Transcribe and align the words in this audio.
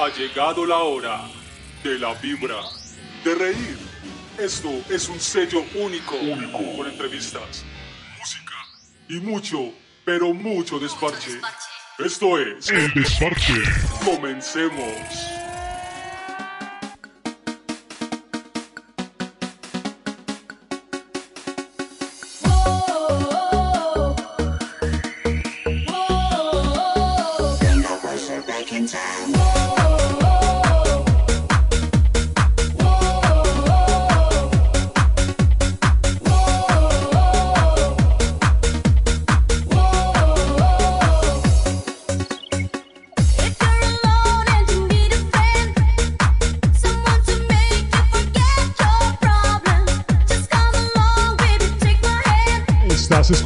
Ha 0.00 0.10
llegado 0.10 0.64
la 0.64 0.76
hora 0.76 1.22
de 1.82 1.98
la 1.98 2.14
vibra, 2.14 2.60
de 3.24 3.34
reír. 3.34 3.76
Esto 4.38 4.70
es 4.88 5.08
un 5.08 5.18
sello 5.18 5.64
único, 5.74 6.14
único, 6.14 6.58
con 6.76 6.86
entrevistas, 6.86 7.64
música 8.16 8.54
y 9.08 9.14
mucho, 9.14 9.72
pero 10.04 10.32
mucho 10.32 10.78
desparche. 10.78 11.40
Esto 11.98 12.38
es 12.38 12.70
El 12.70 12.94
Desparche. 12.94 13.54
Comencemos. 14.04 15.37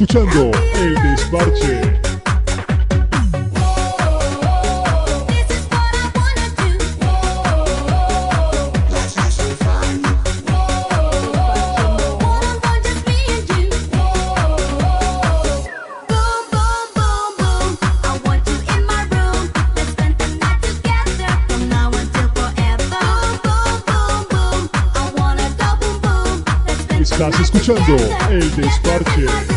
Let's 0.03 0.11
spend 0.11 0.31
the 0.33 0.63
Estás 27.13 27.39
escuchando 27.39 28.11
El 28.31 28.55
Desparche. 28.55 29.52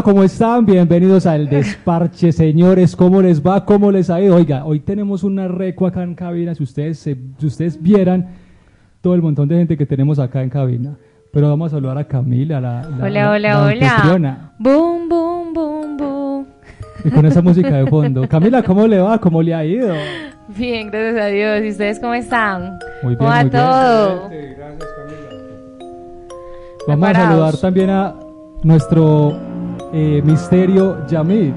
Hola, 0.00 0.12
¿cómo 0.14 0.22
están? 0.24 0.64
Bienvenidos 0.64 1.26
al 1.26 1.46
Desparche, 1.50 2.32
señores. 2.32 2.96
¿Cómo 2.96 3.20
les 3.20 3.42
va? 3.46 3.66
¿Cómo 3.66 3.92
les 3.92 4.08
ha 4.08 4.18
ido? 4.18 4.34
Oiga, 4.36 4.64
hoy 4.64 4.80
tenemos 4.80 5.22
una 5.24 5.46
reco 5.46 5.86
acá 5.86 6.02
en 6.02 6.14
cabina. 6.14 6.54
Si 6.54 6.62
ustedes, 6.62 6.98
se- 6.98 7.18
si 7.36 7.46
ustedes 7.46 7.82
vieran 7.82 8.28
todo 9.02 9.12
el 9.14 9.20
montón 9.20 9.46
de 9.48 9.56
gente 9.58 9.76
que 9.76 9.84
tenemos 9.84 10.18
acá 10.18 10.42
en 10.42 10.48
cabina. 10.48 10.96
Pero 11.30 11.50
vamos 11.50 11.70
a 11.70 11.76
saludar 11.76 11.98
a 11.98 12.04
Camila, 12.08 12.62
la, 12.62 12.80
la- 12.82 12.96
Hola, 12.96 13.10
la- 13.10 13.30
hola, 13.30 13.74
la 13.74 14.12
hola. 14.14 14.52
Boom, 14.58 15.06
boom, 15.06 15.52
boom, 15.52 15.96
boom. 15.98 16.46
Y 17.04 17.10
con 17.10 17.26
esa 17.26 17.42
música 17.42 17.68
de 17.76 17.86
fondo. 17.86 18.26
Camila, 18.28 18.62
¿cómo 18.62 18.86
le 18.86 19.00
va? 19.00 19.18
¿Cómo 19.18 19.42
le 19.42 19.54
ha 19.54 19.62
ido? 19.66 19.92
Bien, 20.56 20.90
gracias 20.90 21.22
a 21.22 21.26
Dios. 21.26 21.60
¿Y 21.62 21.68
ustedes 21.68 22.00
cómo 22.00 22.14
están? 22.14 22.78
Muy 23.02 23.16
bien, 23.16 23.18
¿Cómo 23.18 23.28
va 23.30 23.42
muy 23.42 23.50
bien. 23.50 23.62
todo? 23.62 24.30
Vamos 26.88 27.08
a 27.10 27.14
saludar 27.14 27.56
también 27.58 27.90
a 27.90 28.14
nuestro 28.62 29.49
eh, 29.92 30.22
misterio 30.24 31.06
Yamid. 31.06 31.52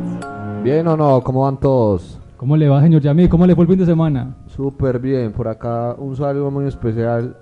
Bien 0.64 0.88
o 0.88 0.98
no, 0.98 1.22
¿cómo 1.22 1.42
van 1.42 1.58
todos? 1.58 2.20
¿Cómo 2.38 2.58
le 2.58 2.68
va, 2.68 2.82
señor 2.82 3.02
Yamid? 3.02 3.30
¿Cómo 3.30 3.46
le 3.46 3.56
fue 3.56 3.64
el 3.64 3.70
fin 3.70 3.80
de 3.80 3.86
semana? 3.86 4.36
Súper 4.48 5.00
bien, 5.00 5.32
por 5.32 5.48
acá 5.48 5.96
un 5.98 6.16
saludo 6.16 6.52
muy 6.52 6.66
especial 6.66 7.38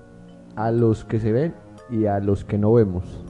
a 0.56 0.72
los 0.72 1.06
que 1.06 1.20
se 1.20 1.32
ven 1.32 1.54
y 1.90 2.06
a 2.06 2.20
los 2.20 2.44
que 2.44 2.58
no 2.58 2.74
vemos. 2.74 3.21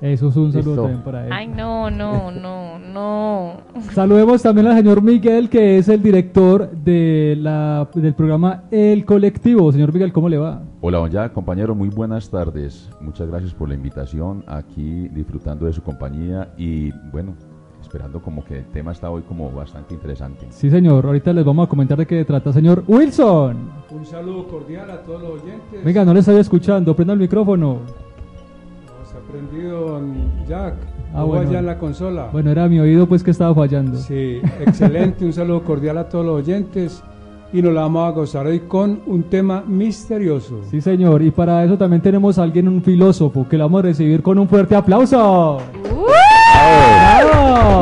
Eso 0.00 0.28
es 0.28 0.36
un 0.36 0.52
saludo 0.52 0.70
Listo. 0.70 0.82
también 0.82 1.02
para 1.02 1.26
él. 1.26 1.32
Ay, 1.32 1.48
no, 1.48 1.90
no, 1.90 2.30
no, 2.30 2.78
no. 2.78 3.52
Saludemos 3.92 4.40
también 4.42 4.68
al 4.68 4.76
señor 4.76 5.02
Miguel, 5.02 5.50
que 5.50 5.78
es 5.78 5.88
el 5.88 6.02
director 6.02 6.70
de 6.70 7.36
la, 7.40 7.88
del 7.94 8.14
programa 8.14 8.64
El 8.70 9.04
Colectivo. 9.04 9.72
Señor 9.72 9.92
Miguel, 9.92 10.12
¿cómo 10.12 10.28
le 10.28 10.38
va? 10.38 10.62
Hola, 10.80 10.98
don 10.98 11.10
Jack, 11.10 11.32
compañero, 11.32 11.74
muy 11.74 11.88
buenas 11.88 12.30
tardes. 12.30 12.88
Muchas 13.00 13.26
gracias 13.28 13.52
por 13.54 13.68
la 13.68 13.74
invitación, 13.74 14.44
aquí 14.46 15.08
disfrutando 15.08 15.66
de 15.66 15.72
su 15.72 15.82
compañía 15.82 16.48
y 16.56 16.92
bueno, 17.10 17.34
esperando 17.82 18.22
como 18.22 18.44
que 18.44 18.58
el 18.58 18.66
tema 18.66 18.92
está 18.92 19.10
hoy 19.10 19.22
como 19.22 19.50
bastante 19.50 19.94
interesante. 19.94 20.46
Sí, 20.50 20.70
señor. 20.70 21.06
Ahorita 21.06 21.32
les 21.32 21.44
vamos 21.44 21.66
a 21.66 21.68
comentar 21.68 21.98
de 21.98 22.06
qué 22.06 22.24
trata. 22.24 22.52
Señor 22.52 22.84
Wilson. 22.86 23.56
Un 23.90 24.06
saludo 24.06 24.46
cordial 24.46 24.90
a 24.92 25.02
todos 25.02 25.22
los 25.22 25.42
oyentes. 25.42 25.84
Venga, 25.84 26.04
no 26.04 26.14
le 26.14 26.20
estoy 26.20 26.36
escuchando. 26.36 26.94
Prenda 26.94 27.14
el 27.14 27.18
micrófono. 27.18 27.78
Aprendido 29.28 29.88
don 29.90 30.14
Jack. 30.48 30.74
Ah, 31.14 31.22
bueno. 31.22 31.50
allá 31.50 31.58
en 31.58 31.66
la 31.66 31.78
consola. 31.78 32.28
Bueno, 32.32 32.50
era 32.50 32.66
mi 32.66 32.80
oído 32.80 33.06
pues 33.06 33.22
que 33.22 33.30
estaba 33.30 33.54
fallando. 33.54 33.98
Sí, 33.98 34.40
excelente. 34.60 35.24
un 35.24 35.32
saludo 35.34 35.62
cordial 35.64 35.98
a 35.98 36.08
todos 36.08 36.24
los 36.24 36.36
oyentes. 36.36 37.02
Y 37.52 37.60
nos 37.62 37.72
la 37.74 37.82
vamos 37.82 38.08
a 38.08 38.12
gozar 38.12 38.46
hoy 38.46 38.60
con 38.60 39.00
un 39.06 39.22
tema 39.24 39.62
misterioso. 39.66 40.60
Sí, 40.70 40.80
señor. 40.80 41.22
Y 41.22 41.30
para 41.30 41.64
eso 41.64 41.76
también 41.78 42.00
tenemos 42.02 42.38
a 42.38 42.42
alguien, 42.42 42.68
un 42.68 42.82
filósofo, 42.82 43.46
que 43.48 43.56
lo 43.58 43.64
vamos 43.64 43.80
a 43.80 43.82
recibir 43.82 44.22
con 44.22 44.38
un 44.38 44.48
fuerte 44.48 44.74
aplauso. 44.74 45.58
¡Bravo! 46.84 47.80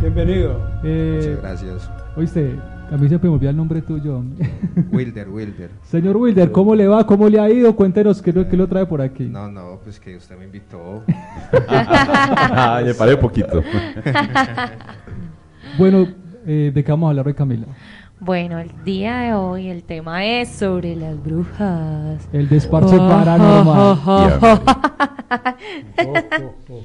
Bienvenido. 0.00 0.58
Eh, 0.82 1.36
Muchas 1.36 1.42
gracias. 1.42 1.90
Oíste, 2.16 2.56
a 2.94 2.96
mí 2.96 3.08
siempre 3.08 3.28
me 3.28 3.34
olvida 3.34 3.50
el 3.50 3.56
nombre 3.56 3.82
tuyo. 3.82 4.22
Wilder, 4.92 5.28
Wilder. 5.28 5.70
Señor 5.82 6.16
Wilder, 6.16 6.52
¿cómo 6.52 6.76
le 6.76 6.86
va? 6.86 7.04
¿Cómo 7.04 7.28
le 7.28 7.40
ha 7.40 7.50
ido? 7.50 7.74
Cuéntenos 7.74 8.22
qué, 8.22 8.32
lo- 8.32 8.48
qué 8.48 8.56
lo 8.56 8.68
trae 8.68 8.86
por 8.86 9.02
aquí. 9.02 9.24
No, 9.24 9.50
no, 9.50 9.80
pues 9.82 9.98
que 9.98 10.16
usted 10.16 10.38
me 10.38 10.44
invitó. 10.44 11.02
Ay, 12.52 12.84
me 12.84 12.94
paré 12.94 13.14
un 13.14 13.20
poquito. 13.20 13.62
Bueno, 15.76 16.06
eh, 16.46 16.70
¿de 16.72 16.84
qué 16.84 16.92
vamos 16.92 17.08
a 17.08 17.10
hablar 17.10 17.26
hoy, 17.26 17.34
Camila? 17.34 17.66
Bueno, 18.20 18.60
el 18.60 18.70
día 18.84 19.16
de 19.18 19.34
hoy 19.34 19.66
el 19.68 19.82
tema 19.82 20.24
es 20.24 20.48
sobre 20.50 20.94
las 20.94 21.20
brujas. 21.20 22.28
El 22.32 22.48
desparche 22.48 22.96
paranormal. 22.96 23.98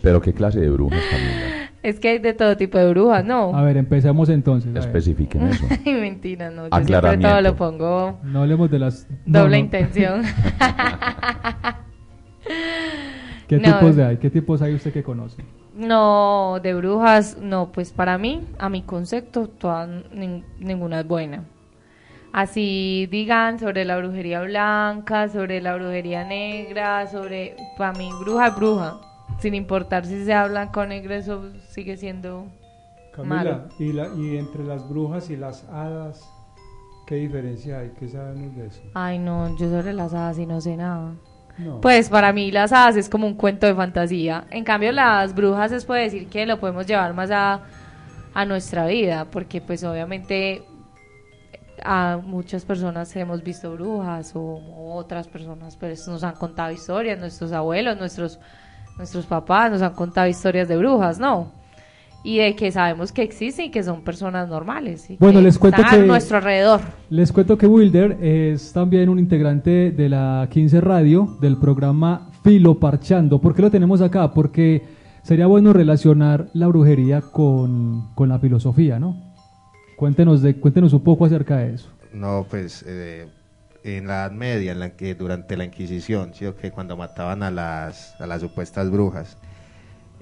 Pero 0.02 0.22
qué 0.22 0.34
clase 0.34 0.60
de 0.60 0.72
brujas, 0.72 1.00
Camila. 1.12 1.59
Es 1.82 2.00
que 2.00 2.10
hay 2.10 2.20
de 2.20 2.34
todo 2.34 2.58
tipo 2.58 2.78
de 2.78 2.90
brujas, 2.90 3.24
¿no? 3.24 3.56
A 3.56 3.62
ver, 3.62 3.78
empecemos 3.78 4.28
entonces. 4.30 4.72
a 4.72 4.74
ver. 4.74 4.84
Especifiquen 4.84 5.48
eso. 5.48 5.66
Ay, 5.86 5.94
mentira, 5.94 6.50
no. 6.50 6.64
Yo 6.64 6.70
siempre 6.76 6.96
Aclaramiento. 6.98 7.30
todo 7.30 7.42
lo 7.42 7.56
pongo 7.56 8.20
No 8.24 8.42
hablemos 8.42 8.70
de 8.70 8.80
las... 8.80 9.08
no, 9.26 9.40
doble 9.40 9.58
no. 9.58 9.64
intención. 9.64 10.24
¿Qué 13.48 13.58
No. 13.58 13.64
tipos 13.64 13.96
de 13.96 14.06
hay? 14.06 14.18
¿Qué 14.18 14.30
tipos 14.30 14.62
hay 14.62 14.74
usted 14.76 14.94
que 14.94 15.04
conoce? 15.04 15.44
No, 15.76 16.60
de 16.62 16.74
brujas, 16.74 17.38
no, 17.42 17.72
pues 17.72 17.94
para 17.94 18.18
mí, 18.18 18.42
a 18.58 18.70
mi 18.70 18.82
concepto, 18.82 19.48
toda, 19.48 19.88
nin- 19.88 20.44
ninguna 20.60 21.00
es 21.02 21.08
buena. 21.08 21.44
Así 22.34 23.08
digan 23.10 23.60
sobre 23.60 23.86
la 23.86 23.98
brujería 23.98 24.42
blanca, 24.42 25.30
sobre 25.30 25.62
la 25.62 25.76
brujería 25.76 26.26
negra, 26.26 27.08
sobre, 27.08 27.56
para 27.78 27.94
mí, 27.98 28.10
bruja 28.20 28.48
es 28.48 28.56
bruja. 28.56 29.00
Sin 29.40 29.54
importar 29.56 30.06
si 30.06 30.26
sea 30.26 30.48
blanca 30.48 30.82
o 30.82 30.86
negra, 30.86 31.16
eso 31.16 31.52
sigue 31.70 31.96
siendo 31.98 32.48
Camila, 33.14 33.36
malo. 33.36 33.64
y, 33.80 33.94
la, 33.94 34.08
y 34.18 34.38
entre 34.38 34.64
las 34.64 34.88
brujas 34.88 35.30
y 35.30 35.38
las 35.38 35.64
hadas, 35.70 36.30
¿qué 37.08 37.16
diferencia 37.16 37.80
hay? 37.80 37.92
¿Qué 38.00 38.08
sabemos 38.10 38.56
de 38.56 38.68
eso? 38.68 38.82
Ay, 38.94 39.18
no, 39.18 39.58
yo 39.58 39.70
sobre 39.70 39.94
las 39.94 40.14
hadas 40.14 40.38
y 40.40 40.46
no 40.46 40.60
sé 40.60 40.76
nada. 40.76 41.14
No. 41.58 41.82
Pues 41.82 42.10
para 42.10 42.32
mí 42.32 42.52
las 42.52 42.72
hadas 42.72 42.96
es 42.96 43.10
como 43.10 43.28
un 43.28 43.34
cuento 43.36 43.66
de 43.68 43.76
fantasía. 43.76 44.46
En 44.50 44.64
cambio 44.64 44.92
las 44.92 45.34
brujas 45.36 45.72
es 45.72 45.86
puede 45.86 46.04
decir 46.04 46.28
que 46.28 46.46
lo 46.46 46.60
podemos 46.60 46.86
llevar 46.86 47.14
más 47.14 47.32
a, 47.32 47.62
a 48.34 48.46
nuestra 48.46 48.86
vida, 48.88 49.26
porque 49.26 49.60
pues 49.62 49.84
obviamente 49.84 50.64
a 51.84 52.20
muchas 52.22 52.66
personas 52.66 53.14
hemos 53.16 53.42
visto 53.44 53.72
brujas 53.74 54.36
o, 54.36 54.42
o 54.42 54.96
otras 54.96 55.28
personas 55.30 55.78
pues 55.78 56.06
nos 56.08 56.24
han 56.24 56.36
contado 56.36 56.72
historias, 56.72 57.18
nuestros 57.20 57.52
abuelos, 57.54 57.98
nuestros 57.98 58.40
nuestros 59.00 59.26
papás 59.26 59.72
nos 59.72 59.82
han 59.82 59.94
contado 59.94 60.28
historias 60.28 60.68
de 60.68 60.78
brujas, 60.78 61.18
¿no? 61.20 61.52
Y 62.24 62.38
de 62.40 62.54
que 62.56 62.70
sabemos 62.72 63.12
que 63.14 63.24
existen 63.24 63.66
y 63.68 63.72
que 63.72 63.82
son 63.82 64.02
personas 64.04 64.48
normales. 64.50 65.10
y 65.10 65.16
Bueno, 65.18 65.40
que 65.40 65.46
les 65.46 65.58
cuento 65.58 65.82
están 65.82 66.00
que- 66.00 66.04
a 66.04 66.08
nuestro 66.08 66.38
alrededor. 66.38 66.82
Les 67.10 67.32
cuento 67.32 67.58
que 67.58 67.66
Wilder 67.66 68.18
es 68.22 68.74
también 68.74 69.08
un 69.10 69.18
integrante 69.20 69.92
de 69.92 70.10
la 70.10 70.48
15 70.52 70.82
Radio, 70.82 71.38
del 71.42 71.58
programa 71.58 72.30
Filo 72.44 72.78
Parchando. 72.78 73.40
¿Por 73.40 73.56
qué 73.56 73.62
lo 73.62 73.72
tenemos 73.72 74.02
acá? 74.02 74.34
Porque 74.34 74.84
sería 75.24 75.48
bueno 75.48 75.72
relacionar 75.72 76.50
la 76.54 76.68
brujería 76.68 77.22
con, 77.22 78.14
con 78.16 78.28
la 78.28 78.38
filosofía, 78.38 79.00
¿no? 79.00 79.16
Cuéntenos, 79.96 80.42
de, 80.42 80.56
cuéntenos 80.60 80.92
un 80.94 81.02
poco 81.02 81.24
acerca 81.26 81.58
de 81.58 81.76
eso. 81.76 81.90
No, 82.14 82.46
pues 82.50 82.84
eh, 82.88 83.28
en 83.84 84.08
la 84.08 84.26
Edad 84.26 84.32
Media, 84.32 84.72
en 84.72 84.80
la 84.80 84.92
que 84.92 85.16
durante 85.16 85.58
la 85.58 85.66
Inquisición, 85.66 86.34
¿sí? 86.34 86.46
o 86.46 86.56
que 86.56 86.72
cuando 86.72 86.98
mataban 86.98 87.44
a 87.44 87.52
las, 87.52 88.20
a 88.20 88.28
las 88.28 88.42
supuestas 88.42 88.90
brujas, 88.90 89.38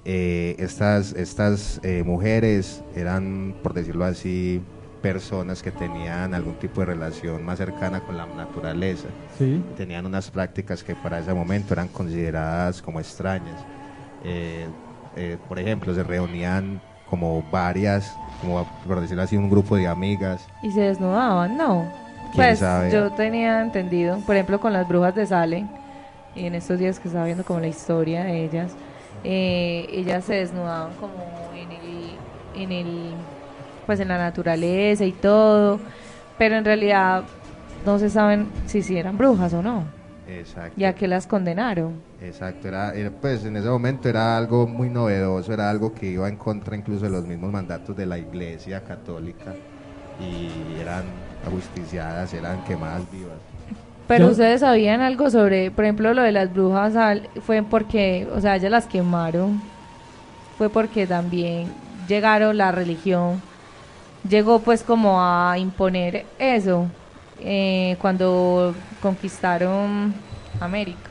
eh, 0.05 0.55
estas, 0.59 1.13
estas 1.13 1.81
eh, 1.83 2.03
mujeres 2.03 2.81
eran, 2.95 3.55
por 3.61 3.73
decirlo 3.73 4.05
así, 4.05 4.61
personas 5.01 5.61
que 5.61 5.71
tenían 5.71 6.33
algún 6.33 6.55
tipo 6.55 6.81
de 6.81 6.87
relación 6.87 7.43
más 7.43 7.57
cercana 7.57 8.01
con 8.01 8.17
la 8.17 8.25
naturaleza. 8.25 9.07
Sí. 9.37 9.63
Tenían 9.75 10.05
unas 10.05 10.29
prácticas 10.29 10.83
que 10.83 10.95
para 10.95 11.19
ese 11.19 11.33
momento 11.33 11.73
eran 11.73 11.87
consideradas 11.87 12.81
como 12.81 12.99
extrañas. 12.99 13.59
Eh, 14.23 14.65
eh, 15.15 15.37
por 15.47 15.59
ejemplo, 15.59 15.93
se 15.93 16.03
reunían 16.03 16.81
como 17.09 17.43
varias, 17.51 18.15
como 18.41 18.67
por 18.85 19.01
decirlo 19.01 19.23
así, 19.23 19.37
un 19.37 19.49
grupo 19.49 19.75
de 19.77 19.87
amigas 19.87 20.45
Y 20.61 20.71
se 20.71 20.81
desnudaban, 20.81 21.57
¿no. 21.57 22.06
¿Quién 22.31 22.55
Pues 22.55 22.59
sabe? 22.59 22.89
yo 22.91 23.13
tenía 23.13 23.61
entendido, 23.61 24.21
por 24.25 24.35
ejemplo, 24.35 24.59
con 24.59 24.73
las 24.73 24.87
brujas 24.87 25.15
de 25.15 25.25
Salem, 25.25 25.67
y 26.33 26.45
en 26.45 26.55
estos 26.55 26.79
días 26.79 26.99
que 26.99 27.07
estaba 27.07 27.25
viendo 27.25 27.45
como 27.45 27.59
la 27.59 27.67
historia 27.67 28.23
de 28.23 28.43
ellas, 28.45 28.77
eh, 29.23 29.87
ellas 29.89 30.25
se 30.25 30.35
desnudaban 30.35 30.95
como 30.95 31.51
en 31.53 31.71
el, 31.71 32.27
en 32.53 32.71
el, 32.71 33.27
pues 33.85 33.99
en 33.99 34.09
la 34.09 34.17
naturaleza 34.17 35.05
y 35.05 35.13
todo, 35.13 35.81
pero 36.37 36.55
en 36.57 36.65
realidad 36.65 37.23
no 37.85 37.99
se 37.99 38.09
saben 38.09 38.51
si 38.65 38.81
si 38.83 38.97
eran 38.97 39.17
brujas 39.17 39.53
o 39.53 39.61
no, 39.63 39.83
Exacto. 40.27 40.77
ya 40.77 40.93
que 40.95 41.07
las 41.07 41.27
condenaron. 41.27 42.05
Exacto, 42.19 42.67
era, 42.67 42.93
era, 42.95 43.11
pues 43.11 43.45
en 43.45 43.57
ese 43.57 43.69
momento 43.69 44.09
era 44.09 44.37
algo 44.37 44.67
muy 44.67 44.89
novedoso, 44.89 45.53
era 45.53 45.69
algo 45.69 45.93
que 45.93 46.07
iba 46.07 46.27
en 46.27 46.37
contra 46.37 46.75
incluso 46.75 47.05
de 47.05 47.11
los 47.11 47.25
mismos 47.25 47.51
mandatos 47.51 47.95
de 47.95 48.05
la 48.07 48.17
Iglesia 48.17 48.83
Católica 48.83 49.59
y 50.17 50.77
eran 50.79 51.26
ajusticiadas, 51.45 52.33
eran 52.33 52.63
quemadas 52.63 53.09
vivas. 53.11 53.37
Pero 54.07 54.25
Yo- 54.25 54.31
ustedes 54.31 54.61
sabían 54.61 55.01
algo 55.01 55.29
sobre, 55.29 55.69
por 55.71 55.83
ejemplo, 55.83 56.13
lo 56.13 56.21
de 56.21 56.31
las 56.31 56.53
brujas, 56.53 56.93
fue 57.41 57.61
porque, 57.63 58.27
o 58.33 58.39
sea, 58.39 58.55
ellas 58.55 58.71
las 58.71 58.87
quemaron, 58.87 59.61
fue 60.57 60.69
porque 60.69 61.05
también 61.05 61.67
llegaron 62.07 62.57
la 62.57 62.71
religión, 62.71 63.41
llegó 64.27 64.59
pues 64.59 64.83
como 64.83 65.21
a 65.21 65.57
imponer 65.57 66.25
eso 66.39 66.87
eh, 67.41 67.97
cuando 68.01 68.73
conquistaron 69.01 70.13
América, 70.61 71.09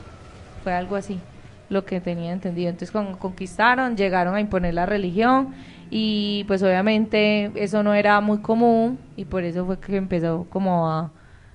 fue 0.63 0.73
algo 0.73 0.95
así, 0.95 1.19
lo 1.69 1.85
que 1.85 2.01
tenía 2.01 2.31
entendido. 2.33 2.69
Entonces 2.69 2.91
cuando 2.91 3.17
conquistaron, 3.19 3.95
llegaron 3.95 4.35
a 4.35 4.41
imponer 4.41 4.73
la 4.73 4.85
religión 4.85 5.53
y 5.89 6.43
pues 6.47 6.63
obviamente 6.63 7.51
eso 7.55 7.83
no 7.83 7.93
era 7.93 8.19
muy 8.21 8.39
común 8.39 8.99
y 9.15 9.25
por 9.25 9.43
eso 9.43 9.65
fue 9.65 9.79
que 9.79 9.95
empezó 9.95 10.45
como 10.49 10.89
a 10.89 11.11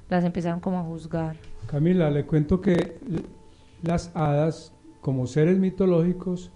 las 0.09 0.25
empezaron 0.25 0.61
como 0.61 0.79
a 0.79 0.83
juzgar. 0.83 1.37
Camila, 1.67 2.11
le 2.11 2.27
cuento 2.27 2.61
que 2.61 2.99
las 3.83 4.11
hadas, 4.15 4.75
como 5.01 5.27
seres 5.27 5.59
mitológicos, 5.59 6.53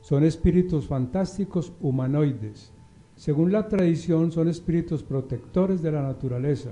son 0.00 0.24
espíritus 0.24 0.86
fantásticos 0.86 1.72
humanoides. 1.80 2.72
Según 3.14 3.52
la 3.52 3.68
tradición, 3.68 4.32
son 4.32 4.48
espíritus 4.48 5.02
protectores 5.02 5.82
de 5.82 5.92
la 5.92 6.02
naturaleza, 6.02 6.70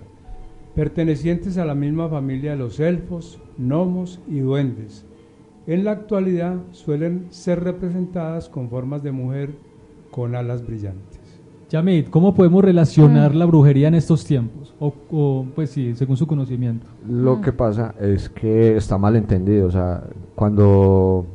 pertenecientes 0.75 1.57
a 1.57 1.65
la 1.65 1.75
misma 1.75 2.09
familia 2.09 2.51
de 2.51 2.59
los 2.59 2.81
elfos, 2.81 3.41
gnomos 3.57 4.21
y 4.29 4.41
duendes. 4.41 5.07
En 5.67 5.85
la 5.85 5.93
actualidad 5.93 6.59
suelen 6.73 7.29
ser 7.31 7.65
representadas 7.65 8.49
con 8.49 8.69
formas 8.69 9.03
de 9.03 9.13
mujer 9.13 9.57
con 10.15 10.37
alas 10.37 10.65
brillantes. 10.65 11.21
Yamit, 11.71 12.09
¿cómo 12.09 12.35
podemos 12.35 12.65
relacionar 12.65 13.35
la 13.35 13.47
brujería 13.47 13.89
en 13.89 13.95
estos 13.95 14.25
tiempos? 14.25 14.73
O, 14.79 14.95
o, 15.11 15.45
pues 15.57 15.71
sí, 15.71 15.97
según 15.97 16.17
su 16.17 16.25
conocimiento. 16.25 16.87
Lo 17.05 17.41
que 17.41 17.51
pasa 17.51 17.97
es 18.01 18.29
que 18.29 18.77
está 18.77 18.97
mal 18.97 19.17
entendido, 19.17 19.67
o 19.67 19.71
sea, 19.73 20.05
cuando 20.37 21.27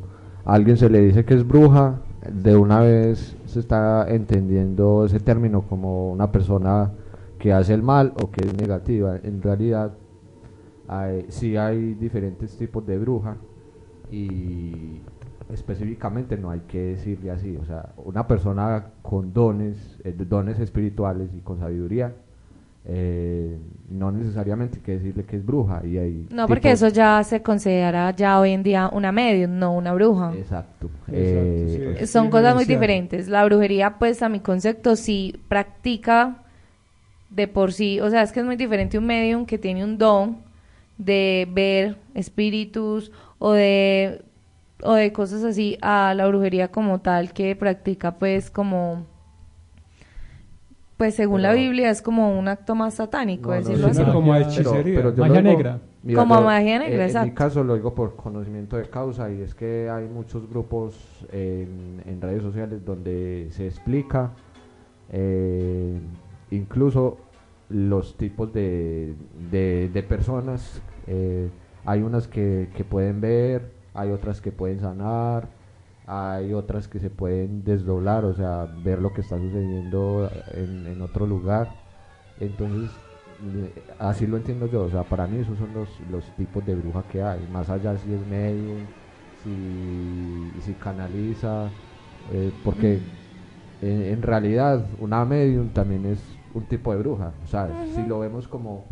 a 0.46 0.54
alguien 0.54 0.78
se 0.78 0.90
le 0.90 1.02
dice 1.02 1.26
que 1.26 1.34
es 1.34 1.46
bruja, 1.46 2.00
de 2.32 2.56
una 2.56 2.80
vez 2.80 3.36
se 3.48 3.60
está 3.60 4.06
entendiendo 4.08 5.04
ese 5.04 5.20
término 5.20 5.64
como 5.64 6.10
una 6.10 6.32
persona 6.32 6.90
que 7.38 7.52
hace 7.52 7.74
el 7.74 7.84
mal 7.84 8.14
o 8.24 8.32
que 8.32 8.48
es 8.48 8.56
negativa. 8.56 9.18
En 9.22 9.42
realidad, 9.42 9.92
hay, 10.88 11.26
sí 11.28 11.58
hay 11.58 11.96
diferentes 11.96 12.56
tipos 12.56 12.88
de 12.88 12.98
bruja 12.98 13.36
y 14.10 15.02
específicamente 15.54 16.38
no 16.38 16.52
hay 16.52 16.62
que 16.62 16.80
decirle 16.80 17.32
así, 17.32 17.58
o 17.58 17.66
sea, 17.66 17.90
una 17.98 18.28
persona 18.28 18.86
con 19.02 19.34
dones, 19.34 19.78
eh, 20.04 20.14
dones 20.18 20.60
espirituales 20.60 21.30
y 21.36 21.40
con 21.40 21.60
sabiduría, 21.60 22.14
eh, 22.86 23.58
no 23.90 24.12
necesariamente 24.12 24.78
hay 24.78 24.84
que 24.84 24.92
decirle 24.94 25.24
que 25.24 25.36
es 25.36 25.46
bruja 25.46 25.82
y 25.86 25.98
hay 25.98 26.28
No, 26.32 26.48
porque 26.48 26.72
eso 26.72 26.88
ya 26.88 27.24
se 27.24 27.42
considera 27.42 28.16
ya 28.16 28.40
hoy 28.40 28.52
en 28.52 28.64
día 28.64 28.90
una 28.92 29.12
medium, 29.12 29.60
no 29.60 29.76
una 29.76 29.94
bruja. 29.94 30.34
Exacto. 30.36 30.90
Exacto, 31.08 31.12
eh, 31.12 31.98
sí. 32.00 32.08
Son 32.08 32.30
cosas 32.30 32.56
muy 32.56 32.66
diferentes. 32.66 33.28
La 33.28 33.44
brujería, 33.46 33.98
pues 34.00 34.24
a 34.24 34.30
mi 34.30 34.40
concepto, 34.40 34.96
sí 34.96 35.40
practica 35.48 36.38
de 37.30 37.48
por 37.48 37.74
sí, 37.74 38.00
o 38.00 38.10
sea, 38.10 38.24
es 38.24 38.32
que 38.32 38.40
es 38.40 38.46
muy 38.46 38.56
diferente 38.56 38.98
un 38.98 39.06
medium 39.06 39.46
que 39.46 39.58
tiene 39.58 39.84
un 39.84 39.98
don 39.98 40.38
de 40.98 41.48
ver 41.52 41.98
espíritus 42.16 43.12
o 43.38 43.52
de 43.54 44.24
o 44.84 44.94
de 44.94 45.12
cosas 45.12 45.44
así 45.44 45.78
a 45.82 46.14
la 46.16 46.28
brujería 46.28 46.70
como 46.70 47.00
tal 47.00 47.34
que 47.34 47.56
practica 47.56 48.18
pues 48.18 48.50
como 48.50 49.06
pues 50.98 51.16
según 51.16 51.42
la 51.42 51.50
Pero- 51.52 51.62
Biblia 51.62 51.90
es 51.90 52.02
como 52.02 52.38
un 52.38 52.48
acto 52.50 52.76
más 52.76 52.96
satánico 52.96 53.50
No, 53.52 53.56
decirlo 53.56 53.86
sí, 53.88 53.92
así 54.02 54.02
no, 54.06 54.14
como 54.14 54.32
Magia- 54.34 54.48
hechicería. 54.48 55.00
lo 55.02 55.12
Magia 55.14 55.42
digo- 55.42 55.42
negra. 55.42 55.80
Como 56.16 56.36
yo- 56.36 56.42
magia 56.42 56.80
negra, 56.80 56.86
eh, 56.88 56.94
En 56.94 56.98
mi 57.00 57.04
exacto. 57.06 57.36
caso 57.36 57.64
lo 57.64 57.76
digo 57.76 57.94
por 57.94 58.16
conocimiento 58.16 58.78
de 58.78 58.90
causa 58.90 59.30
y 59.32 59.42
es 59.42 59.54
que 59.54 59.90
hay 59.90 60.08
muchos 60.08 60.50
grupos 60.50 61.26
en, 61.32 62.02
en 62.06 62.22
redes 62.22 62.42
sociales 62.42 62.84
donde 62.86 63.48
se 63.52 63.66
explica 63.68 64.32
eh, 65.12 66.00
incluso 66.52 67.18
los 67.70 68.16
tipos 68.18 68.52
de, 68.54 69.14
de, 69.52 69.90
de 69.94 70.04
personas. 70.04 70.82
eh, 71.08 71.50
hay 71.86 72.02
unas 72.02 72.28
que, 72.28 72.70
que 72.76 72.84
pueden 72.84 73.20
ver, 73.22 73.72
hay 73.94 74.12
otras 74.12 74.42
que 74.42 74.52
pueden 74.52 74.80
sanar, 74.80 75.50
hay 76.06 76.54
otras 76.54 76.88
que 76.88 77.00
se 77.00 77.10
pueden 77.10 77.64
desdoblar, 77.64 78.26
o 78.26 78.34
sea, 78.34 78.66
ver 78.66 79.02
lo 79.02 79.14
que 79.14 79.22
está 79.22 79.40
sucediendo 79.40 80.30
en, 80.54 80.88
en 80.88 81.02
otro 81.02 81.28
lugar. 81.28 81.78
Entonces, 82.38 83.02
así 83.98 84.28
lo 84.28 84.38
entiendo 84.38 84.66
yo, 84.68 84.84
o 84.84 84.90
sea, 84.90 85.08
para 85.08 85.28
mí 85.28 85.38
esos 85.38 85.58
son 85.58 85.74
los, 85.74 86.00
los 86.02 86.36
tipos 86.36 86.66
de 86.66 86.76
bruja 86.76 87.08
que 87.08 87.22
hay, 87.22 87.48
más 87.48 87.70
allá 87.70 87.98
si 87.98 88.14
es 88.14 88.26
medium, 88.26 88.90
si, 89.34 90.58
si 90.62 90.76
canaliza, 90.76 91.74
eh, 92.26 92.58
porque 92.64 93.10
en, 93.82 94.02
en 94.04 94.22
realidad 94.22 94.90
una 94.98 95.26
medium 95.26 95.72
también 95.74 96.06
es 96.06 96.40
un 96.54 96.68
tipo 96.68 96.92
de 96.94 97.00
bruja, 97.00 97.36
o 97.44 97.48
sea, 97.48 97.86
si 97.86 98.04
lo 98.06 98.20
vemos 98.20 98.48
como, 98.48 98.88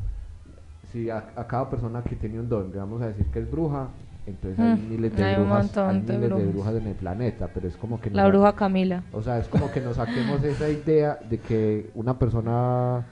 si 0.84 1.10
a, 1.10 1.34
a 1.36 1.48
cada 1.48 1.70
persona 1.70 2.04
que 2.04 2.16
tiene 2.16 2.40
un 2.40 2.50
don 2.50 2.72
vamos 2.72 3.02
a 3.02 3.08
decir 3.08 3.32
que 3.32 3.40
es 3.40 3.50
bruja, 3.50 3.96
entonces 4.28 4.60
hay 4.60 4.76
Mm, 4.76 4.90
miles 4.90 5.16
de 5.16 5.24
hay 5.24 5.36
brujas, 5.36 5.78
hay 5.78 6.02
de 6.02 6.14
miles 6.14 6.22
de 6.22 6.28
brujas. 6.28 6.54
brujas 6.54 6.76
en 6.76 6.88
el 6.88 6.96
planeta, 6.96 7.50
pero 7.54 7.68
es 7.68 7.78
como 7.78 8.00
que 8.00 8.10
la 8.12 8.24
nos- 8.24 8.32
bruja 8.32 8.54
Camila 8.56 9.04
o 9.14 9.22
sea, 9.24 9.40
es 9.40 9.48
como 9.48 9.72
que 9.72 9.82
nos 9.82 9.96
saquemos 9.96 10.44
esa 10.44 10.70
idea 10.70 11.18
de 11.30 11.40
que 11.40 11.90
una 11.96 12.20
persona 12.20 13.06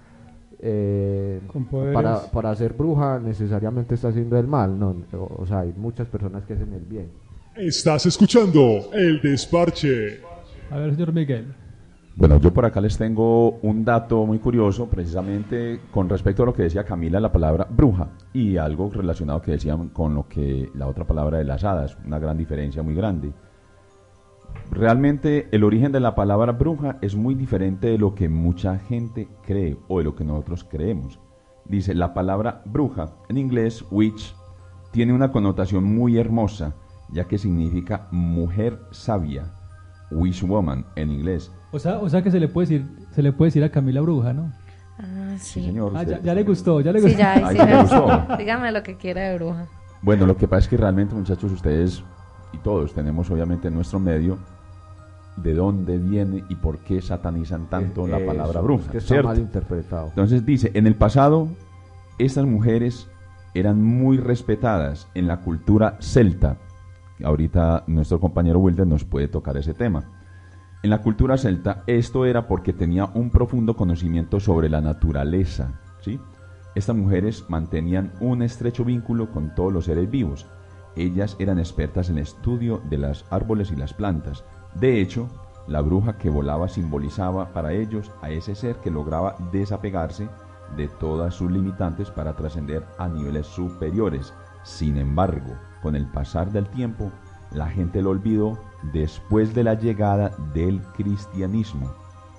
eh, 0.60 1.41
para, 1.93 2.31
para 2.31 2.55
ser 2.55 2.74
bruja 2.74 3.19
necesariamente 3.19 3.95
está 3.95 4.10
haciendo 4.10 4.38
el 4.38 4.48
mal, 4.48 4.77
no, 4.79 4.95
o, 5.13 5.41
o 5.41 5.45
sea, 5.45 5.60
hay 5.62 5.74
muchas 5.75 6.07
personas 6.07 6.43
que 6.45 6.53
hacen 6.53 6.74
el 6.74 6.84
bien. 6.86 7.10
Estás 7.55 8.05
escuchando 8.05 8.89
El 8.93 9.22
Desparche. 9.22 10.22
A 10.69 10.77
ver, 10.77 10.91
señor 10.95 11.13
Miguel. 11.13 11.53
Bueno, 12.17 12.39
yo 12.39 12.53
por 12.53 12.65
acá 12.65 12.79
les 12.79 12.98
tengo 12.98 13.57
un 13.62 13.84
dato 13.84 14.25
muy 14.25 14.39
curioso, 14.39 14.88
precisamente 14.88 15.81
con 15.91 16.07
respecto 16.07 16.43
a 16.43 16.45
lo 16.45 16.53
que 16.53 16.63
decía 16.63 16.86
Camila, 16.86 17.19
la 17.19 17.34
palabra 17.34 17.67
bruja, 17.69 18.07
y 18.31 18.55
algo 18.55 18.89
relacionado 18.89 19.41
que 19.41 19.51
decían 19.51 19.89
con 19.89 20.15
lo 20.15 20.25
que 20.29 20.69
la 20.75 20.88
otra 20.88 21.05
palabra 21.05 21.39
de 21.39 21.43
las 21.43 21.65
hadas, 21.65 21.98
una 22.05 22.17
gran 22.17 22.38
diferencia 22.38 22.81
muy 22.84 22.95
grande. 22.95 23.34
Realmente 24.72 25.50
el 25.51 25.65
origen 25.65 25.91
de 25.91 26.00
la 26.00 26.15
palabra 26.15 26.53
bruja 26.53 27.00
es 27.01 27.17
muy 27.17 27.36
diferente 27.36 27.88
de 27.88 27.98
lo 27.98 28.15
que 28.15 28.29
mucha 28.29 28.79
gente 28.79 29.27
cree 29.43 29.75
o 29.89 29.98
de 29.98 30.05
lo 30.05 30.15
que 30.15 30.24
nosotros 30.24 30.63
creemos. 30.63 31.19
Dice, 31.65 31.93
la 31.93 32.13
palabra 32.13 32.62
bruja, 32.63 33.17
en 33.27 33.38
inglés 33.38 33.84
witch, 33.91 34.34
tiene 34.91 35.12
una 35.12 35.34
connotación 35.34 35.84
muy 35.84 36.17
hermosa, 36.17 36.75
ya 37.12 37.25
que 37.25 37.38
significa 37.38 38.07
mujer 38.12 38.79
sabia, 38.91 39.53
witch 40.12 40.43
woman 40.43 40.86
en 40.95 41.12
inglés. 41.12 41.51
O 41.75 41.79
sea, 41.79 42.00
o 42.00 42.08
sea 42.10 42.22
que 42.24 42.32
se 42.32 42.39
le 42.39 42.48
puede 42.48 42.67
decir, 42.67 42.86
se 43.12 43.22
le 43.22 43.34
puede 43.34 43.48
decir 43.50 43.63
a 43.63 43.70
Camila 43.70 44.00
Bruja, 44.01 44.32
¿no? 44.32 44.50
ah 44.98 45.36
Sí, 45.38 45.60
sí 45.60 45.65
señor. 45.65 45.91
Ah, 45.94 46.03
ya, 46.03 46.22
ya 46.22 46.34
le 46.34 46.44
gustó, 46.44 46.79
ya 46.79 46.94
le 46.94 47.00
sí 47.01 47.08
gustó. 47.08 47.20
ya 47.20 47.36
sí, 47.50 47.58
sí 47.58 47.58
me 47.58 47.65
me 47.65 47.82
gustó. 47.82 48.25
dígame 48.38 48.72
lo 48.72 48.82
que 48.82 48.96
quiera 48.96 49.24
de 49.29 49.36
bruja 49.38 49.67
Bueno, 50.01 50.25
lo 50.25 50.38
que 50.38 50.48
pasa 50.48 50.60
es 50.62 50.67
que 50.70 50.77
realmente, 50.77 51.13
muchachos, 51.13 51.51
ustedes 51.51 52.01
y 52.53 52.58
todos 52.60 52.94
tenemos 52.94 53.29
obviamente 53.29 53.67
en 53.67 53.74
nuestro 53.74 54.00
medio 54.00 54.38
de 55.36 55.53
dónde 55.53 55.98
viene 55.98 56.46
y 56.48 56.55
por 56.55 56.79
qué 56.79 57.01
satanizan 57.01 57.70
tanto 57.70 58.08
la 58.08 58.20
eso, 58.20 58.25
palabra 58.25 58.60
es 58.62 58.65
bruja. 58.65 58.91
que 58.91 58.98
está 59.00 59.08
¿cierto? 59.15 59.27
mal 59.27 59.39
interpretado. 59.39 60.08
Entonces 60.08 60.46
dice, 60.46 60.72
en 60.74 60.88
el 60.88 60.96
pasado, 60.96 61.50
estas 62.17 62.46
mujeres 62.46 63.10
eran 63.53 63.84
muy 63.84 64.17
respetadas 64.17 65.10
en 65.13 65.27
la 65.27 65.41
cultura 65.41 65.98
celta. 66.00 66.55
Ahorita 67.22 67.84
nuestro 67.88 68.22
compañero 68.22 68.60
Wilder 68.60 68.88
nos 68.88 69.03
puede 69.03 69.27
tocar 69.27 69.58
ese 69.58 69.74
tema. 69.74 70.05
En 70.86 70.92
la 70.92 71.01
cultura 71.01 71.36
celta, 71.36 71.82
esto 71.88 72.25
era 72.25 72.48
porque 72.48 72.72
tenía 72.72 73.06
un 73.06 73.32
profundo 73.32 73.75
conocimiento 73.75 74.39
sobre 74.39 74.70
la 74.70 74.82
naturaleza. 74.82 75.82
¿sí? 76.00 76.20
Estas 76.75 76.96
mujeres 76.96 77.44
mantenían 77.50 78.13
un 78.20 78.44
estrecho 78.44 78.86
vínculo 78.86 79.32
con 79.32 79.56
todos 79.56 79.74
los 79.74 79.86
seres 79.86 80.12
vivos. 80.12 80.46
Ellas 80.96 81.38
eran 81.39 81.58
expertas 81.58 82.12
en 82.12 82.20
estudio 82.20 82.84
de 82.88 83.00
los 83.00 83.25
árboles 83.32 83.72
y 83.72 83.75
las 83.75 83.96
plantas. 83.96 84.46
De 84.75 85.01
hecho, 85.01 85.27
la 85.65 85.82
bruja 85.82 86.20
que 86.20 86.30
volaba 86.30 86.68
simbolizaba 86.68 87.51
para 87.51 87.74
ellos 87.74 88.12
a 88.22 88.30
ese 88.30 88.54
ser 88.54 88.75
que 88.75 88.92
lograba 88.92 89.38
desapegarse 89.51 90.30
de 90.77 90.88
todas 90.88 91.34
sus 91.34 91.50
limitantes 91.50 92.12
para 92.12 92.36
trascender 92.36 92.86
a 93.00 93.08
niveles 93.08 93.48
superiores. 93.48 94.36
Sin 94.62 94.98
embargo, 94.98 95.56
con 95.82 95.96
el 95.96 96.06
pasar 96.06 96.51
del 96.51 96.68
tiempo, 96.68 97.12
la 97.55 97.69
gente 97.69 98.01
lo 98.01 98.09
olvidó 98.12 98.59
después 98.93 99.55
de 99.55 99.63
la 99.63 99.75
llegada 99.75 100.31
del 100.53 100.81
cristianismo. 100.93 101.91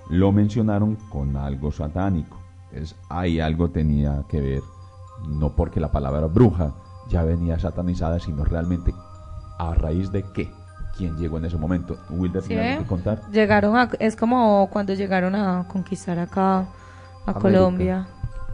Lo 0.09 0.31
mencionaron 0.31 0.95
con 1.09 1.35
algo 1.35 1.71
satánico. 1.71 2.37
Es, 2.71 2.95
ahí 3.09 3.39
algo 3.39 3.69
tenía 3.69 4.23
que 4.29 4.39
ver, 4.39 4.61
no 5.27 5.55
porque 5.55 5.79
la 5.79 5.91
palabra 5.91 6.27
bruja 6.27 6.73
ya 7.09 7.23
venía 7.23 7.59
satanizada, 7.59 8.19
sino 8.19 8.45
realmente 8.45 8.93
a 9.57 9.73
raíz 9.73 10.11
de 10.11 10.23
qué, 10.33 10.51
quién 10.95 11.17
llegó 11.17 11.37
en 11.37 11.45
ese 11.45 11.57
momento. 11.57 11.97
Wilder, 12.09 12.41
¿Sí 12.43 12.49
¿tiene 12.49 12.77
que 12.79 12.85
contar? 12.85 13.21
Llegaron 13.31 13.75
a, 13.75 13.89
es 13.99 14.15
como 14.15 14.69
cuando 14.71 14.93
llegaron 14.93 15.35
a 15.35 15.67
conquistar 15.67 16.19
acá 16.19 16.59
a 16.59 16.65
América. 17.25 17.39
Colombia. 17.39 18.07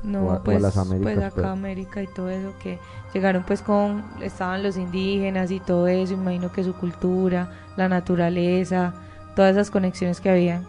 O 0.04 0.08
a- 0.08 0.10
No, 0.12 0.24
o 0.26 0.32
a 0.32 0.44
pues, 0.44 0.62
las 0.62 0.78
Américas, 0.78 1.14
pues 1.14 1.26
acá 1.26 1.36
pero- 1.36 1.50
América 1.50 2.02
y 2.04 2.08
todo 2.08 2.30
eso, 2.30 2.54
que 2.62 2.80
llegaron 3.14 3.44
pues 3.44 3.62
con, 3.62 4.04
estaban 4.22 4.64
los 4.64 4.78
indígenas 4.78 5.52
y 5.52 5.60
todo 5.60 5.88
eso, 5.88 6.14
imagino 6.14 6.52
que 6.52 6.64
su 6.64 6.74
cultura, 6.74 7.52
la 7.78 7.88
naturaleza, 7.90 8.94
todas 9.36 9.52
esas 9.54 9.72
conexiones 9.72 10.20
que 10.22 10.30
habían. 10.30 10.66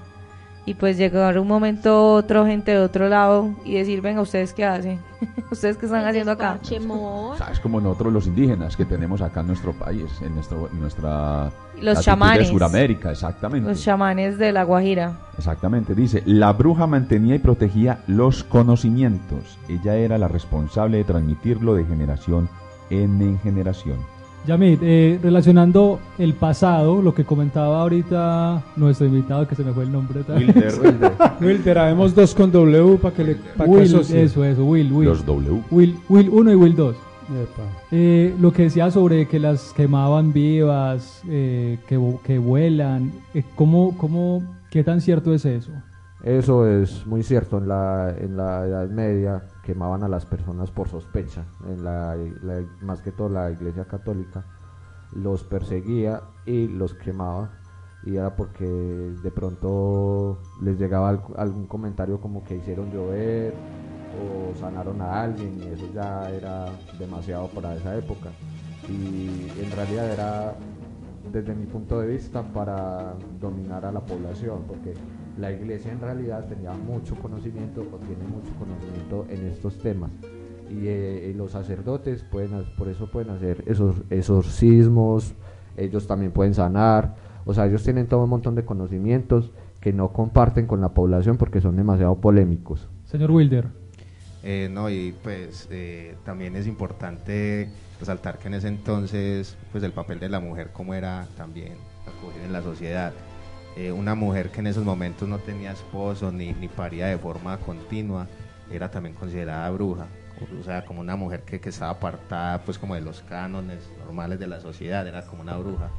Y 0.67 0.75
pues 0.75 0.97
llegar 0.97 1.39
un 1.39 1.47
momento 1.47 2.15
otro, 2.15 2.47
gente 2.47 2.71
de 2.71 2.79
otro 2.79 3.09
lado 3.09 3.51
y 3.65 3.75
decir, 3.75 4.01
venga, 4.01 4.23
¿ustedes 4.23 4.55
qué 4.55 4.65
hacen? 4.65 4.99
¿Ustedes 5.51 5.77
qué 5.77 5.85
están 5.85 6.07
haciendo 6.07 6.33
acá? 6.33 6.59
¿Sabes? 7.37 7.61
Como 7.61 7.81
nosotros 7.81 8.13
los 8.13 8.27
indígenas 8.27 8.75
que 8.75 8.87
tenemos 8.87 9.21
acá 9.21 9.41
en 9.41 9.49
nuestro 9.49 9.75
país, 9.75 10.07
en 10.23 10.35
nuestro, 10.35 10.71
en 10.73 10.81
nuestra 10.81 11.51
Los 11.83 12.01
chamanes. 12.01 12.49
de 12.49 12.55
Sudamérica, 12.55 13.11
exactamente. 13.11 13.69
Los 13.69 13.83
chamanes 13.83 14.39
de 14.39 14.53
la 14.53 14.65
Guajira. 14.65 15.19
Exactamente, 15.37 15.95
dice, 15.95 16.23
la 16.25 16.53
bruja 16.53 16.87
mantenía 16.87 17.35
y 17.35 17.41
protegía 17.41 17.99
los 18.07 18.43
conocimientos. 18.43 19.59
Ella 19.69 19.97
era 19.97 20.17
la 20.17 20.29
responsable 20.29 20.99
de 20.99 21.05
transmitirlo 21.05 21.75
de 21.75 21.85
generación 21.85 22.49
en 22.89 23.39
generación. 23.41 24.14
Yamit, 24.47 24.81
eh, 24.83 25.19
relacionando 25.23 26.01
el 26.19 26.35
pasado, 26.35 27.01
lo 27.01 27.15
que 27.15 27.25
comentaba 27.25 27.81
ahorita 27.81 28.63
nuestro 28.77 29.07
invitado, 29.07 29.49
que 29.49 29.55
se 29.55 29.65
me 29.65 29.73
fue 29.73 29.85
el 29.85 29.93
nombre. 29.93 30.21
Wilder, 30.29 30.75
Wilder, 31.41 31.79
habemos 31.79 32.15
dos 32.15 32.35
con 32.35 32.53
W 32.53 32.99
para 32.99 33.15
que 33.15 33.25
le 33.25 33.35
pa' 33.37 33.65
que 33.65 33.71
Will, 33.71 33.85
asocie. 33.85 34.23
eso, 34.23 34.45
eso, 34.45 34.65
Will, 34.65 34.93
Will. 34.93 35.09
los 35.09 35.25
W. 35.25 35.63
Will, 35.71 35.97
Will 36.09 36.29
1 36.31 36.53
y 36.53 36.55
Will 36.57 36.77
2. 36.77 36.97
Epa. 37.25 37.63
Eh, 37.91 38.35
lo 38.39 38.53
que 38.53 38.65
decía 38.65 38.91
sobre 38.91 39.27
que 39.27 39.39
las 39.41 39.73
quemaban 39.73 40.35
vivas, 40.35 41.23
eh, 41.27 41.79
que, 41.89 41.99
que 42.23 42.39
vuelan, 42.39 43.13
eh, 43.33 43.43
¿cómo, 43.55 43.97
cómo, 43.97 44.43
¿qué 44.71 44.85
tan 44.85 45.01
cierto 45.01 45.33
es 45.33 45.47
eso? 45.47 45.73
Eso 46.23 46.69
es 46.69 47.07
muy 47.07 47.23
cierto. 47.23 47.57
En 47.59 47.69
la, 47.69 48.15
en 48.19 48.37
la 48.37 48.67
Edad 48.67 48.89
Media 48.91 49.43
quemaban 49.65 50.03
a 50.05 50.09
las 50.09 50.27
personas 50.27 50.71
por 50.71 50.89
sospecha. 50.89 51.45
En 51.67 51.83
la, 51.83 52.17
más 52.83 53.01
que 53.03 53.11
todo 53.11 53.29
la 53.29 53.51
Iglesia 53.51 53.87
Católica 53.87 54.45
los 55.13 55.43
perseguía 55.45 56.23
y 56.47 56.69
los 56.69 56.95
quemaba. 56.95 57.49
Y 58.05 58.17
era 58.17 58.37
porque 58.37 58.65
de 58.67 59.31
pronto 59.31 60.39
les 60.61 60.79
llegaba 60.79 61.13
alg- 61.13 61.35
algún 61.39 61.67
comentario 61.67 62.21
como 62.21 62.45
que 62.45 62.57
hicieron 62.57 62.93
llover 62.93 63.55
o 64.21 64.55
sanaron 64.55 65.01
a 65.01 65.23
alguien 65.23 65.59
y 65.63 65.73
eso 65.75 65.87
ya 65.95 66.31
era 66.31 66.69
demasiado 66.99 67.49
para 67.49 67.75
esa 67.75 67.97
época. 67.97 68.31
Y 68.89 69.49
en 69.59 69.71
realidad 69.75 70.11
era 70.13 70.55
desde 71.33 71.55
mi 71.55 71.65
punto 71.65 71.99
de 72.01 72.09
vista 72.09 72.43
para 72.43 73.15
dominar 73.41 73.87
a 73.87 73.91
la 73.91 74.01
población, 74.01 74.65
porque 74.69 74.95
la 75.39 75.53
iglesia 75.53 75.93
en 75.93 76.01
realidad 76.01 76.47
tenía 76.47 76.73
mucho 76.73 77.15
conocimiento 77.17 77.81
o 77.81 77.97
tiene 77.99 78.25
mucho 78.25 78.53
conocimiento 78.59 79.27
en 79.29 79.47
estos 79.47 79.79
temas. 79.79 80.11
Y, 80.71 80.87
eh, 80.87 81.31
y 81.31 81.37
los 81.37 81.53
sacerdotes 81.53 82.25
pueden, 82.25 82.65
por 82.79 82.89
eso 82.89 83.11
pueden 83.11 83.31
hacer 83.31 83.63
esos 83.67 83.97
exorcismos, 84.11 85.35
ellos 85.77 86.07
también 86.07 86.33
pueden 86.33 86.55
sanar, 86.55 87.17
o 87.45 87.53
sea, 87.53 87.67
ellos 87.67 87.83
tienen 87.83 88.07
todo 88.07 88.25
un 88.25 88.31
montón 88.31 88.55
de 88.55 88.65
conocimientos 88.65 89.51
que 89.81 89.93
no 89.93 90.13
comparten 90.13 90.67
con 90.67 90.81
la 90.81 90.91
población 90.91 91.37
porque 91.37 91.61
son 91.61 91.77
demasiado 91.77 92.17
polémicos. 92.17 92.89
Señor 93.05 93.31
Wilder, 93.31 93.69
Eh, 94.43 94.69
no, 94.71 94.91
y 94.91 95.15
pues 95.23 95.69
eh, 95.71 96.17
también 96.25 96.55
es 96.57 96.67
importante 96.67 97.71
resaltar 97.99 98.39
que 98.39 98.49
en 98.49 98.55
ese 98.55 98.69
entonces, 98.69 99.57
pues 99.73 99.83
el 99.85 99.93
papel 99.93 100.21
de 100.21 100.29
la 100.29 100.41
mujer 100.41 100.71
como 100.73 100.93
era 100.93 101.27
también 101.37 101.75
acogido 102.07 102.45
en 102.45 102.53
la 102.53 102.63
sociedad. 102.63 103.13
Eh, 103.77 103.91
una 103.91 104.15
mujer 104.15 104.51
que 104.51 104.61
en 104.61 104.69
esos 104.69 104.85
momentos 104.85 105.29
no 105.29 105.39
tenía 105.39 105.73
esposo 105.73 106.31
ni, 106.31 106.53
ni 106.53 106.69
paría 106.69 107.07
de 107.07 107.19
forma 107.19 107.59
continua, 107.59 108.29
era 108.71 108.91
también 108.91 109.15
considerada 109.15 109.69
bruja. 109.71 110.07
O 110.61 110.65
sea, 110.65 110.85
como 110.85 111.01
una 111.01 111.17
mujer 111.17 111.43
que, 111.43 111.61
que 111.61 111.69
estaba 111.69 111.93
apartada 111.93 112.63
pues 112.63 112.79
como 112.79 112.95
de 112.95 113.01
los 113.01 113.23
cánones 113.23 113.79
normales 113.99 114.39
de 114.39 114.47
la 114.47 114.61
sociedad, 114.61 115.07
era 115.07 115.23
como 115.23 115.43
una 115.43 115.57
bruja. 115.57 115.91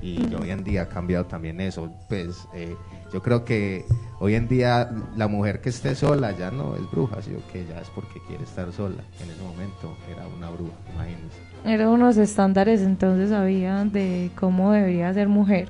Y 0.00 0.34
hoy 0.34 0.50
en 0.50 0.64
día 0.64 0.82
ha 0.82 0.88
cambiado 0.88 1.26
también 1.26 1.60
eso. 1.60 1.92
Pues 2.08 2.48
eh, 2.54 2.74
yo 3.12 3.20
creo 3.22 3.44
que 3.44 3.84
hoy 4.20 4.34
en 4.34 4.48
día 4.48 4.90
la 5.16 5.28
mujer 5.28 5.60
que 5.60 5.68
esté 5.68 5.94
sola 5.94 6.32
ya 6.32 6.50
no 6.50 6.74
es 6.76 6.90
bruja, 6.90 7.20
sino 7.22 7.38
que 7.52 7.66
ya 7.66 7.80
es 7.80 7.88
porque 7.90 8.20
quiere 8.26 8.44
estar 8.44 8.72
sola. 8.72 9.02
En 9.20 9.30
ese 9.30 9.42
momento 9.42 9.96
era 10.10 10.26
una 10.26 10.50
bruja, 10.50 10.72
imagínense. 10.94 11.36
Eran 11.64 11.88
unos 11.88 12.16
estándares 12.16 12.80
entonces 12.80 13.30
había 13.32 13.84
de 13.84 14.30
cómo 14.38 14.72
debería 14.72 15.12
ser 15.12 15.28
mujer. 15.28 15.68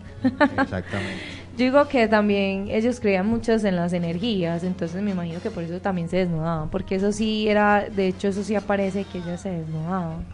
Exactamente. 0.59 1.42
Yo 1.53 1.65
digo 1.67 1.87
que 1.87 2.09
también 2.09 2.69
ellos 2.71 2.99
creían 2.99 3.27
muchas 3.27 3.63
en 3.65 3.77
las 3.77 3.93
energías, 3.93 4.65
entonces 4.65 5.03
me 5.03 5.11
imagino 5.11 5.41
que 5.41 5.51
por 5.51 5.63
eso 5.63 5.81
también 5.81 6.09
se 6.09 6.17
desnudaban, 6.17 6.71
porque 6.71 6.95
eso 6.95 7.13
sí 7.13 7.47
era, 7.47 7.89
de 7.91 8.09
hecho 8.09 8.29
eso 8.29 8.43
sí 8.43 8.55
aparece 8.55 9.05
que 9.05 9.19
ellas 9.19 9.43
se 9.43 9.51
desnudaban 9.51 10.25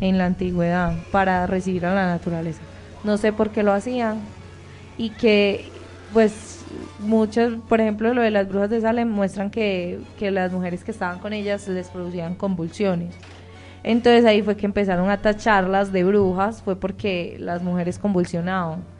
en 0.00 0.16
la 0.16 0.26
antigüedad 0.26 0.94
para 1.10 1.48
recibir 1.48 1.84
a 1.86 1.94
la 1.94 2.06
naturaleza. 2.06 2.60
No 3.02 3.16
sé 3.16 3.32
por 3.32 3.50
qué 3.50 3.64
lo 3.64 3.72
hacían 3.72 4.20
y 4.96 5.10
que 5.10 5.64
pues 6.12 6.64
muchas, 7.00 7.52
por 7.68 7.80
ejemplo 7.80 8.14
lo 8.14 8.22
de 8.22 8.30
las 8.30 8.48
brujas 8.48 8.70
de 8.70 8.80
Salem 8.80 9.08
muestran 9.08 9.50
que, 9.50 9.98
que 10.18 10.30
las 10.30 10.52
mujeres 10.52 10.84
que 10.84 10.92
estaban 10.92 11.18
con 11.18 11.32
ellas 11.32 11.66
les 11.66 11.88
producían 11.88 12.36
convulsiones. 12.36 13.16
Entonces 13.82 14.24
ahí 14.24 14.40
fue 14.40 14.56
que 14.56 14.66
empezaron 14.66 15.10
a 15.10 15.20
tacharlas 15.20 15.92
de 15.92 16.04
brujas, 16.04 16.62
fue 16.62 16.76
porque 16.76 17.36
las 17.40 17.62
mujeres 17.62 17.98
convulsionaban. 17.98 18.93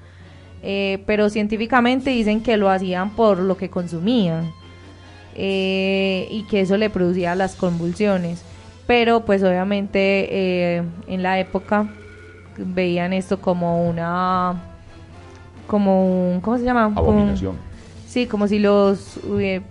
Eh, 0.67 1.03
pero 1.05 1.29
científicamente 1.29 2.09
dicen 2.09 2.43
que 2.43 2.57
lo 2.57 2.71
hacían 2.71 3.11
por 3.11 3.39
lo 3.39 3.59
que 3.59 3.69
consumían 3.69 4.51
eh, 5.35 6.27
y 6.31 6.45
que 6.45 6.63
eso 6.63 6.79
le 6.79 6.89
producía 6.89 7.35
las 7.35 7.55
convulsiones. 7.55 8.43
Pero 8.87 9.27
pues 9.27 9.43
obviamente 9.43 9.99
eh, 9.99 10.83
en 11.07 11.23
la 11.23 11.39
época 11.39 11.87
veían 12.57 13.13
esto 13.13 13.43
como 13.43 13.87
una, 13.87 14.55
como 15.67 16.31
un, 16.33 16.41
¿cómo 16.41 16.57
se 16.57 16.65
llama? 16.65 16.95
Como 16.95 17.11
Abominación. 17.11 17.57
Sí, 18.07 18.27
como 18.27 18.49
si 18.49 18.59
los 18.59 19.21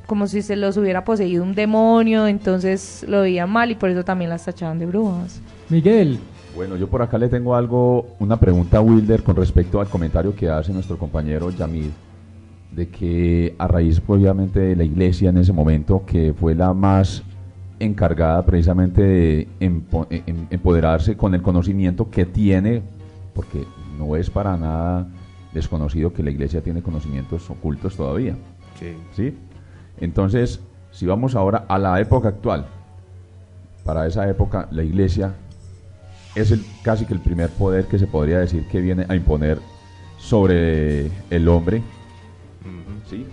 como 0.05 0.27
si 0.27 0.43
se 0.43 0.55
los 0.57 0.77
hubiera 0.77 1.05
poseído 1.05 1.43
un 1.43 1.55
demonio, 1.55 2.27
entonces 2.27 3.03
lo 3.07 3.21
veían 3.21 3.49
mal 3.49 3.71
y 3.71 3.75
por 3.75 3.89
eso 3.89 4.03
también 4.03 4.29
las 4.29 4.45
tachaban 4.45 4.77
de 4.77 4.85
brujas. 4.85 5.41
Miguel, 5.69 6.19
Bueno, 6.55 6.75
yo 6.77 6.87
por 6.87 7.01
acá 7.01 7.17
le 7.17 7.29
tengo 7.29 7.55
algo, 7.55 8.15
una 8.19 8.39
pregunta 8.39 8.77
a 8.77 8.81
Wilder 8.81 9.23
con 9.23 9.35
respecto 9.35 9.81
al 9.81 9.89
comentario 9.89 10.35
que 10.35 10.49
hace 10.49 10.71
nuestro 10.71 10.97
compañero 10.97 11.49
Yamid, 11.49 11.89
de 12.71 12.89
que 12.89 13.55
a 13.57 13.67
raíz 13.67 14.01
obviamente 14.05 14.59
de 14.59 14.75
la 14.75 14.83
iglesia 14.83 15.29
en 15.29 15.37
ese 15.37 15.51
momento, 15.51 16.03
que 16.05 16.33
fue 16.33 16.53
la 16.53 16.73
más 16.73 17.23
encargada 17.79 18.45
precisamente 18.45 19.01
de 19.01 19.47
empo- 19.59 20.07
em- 20.09 20.45
empoderarse 20.51 21.17
con 21.17 21.33
el 21.33 21.41
conocimiento 21.41 22.09
que 22.11 22.25
tiene, 22.25 22.83
porque 23.33 23.65
no 23.97 24.15
es 24.15 24.29
para 24.29 24.55
nada 24.55 25.07
desconocido 25.53 26.13
que 26.13 26.23
la 26.23 26.31
iglesia 26.31 26.61
tiene 26.61 26.81
conocimientos 26.83 27.49
ocultos 27.49 27.95
todavía. 27.95 28.35
Sí. 28.79 28.93
¿sí? 29.15 29.37
Entonces, 29.99 30.59
si 30.91 31.07
vamos 31.07 31.35
ahora 31.35 31.65
a 31.67 31.79
la 31.79 31.99
época 31.99 32.29
actual, 32.29 32.67
para 33.83 34.05
esa 34.07 34.29
época 34.29 34.67
la 34.71 34.83
iglesia 34.83 35.33
es 36.35 36.51
el, 36.51 36.65
casi 36.81 37.05
que 37.05 37.13
el 37.13 37.19
primer 37.19 37.49
poder 37.51 37.85
que 37.87 37.99
se 37.99 38.07
podría 38.07 38.39
decir 38.39 38.65
que 38.67 38.81
viene 38.81 39.05
a 39.07 39.15
imponer 39.15 39.59
sobre 40.17 41.07
el 41.29 41.47
hombre. 41.47 41.81
¿sí? 43.09 43.25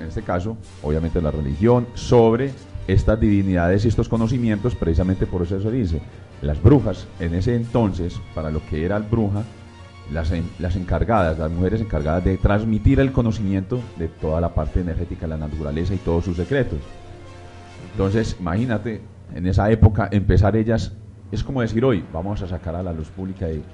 En 0.00 0.06
este 0.06 0.22
caso, 0.22 0.56
obviamente 0.82 1.20
la 1.20 1.30
religión, 1.30 1.86
sobre 1.94 2.52
estas 2.86 3.18
divinidades 3.20 3.84
y 3.84 3.88
estos 3.88 4.08
conocimientos, 4.08 4.74
precisamente 4.74 5.26
por 5.26 5.42
eso 5.42 5.60
se 5.60 5.70
dice, 5.70 6.00
las 6.42 6.62
brujas 6.62 7.06
en 7.18 7.34
ese 7.34 7.54
entonces, 7.56 8.20
para 8.34 8.50
lo 8.50 8.64
que 8.66 8.84
era 8.84 8.96
el 8.96 9.02
bruja, 9.02 9.42
las, 10.12 10.30
en- 10.30 10.48
las 10.60 10.76
encargadas, 10.76 11.38
las 11.38 11.50
mujeres 11.50 11.80
encargadas 11.80 12.24
de 12.24 12.36
transmitir 12.38 13.00
el 13.00 13.10
conocimiento 13.10 13.80
de 13.96 14.06
toda 14.08 14.40
la 14.40 14.54
parte 14.54 14.80
energética 14.80 15.22
de 15.22 15.30
la 15.30 15.38
naturaleza 15.38 15.94
y 15.94 15.98
todos 15.98 16.24
sus 16.24 16.36
secretos. 16.36 16.78
Entonces, 17.92 18.36
imagínate, 18.38 19.00
en 19.34 19.46
esa 19.46 19.70
época 19.70 20.08
empezar 20.12 20.54
ellas, 20.56 20.92
es 21.32 21.42
como 21.44 21.60
decir 21.60 21.84
hoy, 21.84 22.04
vamos 22.12 22.42
a 22.42 22.46
sacar 22.48 22.74
a 22.76 22.82
la 22.82 22.92
luz 22.92 23.10
pública 23.10 23.50
y 23.50 23.64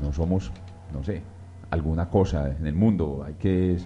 no 0.00 0.12
somos, 0.12 0.52
no 0.92 1.02
sé, 1.02 1.22
alguna 1.70 2.08
cosa 2.10 2.48
en 2.50 2.66
el 2.66 2.74
mundo, 2.74 3.22
hay 3.24 3.34
que 3.34 3.76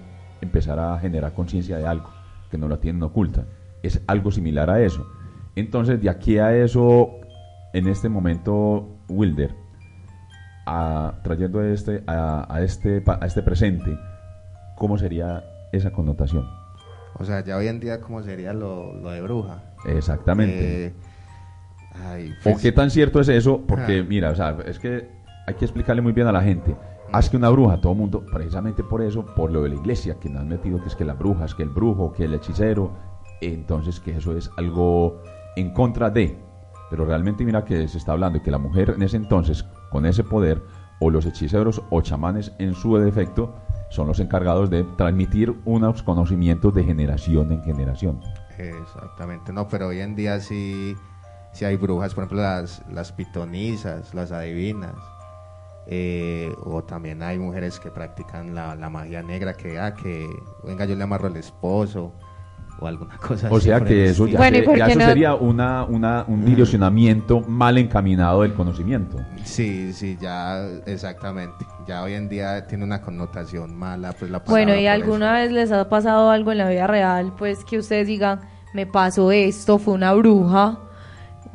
empezar 0.41 0.79
a 0.79 0.99
generar 0.99 1.33
conciencia 1.35 1.77
de 1.79 1.87
algo 1.87 2.11
que 2.51 2.59
no 2.59 2.69
la 2.69 2.79
tienen 2.79 3.03
oculta. 3.03 3.45
Es 3.83 4.01
algo 4.07 4.31
similar 4.31 4.71
a 4.71 4.81
eso. 4.81 5.07
Entonces, 5.55 6.01
de 6.01 6.11
aquí 6.11 6.39
a 6.39 6.55
eso, 6.57 7.21
en 7.73 7.89
este 7.89 8.09
momento, 8.09 8.89
Wilder, 9.09 9.55
a- 10.67 11.15
trayendo 11.23 11.63
este, 11.63 12.03
a, 12.07 12.47
a 12.53 12.63
este, 12.63 13.03
a 13.07 13.27
este 13.27 13.43
presente, 13.43 13.99
¿cómo 14.77 14.99
sería 14.99 15.45
esa 15.73 15.93
connotación? 15.93 16.45
O 17.19 17.25
sea, 17.25 17.43
ya 17.43 17.57
hoy 17.57 17.69
en 17.69 17.81
día, 17.81 18.01
¿cómo 18.01 18.23
sería 18.23 18.53
lo, 18.53 18.93
lo 18.95 19.11
de 19.11 19.23
bruja? 19.23 19.63
Exactamente. 19.87 20.87
Eh, 20.87 20.95
ay, 22.05 22.31
¿O 22.41 22.43
pues, 22.45 22.59
qué 22.63 22.73
tan 22.73 22.91
cierto 22.91 23.21
es 23.21 23.29
eso? 23.29 23.63
Porque, 23.67 24.01
Ah. 24.01 24.07
mira, 24.09 24.31
o 24.31 24.35
sea, 24.35 24.57
es 24.67 24.79
que 24.79 25.09
hay 25.47 25.55
que 25.55 25.65
explicarle 25.65 26.03
muy 26.03 26.13
bien 26.13 26.27
a 26.27 26.33
la 26.33 26.43
gente. 26.43 26.77
Haz 27.13 27.31
que 27.31 27.37
una 27.37 27.51
bruja, 27.51 27.81
todo 27.81 27.93
el 27.93 27.99
mundo, 27.99 28.25
precisamente 28.33 28.83
por 28.83 29.01
eso, 29.03 29.25
por 29.25 29.53
lo 29.53 29.63
de 29.63 29.69
la 29.71 29.75
iglesia, 29.77 30.17
que 30.21 30.29
nos 30.29 30.41
han 30.43 30.49
metido 30.49 30.81
que 30.83 30.89
es 30.89 30.97
que 30.97 31.05
las 31.05 31.19
brujas, 31.19 31.55
que 31.55 31.63
el 31.63 31.69
brujo, 31.71 32.13
que 32.13 32.25
el 32.25 32.35
hechicero, 32.35 32.91
entonces 33.41 34.01
que 34.01 34.17
eso 34.17 34.37
es 34.37 34.51
algo 34.57 35.23
en 35.55 35.71
contra 35.73 36.11
de. 36.11 36.37
Pero 36.91 37.05
realmente 37.05 37.45
mira 37.45 37.65
que 37.65 37.87
se 37.89 37.99
está 37.99 38.13
hablando 38.13 38.39
de 38.39 38.45
que 38.45 38.51
la 38.51 38.59
mujer 38.59 38.91
en 38.97 39.03
ese 39.03 39.17
entonces, 39.17 39.65
con 39.91 40.05
ese 40.07 40.25
poder, 40.25 40.63
o 40.99 41.11
los 41.11 41.27
hechiceros 41.27 41.83
o 41.91 42.01
chamanes 42.01 42.53
en 42.59 42.75
su 42.75 42.97
defecto, 42.97 43.55
son 43.91 44.09
los 44.09 44.19
encargados 44.19 44.69
de 44.71 44.83
transmitir 44.97 45.55
unos 45.65 46.03
conocimientos 46.03 46.75
de 46.75 46.83
generación 46.85 47.53
en 47.53 47.63
generación. 47.63 48.21
Exactamente, 48.59 49.53
no, 49.53 49.69
pero 49.69 49.89
hoy 49.89 50.01
en 50.01 50.17
día 50.17 50.41
sí, 50.41 50.97
sí 51.57 51.65
hay 51.65 51.77
brujas, 51.77 52.15
por 52.15 52.25
ejemplo, 52.25 52.43
las, 52.43 52.83
las 52.91 53.13
pitonisas, 53.13 54.13
las 54.15 54.31
adivinas, 54.31 54.95
eh, 55.87 56.53
o 56.65 56.83
también 56.83 57.23
hay 57.23 57.39
mujeres 57.39 57.79
que 57.79 57.91
practican 57.91 58.55
la, 58.55 58.75
la 58.75 58.91
magia 58.91 59.23
negra, 59.23 59.55
que, 59.55 59.79
ah, 59.79 59.95
que 59.95 60.27
venga, 60.65 60.85
yo 60.85 60.97
le 60.97 61.03
amarro 61.05 61.29
al 61.29 61.37
esposo, 61.37 62.13
o 62.79 62.87
alguna 62.87 63.17
cosa 63.17 63.49
O 63.51 63.57
así 63.57 63.67
sea 63.67 63.83
que 63.83 64.07
eso 64.11 64.27
ya, 64.27 64.37
Bueno, 64.39 64.57
¿y 64.59 64.61
se- 64.61 64.65
por 64.67 64.77
ya 64.79 64.85
qué 64.87 64.91
eso 64.93 65.01
no? 65.01 65.07
sería 65.07 65.35
una, 65.35 65.85
una, 65.85 66.25
un 66.29 66.45
direccionamiento 66.45 67.41
mal 67.41 67.79
encaminado 67.79 68.43
del 68.43 68.53
conocimiento. 68.53 69.17
Sí, 69.45 69.93
sí, 69.95 70.19
ya, 70.21 70.61
exactamente. 70.87 71.65
Ya 71.87 72.03
hoy 72.03 72.13
en 72.15 72.29
día 72.29 72.67
tiene 72.67 72.85
una 72.85 73.01
connotación 73.01 73.75
mala, 73.75 74.13
pues 74.13 74.31
la 74.31 74.41
Bueno, 74.41 74.77
¿y 74.77 74.87
alguna 74.89 75.33
vez 75.35 75.53
les 75.53 75.73
ha 75.73 75.89
pasado 75.89 76.31
algo 76.31 76.53
en 76.53 76.59
la 76.59 76.69
vida 76.69 76.87
real? 76.87 77.33
Pues 77.39 77.65
que 77.65 77.79
ustedes 77.79 78.07
digan, 78.09 78.41
me 78.75 78.85
pasó 78.87 79.31
esto, 79.33 79.79
fue 79.79 79.95
una 79.95 80.13
bruja. 80.13 80.81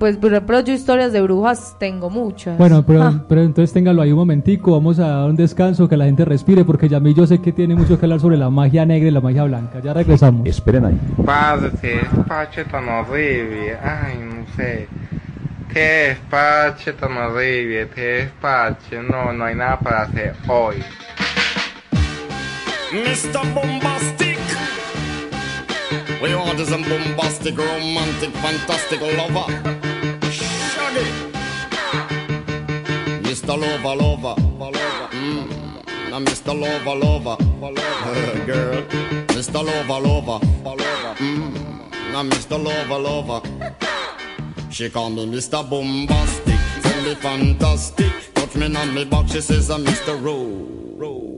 Pues, 0.01 0.17
por 0.17 0.31
ejemplo, 0.33 0.59
yo 0.61 0.73
historias 0.73 1.13
de 1.13 1.21
brujas 1.21 1.75
tengo 1.77 2.09
muchas. 2.09 2.57
bueno, 2.57 2.83
pero, 2.83 3.03
Ah, 3.03 3.23
pero 3.29 3.43
entonces 3.43 3.71
téngalo 3.71 4.01
ahí 4.01 4.11
un 4.11 4.17
momentico, 4.17 4.71
vamos 4.71 4.97
a 4.97 5.07
dar 5.07 5.29
un 5.29 5.35
descanso, 5.35 5.87
que 5.87 5.95
la 5.95 6.05
gente 6.05 6.25
respire, 6.25 6.65
porque 6.65 6.89
ya 6.89 6.99
mí 6.99 7.13
yo 7.13 7.27
sé 7.27 7.39
que 7.39 7.51
tiene 7.51 7.75
mucho 7.75 7.99
que 7.99 8.07
hablar 8.07 8.19
sobre 8.19 8.35
la 8.35 8.49
magia 8.49 8.83
negra 8.83 9.07
y 9.07 9.11
la 9.11 9.21
magia 9.21 9.43
blanca. 9.43 9.79
Ya 9.79 9.93
regresamos. 9.93 10.47
Esperen 10.47 10.85
ahí. 10.85 10.99
Padre, 11.23 11.69
qué 11.79 11.87
despacho 11.97 12.65
tan 12.71 12.89
horrible. 12.89 13.77
Ay, 13.77 14.17
no 14.27 14.55
sé. 14.55 14.87
Qué 15.71 16.17
despacho 16.17 16.95
tan 16.95 17.15
horrible. 17.17 17.87
Qué 17.93 18.01
despacho. 18.01 19.03
No, 19.07 19.31
no 19.33 19.43
hay 19.45 19.53
nada 19.53 19.77
para 19.79 20.01
hacer 20.01 20.33
hoy. 20.47 20.77
Mr. 22.91 23.53
Bombastic. 23.53 24.30
We 26.21 26.35
want 26.35 26.59
a 26.59 26.65
bombastic, 26.65 27.57
romantic, 27.57 28.29
fantastic 28.29 29.01
lover. 29.01 29.51
Shaggy. 30.29 31.05
Mr. 33.23 33.57
Lover, 33.59 33.95
lover. 33.95 34.35
Mm. 35.11 36.11
Now, 36.11 36.19
Mr. 36.19 36.53
Lover, 36.53 36.95
lover. 36.95 37.37
Girl. 38.45 38.83
Mr. 39.29 39.65
Lover, 39.65 40.07
lover. 40.07 40.45
Mm. 41.15 42.11
Now, 42.11 42.23
Mr. 42.23 42.63
Lover, 42.63 42.99
lover. 42.99 43.41
She 44.69 44.91
call 44.91 45.09
me 45.09 45.25
Mr. 45.25 45.67
Bombastic, 45.67 46.59
tell 46.83 47.01
me 47.03 47.15
fantastic. 47.15 48.13
Touch 48.35 48.55
me 48.55 48.75
on 48.75 48.93
me 48.93 49.05
back, 49.05 49.27
she 49.27 49.41
says 49.41 49.71
I'm 49.71 49.83
Mr. 49.83 50.23
Romantic. 50.23 51.30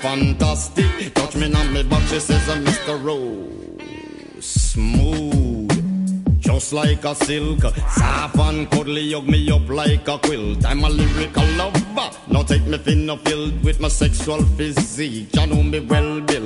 Fantastic, 0.00 1.14
touch 1.14 1.36
me 1.36 1.52
on 1.52 1.72
me 1.72 1.82
back, 1.82 2.02
she 2.08 2.20
says 2.20 2.48
uh, 2.48 2.52
I'm 2.52 2.64
Mr. 2.64 3.02
Rose. 3.02 4.44
Smooth. 4.44 6.38
just 6.38 6.72
like 6.72 7.04
a 7.04 7.14
silk. 7.14 7.60
Soft 7.90 8.38
and 8.38 8.70
cuddly, 8.70 9.12
hug 9.12 9.26
me 9.26 9.50
up 9.50 9.68
like 9.68 10.06
a 10.06 10.18
quilt. 10.18 10.64
I'm 10.64 10.84
a 10.84 10.88
lyrical 10.88 11.46
lover. 11.56 12.10
Now 12.28 12.42
take 12.42 12.66
me 12.66 12.78
thin 12.78 13.08
or 13.08 13.18
filled 13.18 13.64
with 13.64 13.80
my 13.80 13.88
sexual 13.88 14.42
physique. 14.56 15.34
You 15.34 15.46
know 15.46 15.62
me 15.62 15.80
well, 15.80 16.20
Bill. 16.20 16.45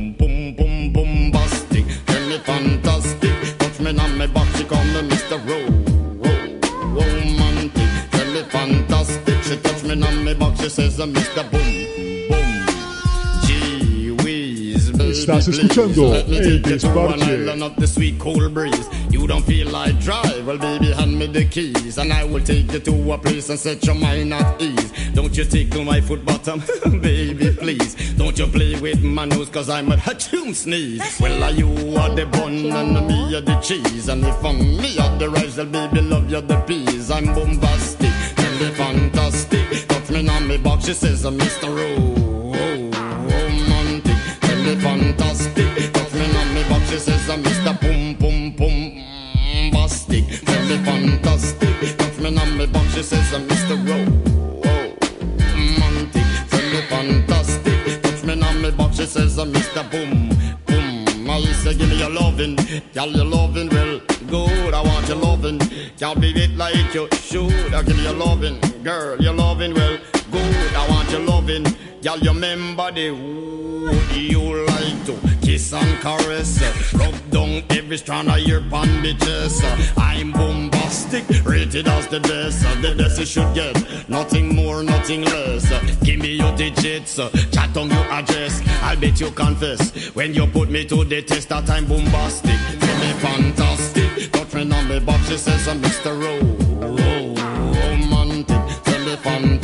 on 10.33 10.39
my 10.39 10.55
she 10.55 10.69
says 10.69 10.99
I'm 10.99 11.13
Mr. 11.13 11.43
Boom, 11.51 12.27
boom. 12.29 12.65
Gee 13.45 14.11
whiz, 14.23 14.91
baby, 14.91 15.11
Estás 15.11 15.45
please, 15.45 15.59
escuchando 15.59 16.11
let 16.11 16.27
me 16.27 16.37
El 16.37 16.43
take 16.43 16.67
you 16.69 16.77
to 16.79 16.87
an 16.99 17.19
Desparche. 17.19 17.75
the 17.77 17.87
sweet 17.87 18.19
cold 18.19 18.53
breeze. 18.53 18.87
You 19.09 19.27
don't 19.27 19.43
feel 19.43 19.69
like 19.69 19.99
drive, 19.99 20.45
well 20.45 20.57
baby 20.57 20.91
hand 20.93 21.17
me 21.17 21.27
the 21.27 21.45
keys 21.45 21.97
and 21.97 22.13
I 22.13 22.23
will 22.23 22.43
take 22.43 22.71
you 22.71 22.79
to 22.79 23.11
a 23.13 23.17
place 23.17 23.49
and 23.49 23.59
set 23.59 23.83
your 23.85 23.95
mind 23.95 24.33
at 24.33 24.61
ease. 24.61 24.91
Don't 25.13 25.35
you 25.35 25.43
tickle 25.43 25.83
my 25.83 25.99
foot 26.01 26.23
bottom, 26.25 26.61
baby 27.01 27.51
please. 27.53 27.95
Don't 28.13 28.37
you 28.37 28.47
play 28.47 28.79
with 28.79 29.03
my 29.03 29.25
nose 29.25 29.49
cause 29.49 29.69
I'm 29.69 29.91
a 29.91 29.97
hatchoon 29.97 30.53
sneeze. 30.55 31.19
Well 31.19 31.43
are 31.43 31.51
you 31.51 31.67
are 31.97 32.09
the 32.15 32.25
bun 32.27 32.71
and 32.71 33.07
me 33.07 33.35
are 33.35 33.41
the 33.41 33.55
cheese 33.59 34.07
and 34.07 34.23
if 34.25 34.43
I'm 34.45 34.57
me 34.77 34.97
are 34.97 35.17
the 35.17 35.29
rice, 35.29 35.57
well 35.57 35.65
baby 35.67 36.01
love 36.01 36.29
you 36.31 36.41
the 36.41 36.57
peas. 36.61 37.11
I'm 37.11 37.25
bombastic, 37.25 38.11
tell 38.35 38.53
me 38.59 38.69
fantastic. 38.75 39.60
She 40.81 40.93
says 40.93 41.25
I'm 41.25 41.37
Mr. 41.37 41.67
Ro- 41.67 42.51
romantic, 43.29 44.17
tell 44.41 44.63
me 44.63 44.75
fantastic. 44.75 45.93
Touch 45.93 46.13
me 46.13 46.25
on 46.35 46.53
me 46.53 46.63
box, 46.69 46.89
she 46.89 46.97
says 46.97 47.29
I'm 47.29 47.43
Mr. 47.43 47.79
Boom 47.81 48.15
Boom 48.15 48.51
Boom 48.55 49.01
Bastic, 49.71 50.43
tell 50.45 50.65
me 50.65 50.77
fantastic. 50.83 51.97
Touch 51.97 52.17
me 52.19 52.37
on 52.37 52.57
me 52.57 52.65
box, 52.67 52.93
she 52.93 53.03
says 53.03 53.33
I'm 53.33 53.47
Mr. 53.47 53.77
Romantic, 55.53 56.25
tell 56.49 56.69
me 56.73 56.81
fantastic. 56.89 58.01
Touch 58.01 58.23
me 58.23 58.41
on 58.41 58.61
me 58.61 58.71
box, 58.71 58.97
she 58.97 59.05
says 59.05 59.37
I'm 59.37 59.51
Mr. 59.53 59.83
Boom 59.91 60.29
Boom. 60.65 61.29
I 61.29 61.41
say 61.63 61.73
give 61.75 61.89
me 61.89 61.97
your 61.99 62.09
loving, 62.09 62.55
girl 62.93 63.09
your 63.11 63.25
loving 63.25 63.69
well 63.69 63.99
good. 64.27 64.73
I 64.73 64.81
want 64.81 65.07
your 65.07 65.17
loving, 65.17 65.59
can't 65.97 66.19
beat 66.19 66.37
it 66.37 66.57
like 66.57 66.93
you 66.93 67.07
should. 67.13 67.73
I 67.73 67.83
give 67.83 67.97
you 67.99 68.11
loving, 68.11 68.59
girl 68.83 69.21
your 69.21 69.33
loving 69.33 69.73
well 69.73 69.97
good. 70.31 70.75
I 70.75 70.87
want 70.89 71.09
your 71.11 71.21
loving, 71.21 71.63
girl 72.01 72.17
you 72.19 72.31
remember 72.31 72.91
the 72.91 73.11
wood 73.11 74.15
you 74.15 74.65
like 74.65 75.05
to 75.05 75.17
kiss 75.41 75.73
and 75.73 75.99
caress, 75.99 76.61
rub 76.93 77.15
down 77.31 77.63
every 77.69 77.97
strand 77.97 78.29
of 78.29 78.39
your 78.39 78.61
bandages. 78.61 79.63
Uh, 79.63 79.93
I'm 79.97 80.31
bombastic, 80.31 81.23
rated 81.45 81.87
as 81.87 82.07
the 82.07 82.19
best. 82.21 82.61
The 82.81 82.95
best 82.97 83.19
you 83.19 83.25
should 83.25 83.53
get, 83.53 83.75
nothing 84.09 84.55
more, 84.55 84.83
nothing 84.83 85.23
less. 85.23 85.69
Give 86.03 86.19
me 86.19 86.35
your 86.35 86.55
digits, 86.55 87.15
chat 87.51 87.75
on 87.77 87.89
your 87.89 88.05
address. 88.11 88.61
I'll 88.83 88.97
bet 88.99 89.19
you 89.19 89.31
confess 89.31 89.91
when 90.15 90.33
you 90.33 90.47
put 90.47 90.69
me 90.69 90.85
to 90.85 91.03
the 91.03 91.21
test 91.21 91.49
that 91.49 91.69
I'm 91.69 91.85
bombastic. 91.87 92.57
Tell 92.79 92.99
me 92.99 93.13
fantastic, 93.19 94.31
touch 94.31 94.53
me 94.53 94.71
on 94.71 94.87
me 94.87 94.99
box, 94.99 95.27
she 95.29 95.37
says 95.37 95.67
I'm 95.67 95.81
Mr. 95.81 96.11
Ro- 96.21 96.87
Ro- 96.87 97.35
Romantic. 97.73 98.83
Tell 98.83 99.05
me 99.05 99.15
fantastic, 99.17 99.60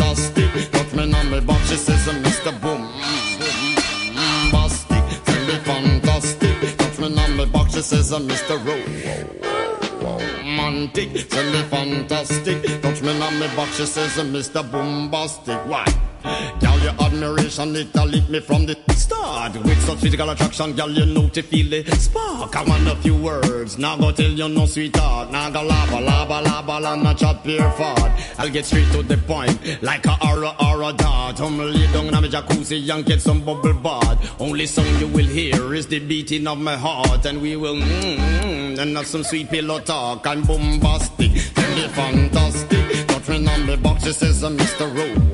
she 7.78 7.84
says 7.84 8.12
I'm 8.12 8.28
Mr. 8.28 8.58
Ro- 8.66 9.57
Romantic, 10.68 11.14
me 11.14 11.22
fantastic, 11.22 12.82
touch 12.82 13.02
me 13.02 13.22
on 13.22 13.40
me 13.40 13.48
box, 13.56 13.78
she 13.78 13.86
says 13.86 14.12
Mr. 14.18 14.70
Bombastic. 14.70 15.58
Why? 15.66 15.86
Girl, 16.60 16.78
your 16.80 16.94
admiration, 17.00 17.74
it 17.74 17.96
lit 17.96 18.30
me 18.30 18.42
from 18.42 18.66
the 18.66 18.76
start. 18.94 19.54
With 19.64 19.82
such 19.86 20.00
physical 20.00 20.30
attraction, 20.30 20.74
girl, 20.74 20.90
you 20.90 21.06
know 21.06 21.30
to 21.30 21.42
feel 21.42 21.70
the 21.70 21.90
spark. 21.96 22.54
I 22.54 22.64
want 22.64 22.86
a 22.86 22.98
few 22.98 23.16
words, 23.16 23.78
now 23.78 23.96
go 23.96 24.12
tell 24.12 24.30
you 24.30 24.50
no 24.50 24.66
sweetheart. 24.66 25.32
Now 25.32 25.50
go 25.50 25.64
lava, 25.64 26.02
lava, 26.02 26.42
lava, 26.42 26.80
la, 26.82 26.96
not 26.96 27.18
chat 27.18 27.46
pure 27.46 27.72
fart. 27.72 28.12
I'll 28.38 28.50
get 28.50 28.66
straight 28.66 28.92
to 28.92 29.04
the 29.04 29.16
point, 29.16 29.82
like 29.82 30.06
a 30.06 30.18
aura, 30.28 30.54
aura 30.60 30.92
dart. 30.92 31.40
I'm 31.40 31.58
lay 31.60 31.88
down 31.94 32.08
in 32.08 32.14
my 32.14 32.28
jacuzzi 32.28 32.94
and 32.94 33.06
get 33.06 33.22
some 33.22 33.40
bubble 33.40 33.74
bath. 33.74 34.36
Only 34.42 34.66
song 34.66 35.00
you 35.00 35.08
will 35.08 35.26
hear 35.26 35.74
is 35.74 35.88
the 35.88 36.00
beating 36.00 36.46
of 36.46 36.60
my 36.60 36.76
heart, 36.76 37.26
and 37.26 37.42
we 37.42 37.56
will 37.56 37.76
mm, 37.76 38.18
mm, 38.18 38.67
and 38.78 38.96
have 38.96 39.08
some 39.08 39.24
sweet 39.24 39.50
pillow 39.50 39.80
talk. 39.80 40.26
I'm 40.28 40.44
bombastic, 40.44 41.32
tell 41.56 41.76
me 41.76 41.88
fantastic. 41.90 42.78
Me 43.28 43.46
on 43.48 43.66
the 43.66 43.76
box, 43.78 44.04
she 44.06 44.14
says 44.14 44.42
I'm 44.44 44.56
Mr. 44.58 44.88
Romantic, 44.96 45.28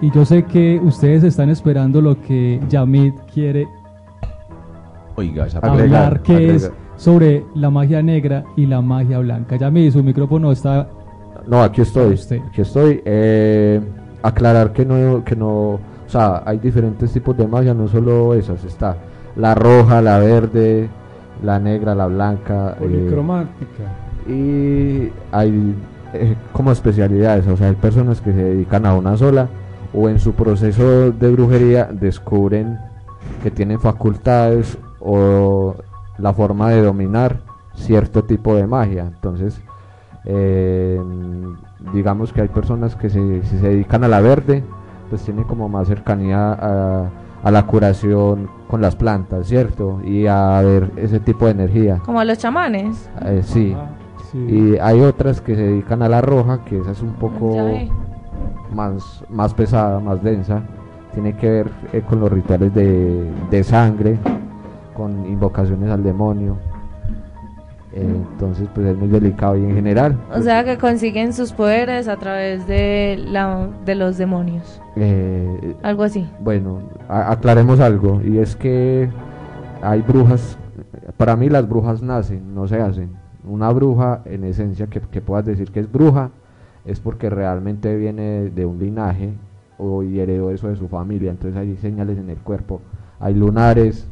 y 0.00 0.10
yo 0.10 0.24
sé 0.24 0.44
que 0.44 0.80
ustedes 0.82 1.24
están 1.24 1.50
esperando 1.50 2.00
lo 2.00 2.20
que 2.20 2.60
Yamid 2.68 3.12
quiere 3.32 3.68
Oiga, 5.16 5.46
esa 5.46 5.58
hablar, 5.58 5.74
Agregar, 5.74 6.22
que 6.22 6.54
es 6.54 6.72
sobre 6.96 7.44
la 7.54 7.70
magia 7.70 8.02
negra 8.02 8.44
y 8.56 8.66
la 8.66 8.80
magia 8.80 9.18
blanca. 9.18 9.56
Yamid, 9.56 9.92
su 9.92 10.02
micrófono 10.02 10.52
está... 10.52 10.88
No, 11.46 11.62
aquí 11.62 11.82
estoy. 11.82 12.14
Usted. 12.14 12.40
Aquí 12.48 12.60
estoy. 12.62 13.02
Eh, 13.04 13.80
aclarar 14.22 14.72
que 14.72 14.84
no, 14.84 15.24
que 15.24 15.34
no, 15.36 15.50
o 15.50 15.80
sea, 16.06 16.42
hay 16.44 16.58
diferentes 16.58 17.12
tipos 17.12 17.36
de 17.36 17.46
magia, 17.46 17.74
no 17.74 17.88
solo 17.88 18.34
esas. 18.34 18.62
Está 18.64 18.96
la 19.36 19.54
roja, 19.54 20.00
la 20.02 20.18
verde, 20.18 20.88
la 21.42 21.58
negra, 21.58 21.94
la 21.94 22.06
blanca. 22.06 22.72
eh, 22.72 22.76
Policromática. 22.78 24.09
Y 24.30 25.12
hay 25.32 25.74
eh, 26.12 26.36
como 26.52 26.72
especialidades, 26.72 27.46
o 27.46 27.56
sea, 27.56 27.68
hay 27.68 27.74
personas 27.74 28.20
que 28.20 28.32
se 28.32 28.42
dedican 28.42 28.86
a 28.86 28.94
una 28.94 29.16
sola 29.16 29.48
o 29.92 30.08
en 30.08 30.20
su 30.20 30.34
proceso 30.34 31.10
de 31.10 31.30
brujería 31.30 31.88
descubren 31.90 32.78
que 33.42 33.50
tienen 33.50 33.80
facultades 33.80 34.78
o 35.00 35.74
la 36.18 36.32
forma 36.32 36.70
de 36.70 36.82
dominar 36.82 37.40
cierto 37.74 38.24
tipo 38.24 38.54
de 38.54 38.66
magia. 38.66 39.04
Entonces, 39.06 39.60
eh, 40.24 41.00
digamos 41.92 42.32
que 42.32 42.42
hay 42.42 42.48
personas 42.48 42.94
que 42.94 43.08
se, 43.08 43.42
si 43.42 43.58
se 43.58 43.68
dedican 43.68 44.04
a 44.04 44.08
la 44.08 44.20
verde, 44.20 44.62
pues 45.08 45.22
tienen 45.22 45.44
como 45.44 45.68
más 45.68 45.88
cercanía 45.88 46.52
a, 46.52 47.10
a 47.42 47.50
la 47.50 47.66
curación 47.66 48.48
con 48.68 48.80
las 48.80 48.94
plantas, 48.96 49.46
¿cierto? 49.46 50.00
Y 50.04 50.26
a 50.26 50.60
ver 50.60 50.90
ese 50.96 51.20
tipo 51.20 51.46
de 51.46 51.52
energía. 51.52 52.00
Como 52.04 52.22
los 52.22 52.38
chamanes. 52.38 53.10
Eh, 53.24 53.42
sí. 53.44 53.74
Sí. 54.32 54.38
Y 54.38 54.78
hay 54.78 55.00
otras 55.00 55.40
que 55.40 55.54
se 55.56 55.62
dedican 55.62 56.02
a 56.02 56.08
la 56.08 56.20
roja, 56.20 56.64
que 56.64 56.78
esa 56.78 56.92
es 56.92 57.02
un 57.02 57.14
poco 57.14 57.56
más, 58.74 59.24
más 59.28 59.54
pesada, 59.54 59.98
más 60.00 60.22
densa. 60.22 60.62
Tiene 61.14 61.34
que 61.36 61.50
ver 61.50 61.70
eh, 61.92 62.02
con 62.08 62.20
los 62.20 62.30
rituales 62.30 62.72
de, 62.72 63.28
de 63.50 63.64
sangre, 63.64 64.18
con 64.94 65.26
invocaciones 65.26 65.90
al 65.90 66.02
demonio. 66.04 66.56
Eh, 67.92 68.02
entonces, 68.04 68.68
pues 68.72 68.86
es 68.86 68.96
muy 68.96 69.08
delicado 69.08 69.56
y 69.56 69.64
en 69.64 69.74
general. 69.74 70.16
O 70.32 70.40
sea 70.40 70.62
que 70.62 70.78
consiguen 70.78 71.32
sus 71.32 71.52
poderes 71.52 72.06
a 72.06 72.16
través 72.16 72.64
de, 72.68 73.20
la, 73.26 73.66
de 73.84 73.96
los 73.96 74.16
demonios. 74.16 74.80
eh, 74.94 75.74
Algo 75.82 76.04
así. 76.04 76.28
Bueno, 76.38 76.78
a- 77.08 77.32
aclaremos 77.32 77.80
algo, 77.80 78.20
y 78.22 78.38
es 78.38 78.54
que 78.54 79.10
hay 79.82 80.02
brujas, 80.02 80.56
para 81.16 81.34
mí 81.34 81.48
las 81.48 81.68
brujas 81.68 82.00
nacen, 82.00 82.54
no 82.54 82.68
se 82.68 82.80
hacen. 82.80 83.10
Una 83.44 83.70
bruja, 83.70 84.22
en 84.26 84.44
esencia, 84.44 84.86
que, 84.88 85.00
que 85.00 85.20
puedas 85.20 85.46
decir 85.46 85.70
que 85.70 85.80
es 85.80 85.90
bruja, 85.90 86.30
es 86.84 87.00
porque 87.00 87.30
realmente 87.30 87.96
viene 87.96 88.50
de 88.50 88.66
un 88.66 88.78
linaje 88.78 89.32
o 89.78 90.02
y 90.02 90.20
heredó 90.20 90.50
eso 90.50 90.68
de 90.68 90.76
su 90.76 90.88
familia, 90.88 91.30
entonces 91.30 91.56
hay 91.58 91.76
señales 91.76 92.18
en 92.18 92.28
el 92.30 92.36
cuerpo, 92.36 92.80
hay 93.18 93.34
lunares, 93.34 94.06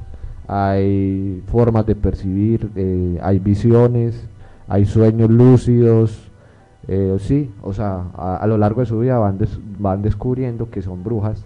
hay 0.47 1.43
formas 1.47 1.85
de 1.87 1.95
percibir, 1.95 2.71
eh, 2.75 3.19
hay 3.23 3.39
visiones, 3.39 4.27
hay 4.67 4.87
sueños 4.87 5.31
lúcidos, 5.31 6.31
eh, 6.87 7.17
sí, 7.19 7.51
o 7.63 7.73
sea, 7.75 8.05
a, 8.17 8.47
lo 8.47 8.57
largo 8.57 8.81
de 8.81 8.87
su 8.87 8.99
vida 9.01 9.19
van, 9.19 9.37
des- 9.39 9.61
van 9.79 10.01
descubriendo 10.01 10.71
que 10.71 10.81
son 10.81 11.05
brujas, 11.05 11.45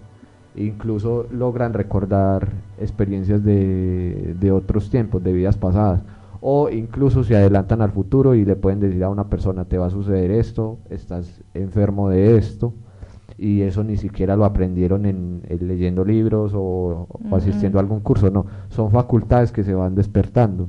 incluso 0.55 1.25
logran 1.31 1.73
recordar 1.73 2.47
experiencias 2.79 3.43
de, 3.43 4.35
de 4.39 4.51
otros 4.51 4.89
tiempos, 4.89 5.21
de 5.23 5.33
vidas 5.33 5.57
pasadas, 5.57 6.01
o 6.45 6.69
incluso 6.69 7.23
se 7.23 7.37
adelantan 7.37 7.81
al 7.81 7.91
futuro 7.91 8.35
y 8.35 8.43
le 8.43 8.57
pueden 8.57 8.81
decir 8.81 9.01
a 9.05 9.09
una 9.09 9.29
persona, 9.29 9.63
te 9.63 9.77
va 9.77 9.85
a 9.87 9.89
suceder 9.89 10.29
esto, 10.29 10.77
estás 10.89 11.41
enfermo 11.53 12.09
de 12.09 12.35
esto, 12.35 12.73
y 13.37 13.61
eso 13.61 13.81
ni 13.85 13.95
siquiera 13.95 14.35
lo 14.35 14.43
aprendieron 14.43 15.05
en, 15.05 15.41
en 15.47 15.67
leyendo 15.69 16.03
libros 16.03 16.51
o, 16.53 17.07
o 17.29 17.35
asistiendo 17.35 17.77
a 17.77 17.81
algún 17.81 18.01
curso, 18.01 18.29
no, 18.29 18.45
son 18.67 18.91
facultades 18.91 19.53
que 19.53 19.63
se 19.63 19.73
van 19.73 19.95
despertando. 19.95 20.67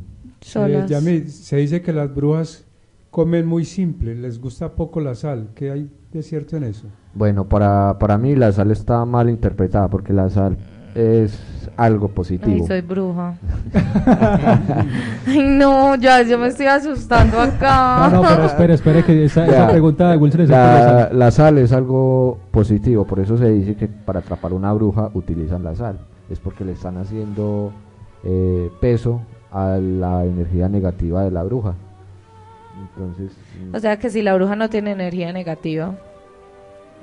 Eh, 0.54 1.24
se 1.26 1.56
dice 1.56 1.82
que 1.82 1.92
las 1.92 2.14
brujas 2.14 2.66
comen 3.10 3.44
muy 3.44 3.64
simple, 3.64 4.14
les 4.14 4.40
gusta 4.40 4.76
poco 4.76 5.00
la 5.00 5.16
sal. 5.16 5.48
¿Qué 5.56 5.72
hay 5.72 5.90
de 6.12 6.22
cierto 6.22 6.56
en 6.56 6.64
eso? 6.64 6.86
Bueno, 7.14 7.48
para, 7.48 7.98
para 7.98 8.16
mí 8.16 8.36
la 8.36 8.52
sal 8.52 8.70
está 8.70 9.04
mal 9.04 9.28
interpretada 9.28 9.88
porque 9.88 10.12
la 10.12 10.30
sal 10.30 10.56
es 10.94 11.38
algo 11.76 12.08
positivo. 12.08 12.52
Ay, 12.54 12.66
soy 12.66 12.80
bruja. 12.80 13.34
Ay, 15.26 15.42
no, 15.42 15.96
ya, 15.96 16.22
yo 16.22 16.38
me 16.38 16.48
estoy 16.48 16.66
asustando 16.66 17.40
acá. 17.40 18.08
No, 18.10 18.22
no, 18.22 18.28
pero 18.28 18.44
espere, 18.44 18.74
espere, 18.74 19.04
que 19.04 19.24
esa, 19.24 19.46
esa 19.46 19.68
pregunta 19.68 20.10
de 20.10 20.16
Wilson 20.16 20.40
es 20.42 20.48
la 20.50 21.10
la, 21.12 21.30
sal. 21.30 21.58
es 21.58 21.72
algo 21.72 22.38
positivo, 22.50 23.04
por 23.04 23.20
eso 23.20 23.36
se 23.36 23.50
dice 23.50 23.74
que 23.74 23.88
para 23.88 24.20
atrapar 24.20 24.52
una 24.52 24.72
bruja 24.72 25.10
utilizan 25.14 25.64
la 25.64 25.74
sal. 25.74 25.98
Es 26.30 26.38
porque 26.38 26.64
le 26.64 26.72
están 26.72 26.96
haciendo 26.96 27.72
eh, 28.22 28.70
peso 28.80 29.20
a 29.50 29.78
la 29.78 30.24
energía 30.24 30.68
negativa 30.68 31.22
de 31.24 31.30
la 31.30 31.42
bruja. 31.42 31.74
Entonces, 32.96 33.32
O 33.72 33.78
sea 33.78 33.98
que 33.98 34.10
si 34.10 34.22
la 34.22 34.34
bruja 34.34 34.56
no 34.56 34.68
tiene 34.68 34.92
energía 34.92 35.32
negativa, 35.32 35.94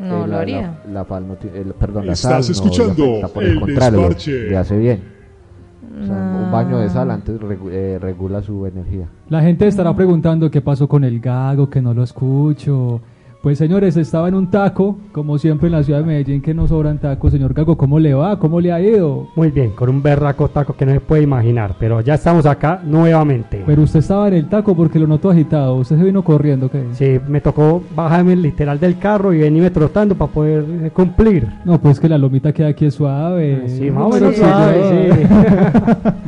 no 0.02 0.18
eh, 0.18 0.20
lo 0.22 0.28
la- 0.28 0.40
haría. 0.40 0.80
La, 0.88 0.94
la 0.94 1.06
sal 1.06 1.28
no 1.28 1.38
el- 1.54 1.74
perdón, 1.74 2.06
la 2.08 2.14
Estás 2.14 2.32
sal 2.32 2.42
no 2.42 2.46
le 2.48 2.52
escuchando 2.52 3.04
afecta, 3.04 3.28
por 3.30 3.44
el 3.44 3.50
El 3.52 3.60
contrario, 3.60 3.98
le- 4.00 4.04
Desparche. 4.08 4.50
le 4.50 4.58
hace 4.58 4.78
bien. 4.78 5.22
O 6.02 6.06
sea, 6.06 6.16
un 6.16 6.52
baño 6.52 6.80
de 6.80 6.90
sal 6.90 7.12
antes 7.12 7.40
regu- 7.40 7.70
eh, 7.72 8.00
regula 8.00 8.42
su 8.42 8.66
energía. 8.66 9.08
La 9.30 9.42
gente 9.42 9.68
estará 9.68 9.96
preguntando 9.96 10.50
qué 10.50 10.62
pasó 10.62 10.88
con 10.88 11.04
el 11.04 11.20
gago, 11.20 11.70
que 11.70 11.82
no 11.82 11.94
lo 11.94 12.04
escucho. 12.04 13.02
Pues 13.41 13.58
señores, 13.58 13.97
estaba 13.97 14.27
en 14.27 14.36
un 14.36 14.51
taco, 14.51 14.99
como 15.12 15.39
siempre 15.39 15.65
en 15.65 15.71
la 15.71 15.82
ciudad 15.82 16.01
de 16.01 16.06
Medellín, 16.06 16.43
que 16.43 16.54
no 16.54 16.67
sobran 16.67 16.99
tacos. 16.99 17.32
Señor 17.32 17.56
Gago, 17.56 17.75
¿cómo 17.75 17.97
le 17.97 18.13
va? 18.13 18.38
¿Cómo 18.38 18.62
le 18.62 18.71
ha 18.71 18.80
ido? 18.80 19.30
Muy 19.36 19.49
bien, 19.49 19.71
con 19.71 19.89
un 19.89 20.04
berraco 20.04 20.47
taco 20.49 20.73
que 20.73 20.86
no 20.86 20.91
se 20.91 20.99
puede 20.99 21.23
imaginar, 21.23 21.75
pero 21.80 22.01
ya 22.01 22.13
estamos 22.13 22.45
acá 22.45 22.82
nuevamente. 22.86 23.63
Pero 23.65 23.82
usted 23.82 24.01
estaba 24.01 24.27
en 24.27 24.36
el 24.36 24.47
taco 24.47 24.75
porque 24.75 24.99
lo 24.99 25.08
noto 25.08 25.32
agitado. 25.32 25.73
¿Usted 25.77 25.97
se 25.97 26.04
vino 26.04 26.23
corriendo? 26.23 26.69
¿qué? 26.69 26.84
Sí, 26.93 27.19
me 27.27 27.41
tocó 27.41 27.82
bajarme 27.95 28.36
literal 28.36 28.80
del 28.80 28.99
carro 28.99 29.34
y 29.34 29.39
venirme 29.39 29.71
trotando 29.71 30.13
para 30.13 30.32
poder 30.32 30.63
eh, 30.84 30.91
cumplir. 30.91 31.47
No, 31.65 31.82
pues 31.82 31.99
que 31.99 32.08
la 32.08 32.19
lomita 32.19 32.54
queda 32.54 32.67
aquí 32.67 32.86
es 32.86 32.93
suave. 32.93 33.63
Sí, 33.69 33.89
más 33.89 34.04
o 34.04 34.10
menos 34.10 34.36
suave, 34.36 35.17
sí. 35.17 35.27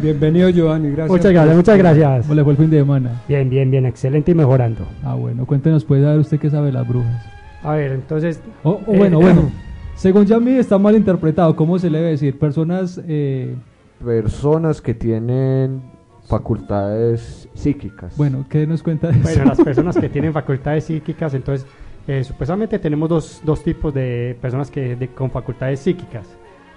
Bienvenido, 0.02 0.50
Giovanni. 0.50 0.90
Gracias. 0.90 1.12
Muchas 1.12 1.32
gracias, 1.32 1.56
muchas 1.56 1.78
gracias. 1.78 2.22
¿Cómo 2.24 2.34
le 2.34 2.44
fue 2.44 2.54
el 2.54 2.58
fin 2.58 2.72
de 2.72 2.80
semana? 2.80 3.22
Bien, 3.28 3.48
bien, 3.52 3.70
bien, 3.70 3.86
excelente 3.86 4.32
y 4.32 4.34
mejorando. 4.34 4.82
Ah, 5.04 5.14
bueno, 5.14 5.46
cuéntenos, 5.46 5.86
puede 5.86 6.02
saber 6.02 6.18
usted 6.18 6.40
qué 6.40 6.50
sabe 6.50 6.66
de 6.66 6.72
las 6.72 6.88
brujas. 7.04 7.26
A 7.64 7.74
ver, 7.76 7.92
entonces... 7.94 8.42
O 8.64 8.72
o 8.72 8.94
eh, 8.94 8.98
bueno, 8.98 9.20
bueno, 9.20 9.52
según 9.96 10.26
Yami 10.26 10.52
está 10.52 10.78
mal 10.78 10.96
interpretado. 10.96 11.56
¿Cómo 11.56 11.78
se 11.80 11.90
le 11.90 12.00
debe 12.00 12.12
decir? 12.12 12.38
Personas... 12.40 13.00
Eh, 13.08 13.56
Personas 14.04 14.82
que 14.82 14.94
tienen 14.94 15.82
facultades 16.28 17.48
psíquicas. 17.54 18.18
bueno, 18.18 18.46
¿qué 18.50 18.68
nos 18.68 18.84
cuenta 18.84 19.08
de 19.08 19.14
Bueno, 19.20 19.42
eso? 19.44 19.46
las 19.46 19.62
personas 19.62 19.98
que 19.98 20.10
tienen 20.16 20.34
facultades 20.34 20.86
psíquicas, 20.86 21.34
entonces, 21.34 21.66
eh, 22.08 22.24
supuestamente 22.24 22.80
tenemos 22.80 23.08
dos, 23.10 23.42
dos 23.46 23.64
tipos 23.64 23.94
de 23.94 24.38
personas 24.42 24.70
que 24.72 24.96
de- 24.98 25.08
con 25.10 25.32
facultades 25.32 25.80
psíquicas, 25.80 26.28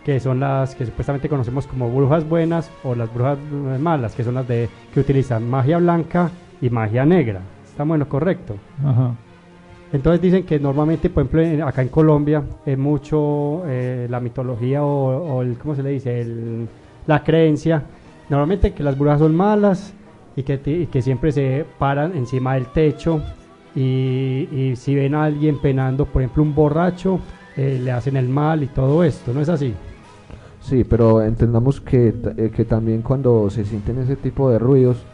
que 0.04 0.20
son 0.20 0.38
las 0.40 0.74
que 0.76 0.86
supuestamente 0.86 1.28
conocemos 1.28 1.66
como 1.66 1.90
brujas 1.90 2.28
buenas 2.28 2.70
o 2.84 2.94
las 2.94 3.12
brujas 3.12 3.38
malas, 3.80 4.14
que 4.14 4.22
son 4.22 4.34
las 4.34 4.46
de 4.46 4.68
que 4.94 5.00
utilizan 5.00 5.48
magia 5.50 5.78
blanca 5.78 6.30
y 6.60 6.70
magia 6.70 7.04
negra. 7.04 7.40
¿Está 7.64 7.82
bueno, 7.84 8.08
correcto? 8.08 8.54
Ajá. 8.84 9.14
Entonces 9.96 10.20
dicen 10.20 10.44
que 10.44 10.60
normalmente, 10.60 11.08
por 11.08 11.24
ejemplo, 11.24 11.66
acá 11.66 11.80
en 11.80 11.88
Colombia 11.88 12.42
es 12.66 12.76
mucho 12.76 13.62
eh, 13.66 14.06
la 14.10 14.20
mitología 14.20 14.84
o, 14.84 15.40
el, 15.40 15.56
¿cómo 15.56 15.74
se 15.74 15.82
le 15.82 15.88
dice? 15.90 16.20
El- 16.20 16.68
la 17.06 17.24
creencia. 17.24 17.82
Normalmente 18.28 18.74
que 18.74 18.82
las 18.82 18.98
brujas 18.98 19.20
son 19.20 19.34
malas 19.34 19.94
y 20.36 20.42
que, 20.42 21.00
siempre 21.00 21.32
se 21.32 21.64
paran 21.78 22.14
encima 22.14 22.54
del 22.54 22.66
techo 22.66 23.22
y, 23.74 24.74
si 24.76 24.94
ven 24.94 25.14
a 25.14 25.24
alguien 25.24 25.58
penando, 25.62 26.04
por 26.04 26.20
ejemplo, 26.20 26.42
un 26.42 26.54
borracho, 26.54 27.18
eh, 27.56 27.80
le 27.82 27.90
hacen 27.90 28.18
el 28.18 28.28
mal 28.28 28.62
y 28.62 28.66
todo 28.66 29.02
esto, 29.02 29.32
¿no 29.32 29.40
es 29.40 29.48
así? 29.48 29.72
Sí, 30.60 30.84
pero 30.84 31.22
entendamos 31.22 31.80
que, 31.80 32.12
eh, 32.36 32.50
que 32.54 32.66
también 32.66 33.00
cuando 33.00 33.48
se 33.48 33.64
sienten 33.64 33.98
ese 33.98 34.16
tipo 34.16 34.50
de 34.50 34.58
ruidos 34.58 35.06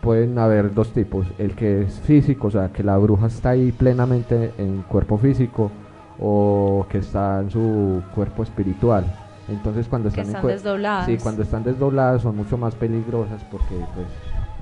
pueden 0.00 0.38
haber 0.38 0.74
dos 0.74 0.92
tipos, 0.92 1.26
el 1.38 1.54
que 1.54 1.82
es 1.82 2.00
físico, 2.00 2.48
o 2.48 2.50
sea, 2.50 2.70
que 2.70 2.82
la 2.82 2.96
bruja 2.96 3.26
está 3.26 3.50
ahí 3.50 3.72
plenamente 3.72 4.52
en 4.58 4.82
cuerpo 4.82 5.18
físico 5.18 5.70
o 6.18 6.86
que 6.88 6.98
está 6.98 7.40
en 7.40 7.50
su 7.50 8.02
cuerpo 8.14 8.42
espiritual. 8.42 9.04
Entonces 9.48 9.88
cuando 9.88 10.08
están, 10.08 10.46
desdobladas. 10.46 11.06
Sí, 11.06 11.16
cuando 11.18 11.42
están 11.42 11.64
desdobladas 11.64 12.22
son 12.22 12.36
mucho 12.36 12.56
más 12.56 12.74
peligrosas 12.74 13.42
porque 13.50 13.74
pues 13.94 14.06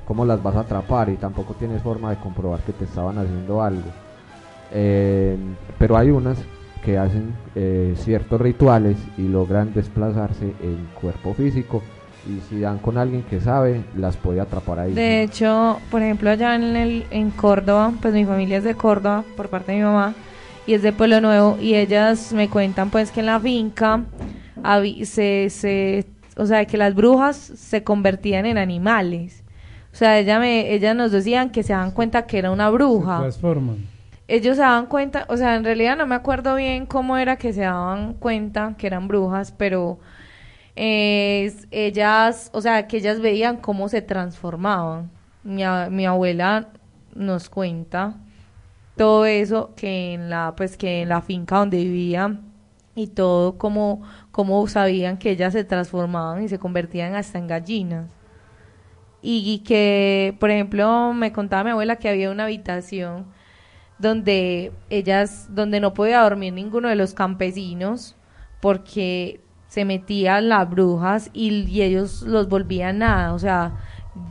cómo 0.07 0.25
las 0.25 0.43
vas 0.43 0.57
a 0.57 0.61
atrapar 0.61 1.11
y 1.11 1.17
tampoco 1.17 1.55
tienes 1.55 1.83
forma 1.83 2.11
de 2.11 2.17
comprobar 2.17 2.61
que 2.61 2.73
te 2.73 2.85
estaban 2.85 3.19
haciendo 3.19 3.63
algo. 3.63 3.89
Eh, 4.73 5.37
pero 5.79 5.97
hay 5.97 6.11
unas 6.11 6.39
que 6.83 6.97
hacen 6.97 7.35
eh, 7.55 7.95
ciertos 7.97 8.41
rituales 8.41 8.97
y 9.19 9.29
logran 9.29 9.75
desplazarse 9.75 10.55
en 10.63 10.89
cuerpo 11.01 11.35
físico 11.35 11.83
y 12.29 12.41
si 12.49 12.61
dan 12.61 12.79
con 12.79 12.99
alguien 12.99 13.23
que 13.23 13.41
sabe, 13.41 13.83
las 13.97 14.17
puede 14.17 14.41
atrapar 14.41 14.81
ahí. 14.81 14.93
De 14.93 15.23
hecho, 15.23 15.81
por 15.91 16.03
ejemplo, 16.03 16.31
allá 16.31 16.55
en, 16.55 16.77
el, 16.77 17.07
en 17.11 17.31
Córdoba, 17.31 17.93
pues 18.01 18.13
mi 18.15 18.25
familia 18.25 18.59
es 18.59 18.65
de 18.65 18.75
Córdoba 18.75 19.25
por 19.37 19.49
parte 19.49 19.73
de 19.73 19.79
mi 19.79 19.85
mamá 19.85 20.15
y 20.67 20.75
es 20.75 20.83
de 20.83 20.93
Pueblo 20.93 21.21
Nuevo 21.21 21.57
y 21.61 21.75
ellas 21.75 22.33
me 22.33 22.49
cuentan 22.51 22.91
pues 22.91 23.11
que 23.11 23.21
en 23.21 23.27
la 23.27 23.41
finca 23.41 24.05
se, 25.05 25.49
se, 25.51 26.07
o 26.37 26.45
sea, 26.45 26.65
que 26.67 26.77
las 26.77 26.95
brujas 26.95 27.37
se 27.37 27.83
convertían 27.83 28.45
en 28.45 28.59
animales. 28.59 29.43
O 29.93 29.97
sea, 29.97 30.19
ella 30.19 30.39
me, 30.39 30.73
ellas 30.75 30.95
nos 30.95 31.11
decían 31.11 31.51
que 31.51 31.63
se 31.63 31.73
daban 31.73 31.91
cuenta 31.91 32.27
que 32.27 32.39
era 32.39 32.51
una 32.51 32.69
bruja. 32.69 33.21
Transforman. 33.21 33.79
Ellos 34.29 34.57
se 34.57 34.63
daban 34.63 34.87
cuenta, 34.87 35.25
o 35.31 35.39
sea, 35.39 35.57
en 35.57 35.65
realidad 35.65 35.97
no 35.97 36.07
me 36.07 36.15
acuerdo 36.15 36.55
bien 36.55 36.85
cómo 36.85 37.17
era 37.17 37.37
que 37.37 37.55
se 37.55 37.63
daban 37.63 38.13
cuenta 38.13 38.75
que 38.77 38.87
eran 38.87 39.09
brujas, 39.09 39.53
pero 39.57 39.99
eh, 40.81 41.53
ellas, 41.73 42.51
o 42.55 42.61
sea, 42.61 42.87
que 42.87 42.99
ellas 42.99 43.21
veían 43.21 43.57
cómo 43.57 43.89
se 43.89 44.01
transformaban. 44.01 45.11
Mi, 45.43 45.63
mi 45.91 46.07
abuela 46.07 46.69
nos 47.17 47.51
cuenta 47.51 48.15
todo 48.97 49.27
eso 49.27 49.75
que 49.75 50.15
en 50.15 50.31
la, 50.31 50.55
pues 50.57 50.77
que 50.77 51.03
en 51.03 51.09
la 51.09 51.21
finca 51.21 51.59
donde 51.59 51.79
vivía 51.79 52.39
y 52.95 53.09
todo 53.09 53.59
cómo, 53.59 54.03
cómo 54.31 54.65
sabían 54.69 55.19
que 55.19 55.31
ellas 55.31 55.53
se 55.53 55.65
transformaban 55.65 56.45
y 56.45 56.49
se 56.49 56.61
convertían 56.61 57.17
hasta 57.17 57.39
en 57.39 57.49
gallinas. 57.49 58.07
Y 59.21 59.59
que, 59.67 60.37
por 60.39 60.51
ejemplo, 60.51 61.13
me 61.13 61.33
contaba 61.33 61.65
mi 61.65 61.71
abuela 61.71 61.97
que 61.97 62.09
había 62.09 62.31
una 62.31 62.45
habitación 62.45 63.27
donde 63.99 64.71
ellas, 64.91 65.49
donde 65.51 65.81
no 65.81 65.93
podía 65.93 66.23
dormir 66.23 66.53
ninguno 66.53 66.89
de 66.89 66.95
los 66.95 67.15
campesinos 67.15 68.15
porque 68.61 69.41
se 69.69 69.85
metían 69.85 70.49
las 70.49 70.69
brujas 70.69 71.31
y, 71.33 71.65
y 71.69 71.83
ellos 71.83 72.23
los 72.23 72.49
volvían 72.49 72.99
nada, 72.99 73.35
o 73.35 73.39
sea, 73.39 73.73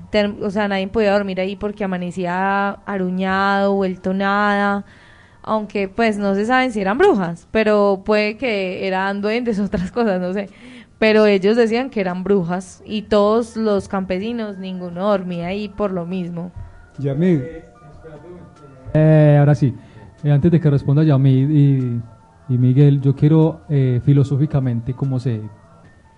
ter- 0.09 0.35
o 0.41 0.49
sea, 0.49 0.67
nadie 0.67 0.87
podía 0.87 1.13
dormir 1.13 1.39
ahí 1.39 1.55
porque 1.55 1.83
amanecía 1.83 2.71
aruñado, 2.85 3.73
vuelto 3.75 4.13
nada, 4.13 4.85
aunque 5.43 5.87
pues 5.87 6.17
no 6.17 6.35
se 6.35 6.45
saben 6.45 6.71
si 6.71 6.81
eran 6.81 6.97
brujas, 6.97 7.47
pero 7.51 8.01
puede 8.05 8.37
que 8.37 8.87
eran 8.87 9.21
duendes 9.21 9.59
otras 9.61 9.91
cosas, 9.91 10.19
no 10.19 10.33
sé. 10.33 10.49
Pero 10.99 11.27
ellos 11.27 11.55
decían 11.55 11.91
que 11.91 12.01
eran 12.01 12.23
brujas 12.23 12.81
y 12.83 13.03
todos 13.03 13.55
los 13.55 13.87
campesinos, 13.87 14.57
ninguno 14.57 15.07
dormía 15.09 15.47
ahí 15.47 15.69
por 15.69 15.91
lo 15.91 16.07
mismo. 16.07 16.51
Yamid, 16.97 17.41
Eh, 18.93 19.35
ahora 19.39 19.53
sí, 19.55 19.75
eh, 20.23 20.31
antes 20.31 20.51
de 20.51 20.59
que 20.59 20.69
responda 20.69 21.03
Yamid 21.03 21.49
y, 21.49 22.01
y 22.49 22.57
Miguel, 22.57 23.01
yo 23.01 23.15
quiero 23.15 23.61
eh, 23.69 24.01
filosóficamente 24.03 24.93
cómo 24.93 25.19
se, 25.19 25.41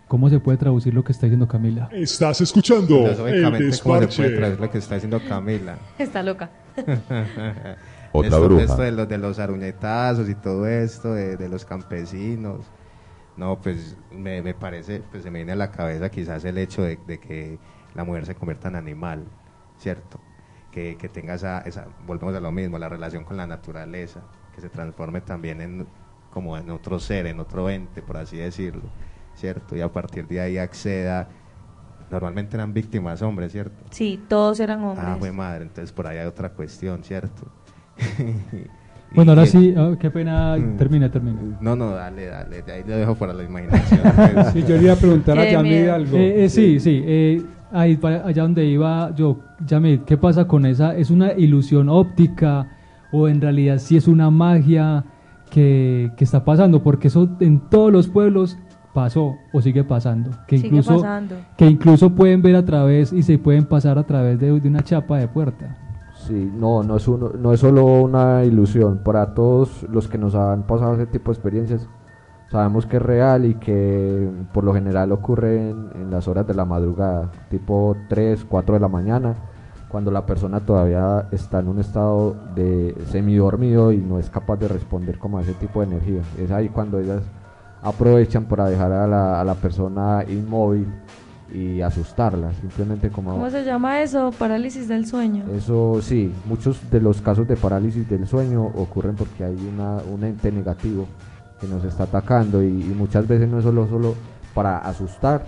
cómo 0.07 0.29
se 0.29 0.39
puede 0.39 0.57
traducir 0.57 0.93
lo 0.93 1.03
que 1.03 1.11
está 1.11 1.25
diciendo 1.25 1.47
Camila. 1.47 1.89
Estás 1.91 2.41
escuchando 2.41 2.97
el 2.97 3.15
Filosóficamente, 3.15 3.79
¿cómo 3.81 4.01
se 4.01 4.17
puede 4.17 4.35
traer 4.37 4.59
lo 4.59 4.69
que 4.69 4.77
está 4.77 4.95
diciendo 4.95 5.21
Camila? 5.27 5.77
Está 5.97 6.23
loca. 6.23 6.51
Otra 8.11 8.29
esto, 8.29 8.43
bruja. 8.43 8.63
esto 8.63 8.81
de, 8.81 8.91
los, 8.91 9.07
de 9.07 9.17
los 9.17 9.39
aruñetazos 9.39 10.29
y 10.29 10.35
todo 10.35 10.67
esto, 10.67 11.13
de, 11.13 11.37
de 11.37 11.49
los 11.49 11.63
campesinos. 11.65 12.65
No, 13.37 13.59
pues 13.61 13.95
me, 14.11 14.41
me 14.41 14.53
parece, 14.53 15.01
pues 15.11 15.23
se 15.23 15.31
me 15.31 15.39
viene 15.39 15.53
a 15.53 15.55
la 15.55 15.71
cabeza 15.71 16.09
quizás 16.09 16.43
el 16.43 16.57
hecho 16.57 16.81
de, 16.81 16.99
de 17.07 17.19
que 17.19 17.59
la 17.95 18.03
mujer 18.03 18.25
se 18.25 18.35
convierta 18.35 18.67
en 18.67 18.75
animal, 18.75 19.25
¿cierto? 19.77 20.19
Que, 20.71 20.97
que 20.97 21.07
tenga 21.07 21.35
esa, 21.35 21.59
esa, 21.61 21.87
volvemos 22.05 22.35
a 22.35 22.39
lo 22.39 22.51
mismo, 22.51 22.77
la 22.77 22.89
relación 22.89 23.23
con 23.23 23.37
la 23.37 23.47
naturaleza, 23.47 24.21
que 24.53 24.61
se 24.61 24.69
transforme 24.69 25.21
también 25.21 25.61
en 25.61 25.87
como 26.29 26.57
en 26.57 26.69
otro 26.69 26.99
ser, 26.99 27.25
en 27.27 27.39
otro 27.39 27.69
ente, 27.69 28.01
por 28.01 28.17
así 28.17 28.37
decirlo, 28.37 28.83
¿cierto? 29.35 29.75
Y 29.75 29.81
a 29.81 29.91
partir 29.91 30.27
de 30.27 30.39
ahí 30.41 30.57
acceda, 30.57 31.29
normalmente 32.09 32.55
eran 32.55 32.73
víctimas 32.73 33.21
hombres, 33.21 33.51
¿cierto? 33.51 33.83
Sí, 33.91 34.19
todos 34.27 34.59
eran 34.59 34.81
hombres. 34.83 35.07
Ah, 35.07 35.15
fue 35.19 35.31
madre, 35.31 35.63
entonces 35.63 35.91
por 35.91 36.07
ahí 36.07 36.17
hay 36.17 36.27
otra 36.27 36.49
cuestión, 36.49 37.03
¿cierto? 37.03 37.47
Bueno, 39.11 39.31
ahora 39.31 39.47
sí, 39.47 39.73
oh, 39.75 39.97
qué 39.97 40.11
pena, 40.11 40.55
Mm. 40.55 40.77
termina, 40.77 41.09
termina. 41.09 41.41
No, 41.59 41.75
no, 41.75 41.95
dale, 41.95 42.27
dale, 42.27 42.61
de 42.61 42.71
ahí 42.71 42.83
lo 42.85 42.95
dejo 42.95 43.15
para 43.15 43.33
la 43.33 43.43
imaginación. 43.43 44.01
pues. 44.03 44.47
Sí, 44.53 44.61
yo 44.61 44.77
le 44.77 44.83
iba 44.83 44.93
a 44.93 44.97
preguntar 44.97 45.39
a 45.39 45.49
Yamid 45.49 45.87
algo. 45.87 46.15
Eh, 46.15 46.43
eh, 46.45 46.49
sí, 46.49 46.79
sí, 46.79 47.01
eh, 47.03 47.41
ahí 47.71 47.97
para 47.97 48.27
allá 48.27 48.43
donde 48.43 48.65
iba 48.65 49.11
yo, 49.15 49.39
Yamid, 49.65 50.01
¿qué 50.01 50.15
pasa 50.15 50.45
con 50.45 50.63
esa? 50.67 50.95
¿Es 50.95 51.09
una 51.09 51.33
ilusión 51.33 51.89
óptica 51.89 52.67
o 53.11 53.27
en 53.27 53.41
realidad 53.41 53.79
sí 53.79 53.97
es 53.97 54.07
una 54.07 54.29
magia 54.29 55.03
que, 55.49 56.11
que 56.17 56.23
está 56.23 56.43
pasando? 56.45 56.81
Porque 56.83 57.07
eso 57.09 57.27
en 57.39 57.59
todos 57.69 57.91
los 57.91 58.07
pueblos 58.07 58.57
pasó 58.93 59.35
o 59.53 59.61
sigue 59.61 59.83
pasando. 59.83 60.31
Que 60.47 60.57
Sigue 60.57 60.67
incluso, 60.69 60.95
pasando. 60.95 61.35
Que 61.57 61.65
incluso 61.67 62.09
pueden 62.15 62.41
ver 62.41 62.55
a 62.55 62.65
través 62.65 63.13
y 63.13 63.23
se 63.23 63.37
pueden 63.37 63.65
pasar 63.65 63.97
a 63.97 64.03
través 64.05 64.39
de, 64.39 64.59
de 64.59 64.67
una 64.67 64.83
chapa 64.83 65.17
de 65.17 65.27
puerta. 65.27 65.77
Sí, 66.15 66.51
no, 66.53 66.83
no 66.83 66.97
es, 66.97 67.07
uno- 67.07 67.31
no 67.39 67.53
es 67.53 67.59
solo 67.61 67.85
una 67.85 68.43
ilusión. 68.43 68.99
Para 69.03 69.33
todos 69.33 69.83
los 69.89 70.07
que 70.07 70.17
nos 70.17 70.35
han 70.35 70.63
pasado 70.63 70.93
ese 70.95 71.05
tipo 71.07 71.31
de 71.31 71.35
experiencias, 71.35 71.87
sabemos 72.51 72.85
que 72.85 72.97
es 72.97 73.01
real 73.03 73.45
y 73.45 73.53
que 73.55 74.29
por 74.53 74.63
lo 74.63 74.73
general 74.73 75.11
ocurre 75.11 75.69
en, 75.69 75.87
en 75.95 76.11
las 76.11 76.27
horas 76.27 76.45
de 76.47 76.55
la 76.55 76.65
madrugada, 76.65 77.31
tipo 77.49 77.95
3, 78.09 78.43
4 78.49 78.73
de 78.73 78.79
la 78.81 78.87
mañana, 78.89 79.35
cuando 79.89 80.11
la 80.11 80.25
persona 80.25 80.59
todavía 80.61 81.27
está 81.31 81.59
en 81.59 81.67
un 81.67 81.79
estado 81.79 82.35
de 82.55 82.95
semidormido 83.11 83.91
y 83.91 83.97
no 83.97 84.19
es 84.19 84.29
capaz 84.29 84.57
de 84.57 84.67
responder 84.67 85.17
como 85.17 85.39
a 85.39 85.41
ese 85.41 85.53
tipo 85.53 85.81
de 85.81 85.87
energía. 85.87 86.21
Es 86.37 86.51
ahí 86.51 86.69
cuando 86.69 86.99
ellas 86.99 87.21
aprovechan 87.81 88.45
para 88.45 88.65
dejar 88.69 88.91
a 88.91 89.07
la, 89.07 89.41
a 89.41 89.43
la 89.43 89.55
persona 89.55 90.23
inmóvil 90.27 90.87
y 91.51 91.81
asustarla, 91.81 92.53
simplemente 92.61 93.09
como... 93.09 93.31
¿Cómo 93.31 93.49
se 93.49 93.63
llama 93.65 94.01
eso? 94.01 94.31
Parálisis 94.37 94.87
del 94.87 95.07
sueño. 95.07 95.45
Eso 95.55 95.99
sí, 96.01 96.31
muchos 96.45 96.79
de 96.91 97.01
los 97.01 97.21
casos 97.21 97.47
de 97.47 97.55
parálisis 97.55 98.07
del 98.07 98.27
sueño 98.27 98.63
ocurren 98.65 99.15
porque 99.15 99.43
hay 99.43 99.55
una, 99.73 99.97
un 100.13 100.23
ente 100.23 100.51
negativo 100.51 101.07
que 101.59 101.67
nos 101.67 101.83
está 101.83 102.03
atacando 102.03 102.61
y, 102.61 102.67
y 102.67 102.93
muchas 102.95 103.27
veces 103.27 103.49
no 103.49 103.57
es 103.57 103.63
solo, 103.63 103.87
solo 103.87 104.13
para 104.53 104.77
asustar, 104.77 105.43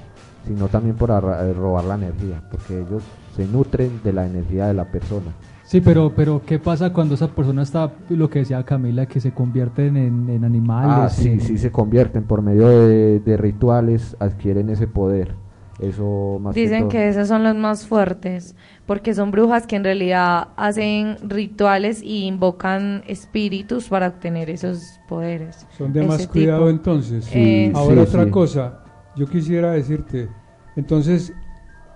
sino 0.47 0.67
también 0.69 0.95
para 0.95 1.21
ra- 1.21 1.45
eh, 1.47 1.53
robar 1.53 1.83
la 1.83 1.95
energía, 1.95 2.41
porque 2.49 2.79
ellos 2.81 3.03
se 3.35 3.45
nutren 3.47 4.01
de 4.03 4.13
la 4.13 4.25
energía 4.25 4.67
de 4.67 4.73
la 4.73 4.85
persona. 4.85 5.31
Sí, 5.63 5.79
pero, 5.79 6.11
pero 6.13 6.41
¿qué 6.45 6.59
pasa 6.59 6.91
cuando 6.91 7.15
esa 7.15 7.29
persona 7.29 7.63
está, 7.63 7.93
lo 8.09 8.29
que 8.29 8.39
decía 8.39 8.61
Camila, 8.63 9.05
que 9.05 9.21
se 9.21 9.31
convierten 9.31 9.95
en, 9.95 10.29
en 10.29 10.43
animales? 10.43 10.93
Ah, 10.97 11.09
sí, 11.09 11.29
en- 11.29 11.39
sí 11.39 11.57
se 11.57 11.71
convierten 11.71 12.23
por 12.23 12.41
medio 12.41 12.67
de, 12.67 13.19
de 13.21 13.37
rituales, 13.37 14.17
adquieren 14.19 14.69
ese 14.69 14.87
poder. 14.87 15.35
Eso 15.79 16.37
más 16.41 16.53
Dicen 16.53 16.81
todo. 16.81 16.89
que 16.89 17.07
esos 17.07 17.27
son 17.27 17.43
los 17.43 17.55
más 17.55 17.87
fuertes, 17.87 18.55
porque 18.85 19.15
son 19.15 19.31
brujas 19.31 19.65
que 19.65 19.77
en 19.77 19.83
realidad 19.83 20.49
hacen 20.55 21.15
rituales 21.27 22.03
y 22.03 22.25
invocan 22.25 23.01
espíritus 23.07 23.87
para 23.87 24.09
obtener 24.09 24.49
esos 24.49 24.99
poderes. 25.07 25.65
Son 25.77 25.91
de 25.91 26.05
más 26.05 26.27
cuidado 26.27 26.65
tipo. 26.65 26.69
entonces. 26.69 27.27
Eh, 27.33 27.71
Ahora 27.73 28.03
sí, 28.05 28.09
otra 28.09 28.25
sí. 28.25 28.29
cosa, 28.29 28.83
yo 29.15 29.25
quisiera 29.25 29.71
decirte, 29.71 30.27
entonces, 30.75 31.33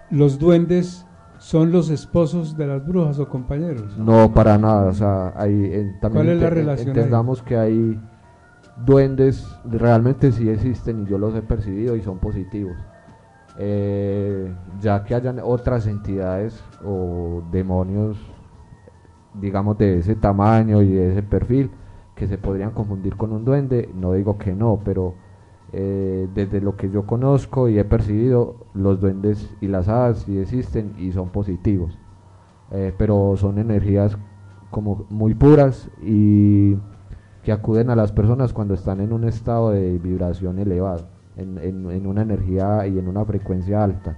¿los 0.09 0.39
duendes 0.39 1.04
son 1.45 1.71
los 1.71 1.91
esposos 1.91 2.57
de 2.57 2.65
las 2.65 2.83
brujas 2.83 3.19
o 3.19 3.29
compañeros? 3.29 3.95
No, 3.99 4.33
para 4.33 4.57
nada. 4.57 4.87
O 4.87 4.93
sea, 4.93 5.31
hay, 5.35 5.53
eh, 5.53 5.95
también 6.01 6.25
¿Cuál 6.25 6.35
es 6.37 6.41
la 6.41 6.49
relación 6.49 6.89
ahí? 6.89 6.95
entendamos 6.95 7.43
que 7.43 7.55
hay 7.55 7.99
duendes, 8.83 9.47
realmente 9.63 10.31
sí 10.31 10.49
existen 10.49 11.03
y 11.03 11.05
yo 11.05 11.19
los 11.19 11.35
he 11.35 11.43
percibido 11.43 11.95
y 11.95 12.01
son 12.01 12.17
positivos. 12.17 12.75
Eh, 13.59 14.51
ya 14.81 15.03
que 15.03 15.13
hayan 15.13 15.39
otras 15.43 15.85
entidades 15.85 16.63
o 16.83 17.43
demonios, 17.51 18.17
digamos, 19.35 19.77
de 19.77 19.99
ese 19.99 20.15
tamaño 20.15 20.81
y 20.81 20.93
de 20.93 21.11
ese 21.11 21.21
perfil, 21.21 21.69
que 22.15 22.25
se 22.25 22.39
podrían 22.39 22.71
confundir 22.71 23.17
con 23.17 23.31
un 23.31 23.45
duende, 23.45 23.87
no 23.93 24.13
digo 24.13 24.39
que 24.39 24.55
no, 24.55 24.79
pero 24.83 25.13
eh, 25.77 26.27
desde 26.33 26.61
lo 26.61 26.77
que 26.77 26.89
yo 26.89 27.05
conozco 27.05 27.67
y 27.67 27.77
he 27.77 27.83
percibido, 27.83 28.55
los 28.73 29.01
duendes 29.01 29.53
y 29.59 29.67
las 29.67 29.89
hadas 29.89 30.19
sí 30.19 30.37
existen 30.37 30.93
y 30.97 31.11
son 31.11 31.29
positivos. 31.29 31.97
Eh, 32.71 32.93
pero 32.97 33.35
son 33.37 33.59
energías 33.59 34.17
como 34.71 35.05
muy 35.09 35.33
puras 35.35 35.89
y 36.01 36.75
que 37.43 37.51
acuden 37.51 37.89
a 37.89 37.95
las 37.95 38.11
personas 38.11 38.53
cuando 38.53 38.73
están 38.73 39.01
en 39.01 39.11
un 39.13 39.23
estado 39.25 39.71
de 39.71 39.97
vibración 39.99 40.59
elevado, 40.59 41.07
en, 41.37 41.57
en- 41.59 41.91
en 41.91 42.07
una 42.07 42.21
energía 42.23 42.87
y 42.87 42.97
en 42.97 43.07
una 43.07 43.23
frecuencia 43.25 43.83
alta. 43.83 44.15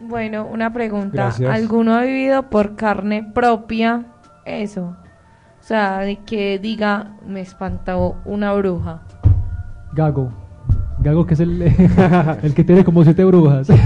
Bueno, 0.00 0.46
una 0.52 0.72
pregunta. 0.72 1.10
Gracias. 1.12 1.50
¿Alguno 1.50 1.94
ha 1.94 2.02
vivido 2.02 2.50
por 2.50 2.76
carne 2.76 3.22
propia 3.34 4.06
eso? 4.44 4.94
O 5.60 5.64
sea, 5.64 6.00
de 6.00 6.16
que 6.24 6.58
diga, 6.58 7.12
me 7.26 7.40
espantó 7.40 8.16
una 8.24 8.52
bruja. 8.52 9.02
Gago. 9.94 10.30
Gago 11.02 11.26
que 11.26 11.34
es 11.34 11.40
el, 11.40 11.62
el 12.42 12.54
que 12.54 12.64
tiene 12.64 12.84
como 12.84 13.04
siete 13.04 13.24
brujas. 13.24 13.66
Pero 13.66 13.78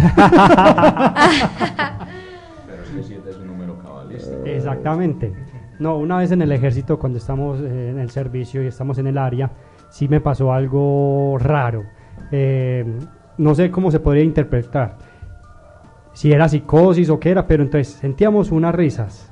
es 2.82 2.90
que 2.90 3.02
siete 3.02 3.30
es 3.30 3.36
un 3.38 3.46
número 3.46 3.78
cabalístico. 3.78 4.44
Exactamente. 4.44 5.32
No, 5.78 5.96
una 5.96 6.18
vez 6.18 6.32
en 6.32 6.42
el 6.42 6.52
ejército, 6.52 6.98
cuando 6.98 7.18
estamos 7.18 7.60
eh, 7.60 7.90
en 7.90 7.98
el 7.98 8.10
servicio 8.10 8.62
y 8.62 8.66
estamos 8.66 8.98
en 8.98 9.06
el 9.06 9.18
área, 9.18 9.50
sí 9.90 10.08
me 10.08 10.20
pasó 10.20 10.52
algo 10.52 11.36
raro. 11.38 11.84
Eh, 12.30 12.84
no 13.38 13.54
sé 13.54 13.70
cómo 13.70 13.90
se 13.90 14.00
podría 14.00 14.24
interpretar. 14.24 14.96
Si 16.12 16.32
era 16.32 16.48
psicosis 16.48 17.10
o 17.10 17.20
qué 17.20 17.30
era, 17.30 17.46
pero 17.46 17.62
entonces 17.62 17.94
sentíamos 17.94 18.50
unas 18.50 18.74
risas 18.74 19.30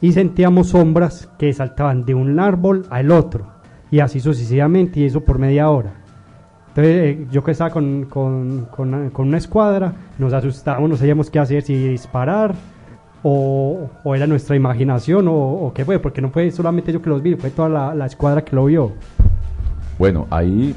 y 0.00 0.12
sentíamos 0.12 0.68
sombras 0.68 1.28
que 1.38 1.52
saltaban 1.52 2.04
de 2.04 2.14
un 2.14 2.38
árbol 2.38 2.84
al 2.90 3.10
otro 3.10 3.46
y 3.90 4.00
así 4.00 4.20
sucesivamente 4.20 5.00
y 5.00 5.04
eso 5.04 5.22
por 5.22 5.38
media 5.38 5.70
hora. 5.70 5.94
Entonces 6.78 7.02
eh, 7.02 7.26
yo 7.32 7.42
que 7.42 7.50
estaba 7.50 7.70
con, 7.70 8.04
con- 8.04 8.66
con- 8.70 9.10
con 9.10 9.26
una 9.26 9.38
escuadra, 9.38 9.92
nos 10.16 10.32
asustábamos, 10.32 10.88
no 10.88 10.96
sabíamos 10.96 11.28
qué 11.28 11.40
hacer, 11.40 11.62
si 11.62 11.74
disparar 11.88 12.54
o, 13.24 13.90
era 14.14 14.28
nuestra 14.28 14.54
imaginación 14.54 15.26
o, 15.28 15.72
qué 15.74 15.84
fue, 15.84 15.98
porque 15.98 16.22
no 16.22 16.30
fue 16.30 16.52
solamente 16.52 16.92
yo 16.92 17.02
que 17.02 17.10
los 17.10 17.20
vi, 17.20 17.34
fue 17.34 17.50
toda 17.50 17.68
la, 17.68 17.94
la 17.96 18.06
escuadra 18.06 18.44
que 18.44 18.54
lo 18.54 18.66
vio. 18.66 18.92
Bueno, 19.98 20.28
ahí 20.30 20.72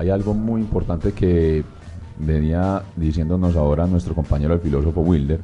hay 0.00 0.10
algo 0.10 0.34
muy 0.34 0.60
importante 0.60 1.12
que 1.12 1.62
venía 2.18 2.82
diciéndonos 2.96 3.54
ahora 3.54 3.86
nuestro 3.86 4.12
compañero 4.12 4.54
el 4.54 4.60
filósofo 4.60 5.02
Wilder, 5.02 5.38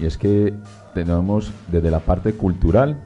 y 0.00 0.06
es 0.06 0.16
que 0.16 0.54
tenemos 0.94 1.52
desde 1.70 1.90
la 1.90 1.98
parte 2.00 2.32
cultural 2.32 2.96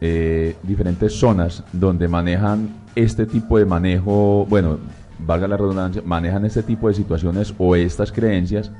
eh, 0.00 0.56
diferentes 0.62 1.12
zonas 1.12 1.62
donde 1.74 2.08
manejan 2.08 2.70
este 2.94 3.26
tipo 3.26 3.58
de 3.58 3.66
manejo, 3.66 4.46
bueno, 4.48 4.78
valga 5.18 5.48
la 5.48 5.56
redundancia, 5.56 6.02
manejan 6.04 6.44
este 6.44 6.62
tipo 6.62 6.88
de 6.88 6.94
situaciones 6.94 7.54
o 7.58 7.76
estas 7.76 8.12
creencias 8.12 8.72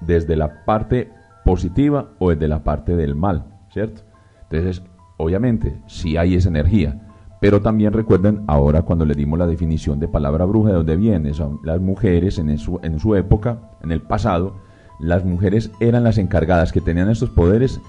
desde 0.00 0.36
la 0.36 0.64
parte 0.64 1.10
positiva 1.44 2.10
o 2.18 2.30
desde 2.30 2.48
la 2.48 2.62
parte 2.64 2.96
del 2.96 3.14
mal, 3.14 3.44
¿cierto? 3.72 4.02
Entonces, 4.50 4.82
obviamente, 5.16 5.80
sí 5.86 6.16
hay 6.16 6.34
esa 6.34 6.48
energía, 6.48 7.00
pero 7.40 7.60
también 7.60 7.92
recuerden 7.92 8.44
ahora 8.46 8.82
cuando 8.82 9.04
le 9.04 9.14
dimos 9.14 9.38
la 9.38 9.46
definición 9.46 9.98
de 9.98 10.08
palabra 10.08 10.44
bruja, 10.44 10.70
de 10.70 10.76
dónde 10.76 10.96
viene, 10.96 11.34
son 11.34 11.60
las 11.64 11.80
mujeres 11.80 12.38
en 12.38 12.56
su, 12.58 12.78
en 12.82 12.98
su 12.98 13.16
época, 13.16 13.58
en 13.82 13.92
el 13.92 14.00
pasado, 14.00 14.56
las 15.00 15.24
mujeres 15.24 15.70
eran 15.80 16.04
las 16.04 16.18
encargadas 16.18 16.72
que 16.72 16.80
tenían 16.80 17.10
estos 17.10 17.30
poderes 17.30 17.80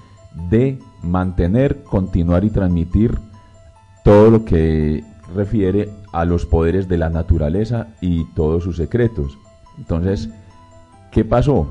de 0.50 0.78
mantener, 1.02 1.84
continuar 1.84 2.44
y 2.44 2.50
transmitir 2.50 3.16
todo 4.02 4.30
lo 4.30 4.44
que 4.44 5.04
refiere 5.34 5.90
a 6.12 6.24
los 6.24 6.44
poderes 6.46 6.88
de 6.88 6.98
la 6.98 7.10
naturaleza 7.10 7.88
y 8.00 8.24
todos 8.34 8.64
sus 8.64 8.76
secretos. 8.76 9.38
Entonces, 9.78 10.28
¿qué 11.10 11.24
pasó? 11.24 11.68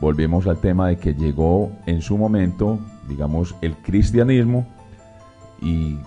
Volvemos 0.00 0.46
al 0.46 0.58
tema 0.58 0.88
de 0.88 0.96
que 0.98 1.14
llegó 1.14 1.72
en 1.86 2.02
su 2.02 2.16
momento, 2.16 2.78
digamos, 3.08 3.54
el 3.62 3.76
cristianismo 3.76 4.66
y 5.60 5.98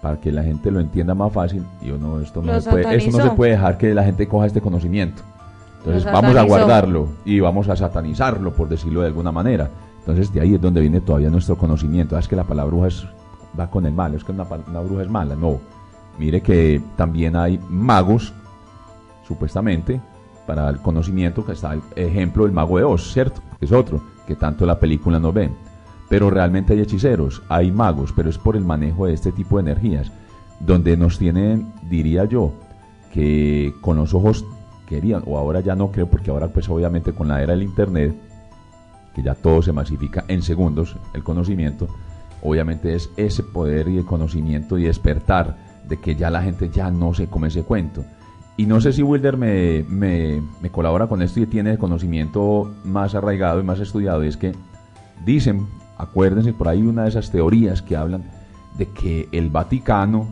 para 0.00 0.20
que 0.20 0.32
la 0.32 0.42
gente 0.42 0.70
lo 0.70 0.80
entienda 0.80 1.14
más 1.14 1.32
fácil, 1.32 1.64
yo 1.82 1.96
no, 1.98 2.20
esto 2.20 2.40
no, 2.42 2.46
se 2.60 2.70
puede, 2.70 2.82
esto 2.96 3.10
no 3.18 3.24
se 3.30 3.36
puede 3.36 3.52
dejar 3.52 3.78
que 3.78 3.94
la 3.94 4.04
gente 4.04 4.26
coja 4.26 4.46
este 4.46 4.60
conocimiento. 4.60 5.22
Entonces 5.78 6.04
vamos 6.12 6.30
a 6.36 6.42
guardarlo 6.66 7.08
y 7.24 7.40
vamos 7.40 7.68
a 7.68 7.76
satanizarlo, 7.76 8.52
por 8.52 8.68
decirlo 8.68 9.00
de 9.00 9.08
alguna 9.08 9.32
manera. 9.32 9.70
Entonces 10.00 10.32
de 10.32 10.40
ahí 10.40 10.54
es 10.54 10.60
donde 10.60 10.80
viene 10.80 11.00
todavía 11.00 11.30
nuestro 11.30 11.56
conocimiento. 11.56 12.16
Ah, 12.16 12.20
Es 12.20 12.26
que 12.28 12.36
la 12.36 12.44
palabra 12.44 12.70
bruja 12.72 12.88
es- 12.88 13.06
va 13.58 13.68
con 13.70 13.86
el 13.86 13.92
mal, 13.92 14.14
es 14.14 14.24
que 14.24 14.32
una 14.32 14.44
bruja 14.44 15.02
es 15.02 15.08
mala. 15.08 15.34
No, 15.36 15.58
mire 16.18 16.40
que 16.40 16.80
también 16.96 17.36
hay 17.36 17.58
magos, 17.68 18.32
supuestamente, 19.26 20.00
para 20.46 20.68
el 20.68 20.78
conocimiento, 20.78 21.44
que 21.44 21.52
está 21.52 21.72
el 21.72 21.82
ejemplo 21.96 22.44
del 22.44 22.52
mago 22.52 22.78
de 22.78 22.84
Oz, 22.84 23.12
¿cierto? 23.12 23.40
Es 23.60 23.72
otro, 23.72 24.02
que 24.26 24.36
tanto 24.36 24.66
la 24.66 24.78
película 24.78 25.18
nos 25.18 25.34
ven. 25.34 25.54
Pero 26.08 26.30
realmente 26.30 26.74
hay 26.74 26.80
hechiceros, 26.80 27.42
hay 27.48 27.70
magos, 27.70 28.12
pero 28.12 28.28
es 28.28 28.38
por 28.38 28.56
el 28.56 28.64
manejo 28.64 29.06
de 29.06 29.14
este 29.14 29.32
tipo 29.32 29.56
de 29.56 29.70
energías, 29.70 30.12
donde 30.60 30.96
nos 30.96 31.18
tienen, 31.18 31.72
diría 31.88 32.24
yo, 32.24 32.52
que 33.12 33.74
con 33.80 33.96
los 33.96 34.14
ojos 34.14 34.44
querían, 34.86 35.22
o 35.26 35.38
ahora 35.38 35.60
ya 35.60 35.74
no 35.74 35.90
creo, 35.90 36.08
porque 36.08 36.30
ahora 36.30 36.48
pues 36.48 36.68
obviamente 36.68 37.12
con 37.12 37.28
la 37.28 37.42
era 37.42 37.52
del 37.52 37.62
Internet, 37.62 38.14
que 39.14 39.22
ya 39.22 39.34
todo 39.34 39.62
se 39.62 39.72
masifica 39.72 40.24
en 40.28 40.42
segundos, 40.42 40.96
el 41.14 41.22
conocimiento, 41.22 41.88
obviamente 42.42 42.94
es 42.94 43.10
ese 43.16 43.42
poder 43.42 43.88
y 43.88 43.98
el 43.98 44.04
conocimiento 44.04 44.78
y 44.78 44.84
despertar 44.84 45.71
de 45.92 46.00
que 46.00 46.16
ya 46.16 46.30
la 46.30 46.40
gente 46.40 46.70
ya 46.70 46.90
no 46.90 47.12
se 47.12 47.26
come 47.26 47.48
ese 47.48 47.64
cuento. 47.64 48.02
Y 48.56 48.64
no 48.64 48.80
sé 48.80 48.94
si 48.94 49.02
Wilder 49.02 49.36
me, 49.36 49.84
me, 49.86 50.42
me 50.62 50.70
colabora 50.70 51.06
con 51.06 51.20
esto 51.20 51.40
y 51.40 51.44
tiene 51.44 51.72
el 51.72 51.78
conocimiento 51.78 52.74
más 52.82 53.14
arraigado 53.14 53.60
y 53.60 53.62
más 53.62 53.78
estudiado, 53.78 54.24
y 54.24 54.28
es 54.28 54.38
que 54.38 54.52
dicen, 55.26 55.66
acuérdense, 55.98 56.54
por 56.54 56.68
ahí 56.68 56.80
una 56.80 57.02
de 57.02 57.10
esas 57.10 57.30
teorías 57.30 57.82
que 57.82 57.94
hablan 57.94 58.24
de 58.78 58.86
que 58.86 59.28
el 59.32 59.50
Vaticano 59.50 60.28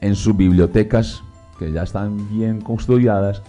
en 0.00 0.16
sus 0.16 0.36
bibliotecas, 0.36 1.22
que 1.60 1.70
ya 1.70 1.84
están 1.84 2.28
bien 2.28 2.60
custodiadas, 2.60 3.40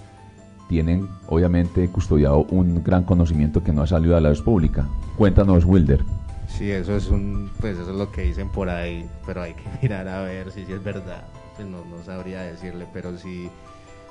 tienen 0.70 1.10
obviamente 1.26 1.90
custodiado 1.90 2.46
un 2.52 2.84
gran 2.84 3.06
conocimiento 3.06 3.64
que 3.64 3.74
no 3.74 3.82
ha 3.82 3.88
salido 3.88 4.16
a 4.16 4.22
la 4.22 4.30
luz 4.30 4.44
pública. 4.44 4.88
Cuéntanos, 5.18 5.66
Wilder. 5.66 6.06
Sí, 6.48 6.70
eso 6.70 6.96
es 6.96 7.10
un, 7.10 7.50
pues 7.60 7.80
eso 7.80 7.90
es 7.90 7.98
lo 7.98 8.12
que 8.12 8.22
dicen 8.22 8.50
por 8.50 8.70
ahí, 8.70 9.10
pero 9.26 9.42
hay 9.42 9.56
que 9.56 9.64
mirar 9.82 10.08
a 10.08 10.22
ver 10.22 10.52
si 10.52 10.64
sí 10.64 10.74
es 10.74 10.84
verdad. 10.84 11.26
Pues 11.56 11.68
no, 11.68 11.86
no 11.86 12.04
sabría 12.04 12.42
decirle, 12.42 12.88
pero 12.92 13.18
sí, 13.18 13.50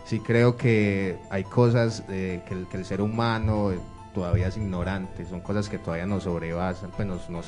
sí 0.04 0.20
creo 0.20 0.56
que 0.56 1.18
hay 1.30 1.44
cosas 1.44 2.04
eh, 2.08 2.42
que, 2.46 2.76
el, 2.76 2.84
ser 2.84 3.00
humano 3.00 3.72
todavía 4.14 4.48
es 4.48 4.56
ignorante, 4.56 5.26
son 5.26 5.40
cosas 5.40 5.68
que 5.68 5.78
todavía 5.78 6.06
nos 6.06 6.22
sobrepasan, 6.22 6.90
pues 6.92 7.06
nos, 7.06 7.28
nos, 7.28 7.46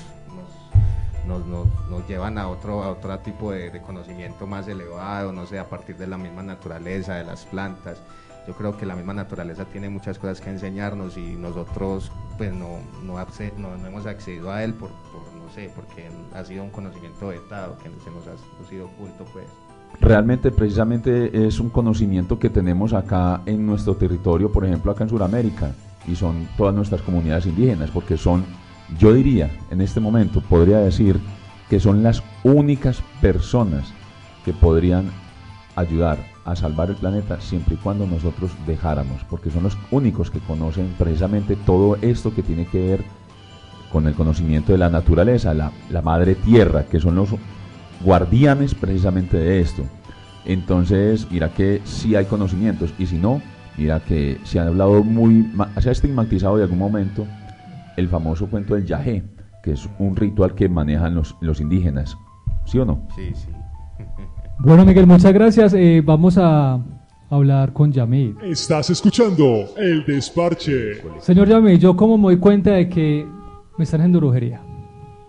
nos, 1.27 1.47
nos, 1.47 2.09
llevan 2.09 2.39
a 2.39 2.49
otro, 2.49 2.83
a 2.83 2.91
otro 2.91 3.19
tipo 3.21 3.53
de, 3.53 3.81
conocimiento 3.83 4.47
más 4.47 4.67
elevado, 4.69 5.33
no 5.33 5.47
sé, 5.47 5.59
a 5.59 5.69
partir 5.69 5.97
de 5.97 6.07
la 6.07 6.19
misma 6.19 6.43
naturaleza, 6.43 7.15
de 7.15 7.25
las 7.25 7.45
plantas. 7.45 8.03
Yo 8.47 8.55
creo 8.55 8.77
que 8.77 8.87
la 8.87 8.95
misma 8.95 9.13
naturaleza 9.13 9.65
tiene 9.65 9.89
muchas 9.89 10.19
cosas 10.19 10.41
que 10.41 10.51
enseñarnos 10.51 11.17
y 11.17 11.35
nosotros 11.35 12.13
pues 12.39 12.53
no, 12.53 12.79
no, 13.03 13.19
hemos 13.19 14.07
accedido 14.07 14.53
a 14.53 14.63
él 14.63 14.73
por, 14.75 14.91
por, 14.91 15.33
no 15.35 15.51
sé, 15.53 15.71
porque 15.75 16.09
ha 16.33 16.45
sido 16.45 16.63
un 16.63 16.71
conocimiento 16.71 17.29
vetado 17.29 17.77
que 17.79 17.91
se 18.05 18.11
nos 18.11 18.27
ha, 18.29 18.35
ha 18.35 18.69
sido 18.69 18.87
oculto 18.87 19.25
pues. 19.33 19.47
Realmente, 20.01 20.51
precisamente, 20.51 21.47
es 21.47 21.59
un 21.59 21.71
conocimiento 21.71 22.39
que 22.39 22.51
tenemos 22.51 22.93
acá 22.93 23.43
en 23.47 23.67
nuestro 23.67 23.97
territorio, 23.97 24.53
por 24.53 24.65
ejemplo, 24.65 24.93
acá 24.93 25.05
en 25.05 25.11
Sudamérica, 25.11 25.73
y 26.07 26.15
son 26.15 26.49
todas 26.57 26.75
nuestras 26.75 27.03
comunidades 27.03 27.47
indígenas, 27.47 27.91
porque 27.91 28.17
son, 28.17 28.45
yo 28.99 29.13
diría, 29.13 29.51
en 29.71 29.81
este 29.81 30.01
momento, 30.01 30.41
podría 30.41 30.79
decir 30.79 31.19
que 31.69 31.81
son 31.81 32.03
las 32.03 32.23
únicas 32.45 33.03
personas 33.21 33.93
que 34.45 34.53
podrían 34.53 35.11
ayudar 35.75 36.19
a 36.45 36.55
salvar 36.55 36.91
el 36.91 36.97
planeta 36.97 37.41
siempre 37.41 37.75
y 37.75 37.79
cuando 37.79 38.07
nosotros 38.07 38.53
dejáramos, 38.67 39.25
porque 39.29 39.51
son 39.51 39.65
los 39.65 39.77
únicos 39.91 40.31
que 40.31 40.39
conocen 40.39 40.95
precisamente 40.97 41.57
todo 41.57 41.97
esto 42.01 42.33
que 42.33 42.43
tiene 42.43 42.67
que 42.67 42.87
ver 42.87 43.05
con 43.91 44.07
el 44.07 44.15
conocimiento 44.15 44.73
de 44.73 44.79
la 44.79 44.89
naturaleza, 44.89 45.55
la, 45.55 45.73
la 45.91 46.03
madre 46.03 46.37
tierra, 46.37 46.85
que 46.85 47.01
son 47.01 47.17
los 47.17 47.31
guardianes 48.01 48.75
precisamente 48.75 49.37
de 49.37 49.61
esto. 49.61 49.83
Entonces, 50.45 51.27
mira 51.31 51.49
que 51.51 51.81
sí 51.85 52.15
hay 52.15 52.27
conocimientos, 52.27 52.95
y 52.99 53.07
si 53.07 53.17
no, 53.17 53.43
mira 53.77 54.01
que 54.01 54.39
se 54.45 54.61
ha 54.61 54.67
hablado 54.67 55.03
muy, 55.03 55.51
se 55.81 55.89
ha 55.89 55.93
estigmatizado 55.93 56.57
de 56.57 56.65
algún 56.65 56.79
momento 56.79 57.27
el 57.97 58.09
famoso 58.09 58.47
cuento 58.49 58.75
del 58.75 58.87
yagé, 58.87 59.25
que 59.63 59.73
es 59.73 59.89
un 59.99 60.15
ritual 60.15 60.55
que 60.55 60.69
manejan 60.69 61.15
los, 61.15 61.35
los 61.41 61.61
indígenas, 61.61 62.17
¿sí 62.65 62.79
o 62.79 62.85
no? 62.85 63.07
Sí, 63.17 63.33
sí. 63.35 63.49
Bueno, 64.59 64.87
Miguel, 64.87 65.07
muchas 65.07 65.35
gracias. 65.35 65.75
Eh, 65.75 66.03
vamos 66.03 66.39
a 66.39 66.83
hablar 67.29 67.75
con 67.75 67.93
Yamid. 67.93 68.37
Estás 68.43 68.89
escuchando 68.89 69.67
El 69.77 70.03
Desparche. 70.07 70.95
Señor 71.21 71.47
Yamid, 71.47 71.79
yo 71.79 71.95
como 71.95 72.17
me 72.17 72.25
doy 72.25 72.39
cuenta 72.39 72.71
de 72.71 72.89
que 72.89 73.27
me 73.77 73.85
están 73.85 74.01
haciendo 74.01 74.19
brujería. 74.19 74.63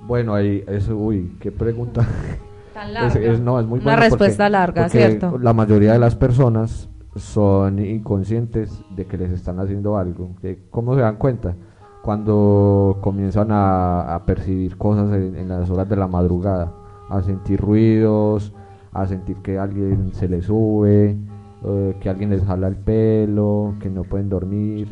Bueno, 0.08 0.34
ahí, 0.34 0.64
eso, 0.68 0.96
uy, 0.96 1.36
qué 1.42 1.52
pregunta. 1.52 2.08
Tan 2.78 2.88
Es- 2.90 2.94
larga. 2.94 3.20
es- 3.34 3.40
no, 3.42 3.60
es 3.60 3.66
muy 3.66 3.80
Una 3.80 3.94
porque- 3.94 4.10
respuesta 4.10 4.50
larga, 4.50 4.84
porque 4.84 4.98
¿cierto? 5.00 5.38
La 5.40 5.54
mayoría 5.54 5.94
de 5.94 6.00
las 6.00 6.16
personas 6.16 6.90
son 7.16 7.80
inconscientes 7.80 8.84
de 8.96 9.06
que 9.06 9.18
les 9.18 9.32
están 9.32 9.60
haciendo 9.60 9.98
algo. 9.98 10.36
que 10.42 10.60
¿Cómo 10.70 10.94
se 10.94 11.02
dan 11.02 11.16
cuenta? 11.16 11.56
Cuando 12.04 13.00
comienzan 13.02 13.52
a, 13.52 14.14
a 14.14 14.26
percibir 14.26 14.78
cosas 14.78 15.12
en, 15.14 15.36
en 15.36 15.48
las 15.50 15.70
horas 15.72 15.90
de 15.90 15.96
la 15.96 16.08
madrugada, 16.08 16.72
a 17.10 17.22
sentir 17.24 17.60
ruidos, 17.60 18.54
a 18.94 19.08
sentir 19.08 19.38
que 19.38 19.58
alguien 19.58 20.12
se 20.14 20.30
les 20.30 20.46
sube, 20.46 21.18
eh, 21.66 21.98
que 22.00 22.10
alguien 22.10 22.30
les 22.30 22.44
jala 22.46 22.68
el 22.68 22.76
pelo, 22.76 23.74
que 23.80 23.90
no 23.90 24.04
pueden 24.04 24.30
dormir. 24.30 24.88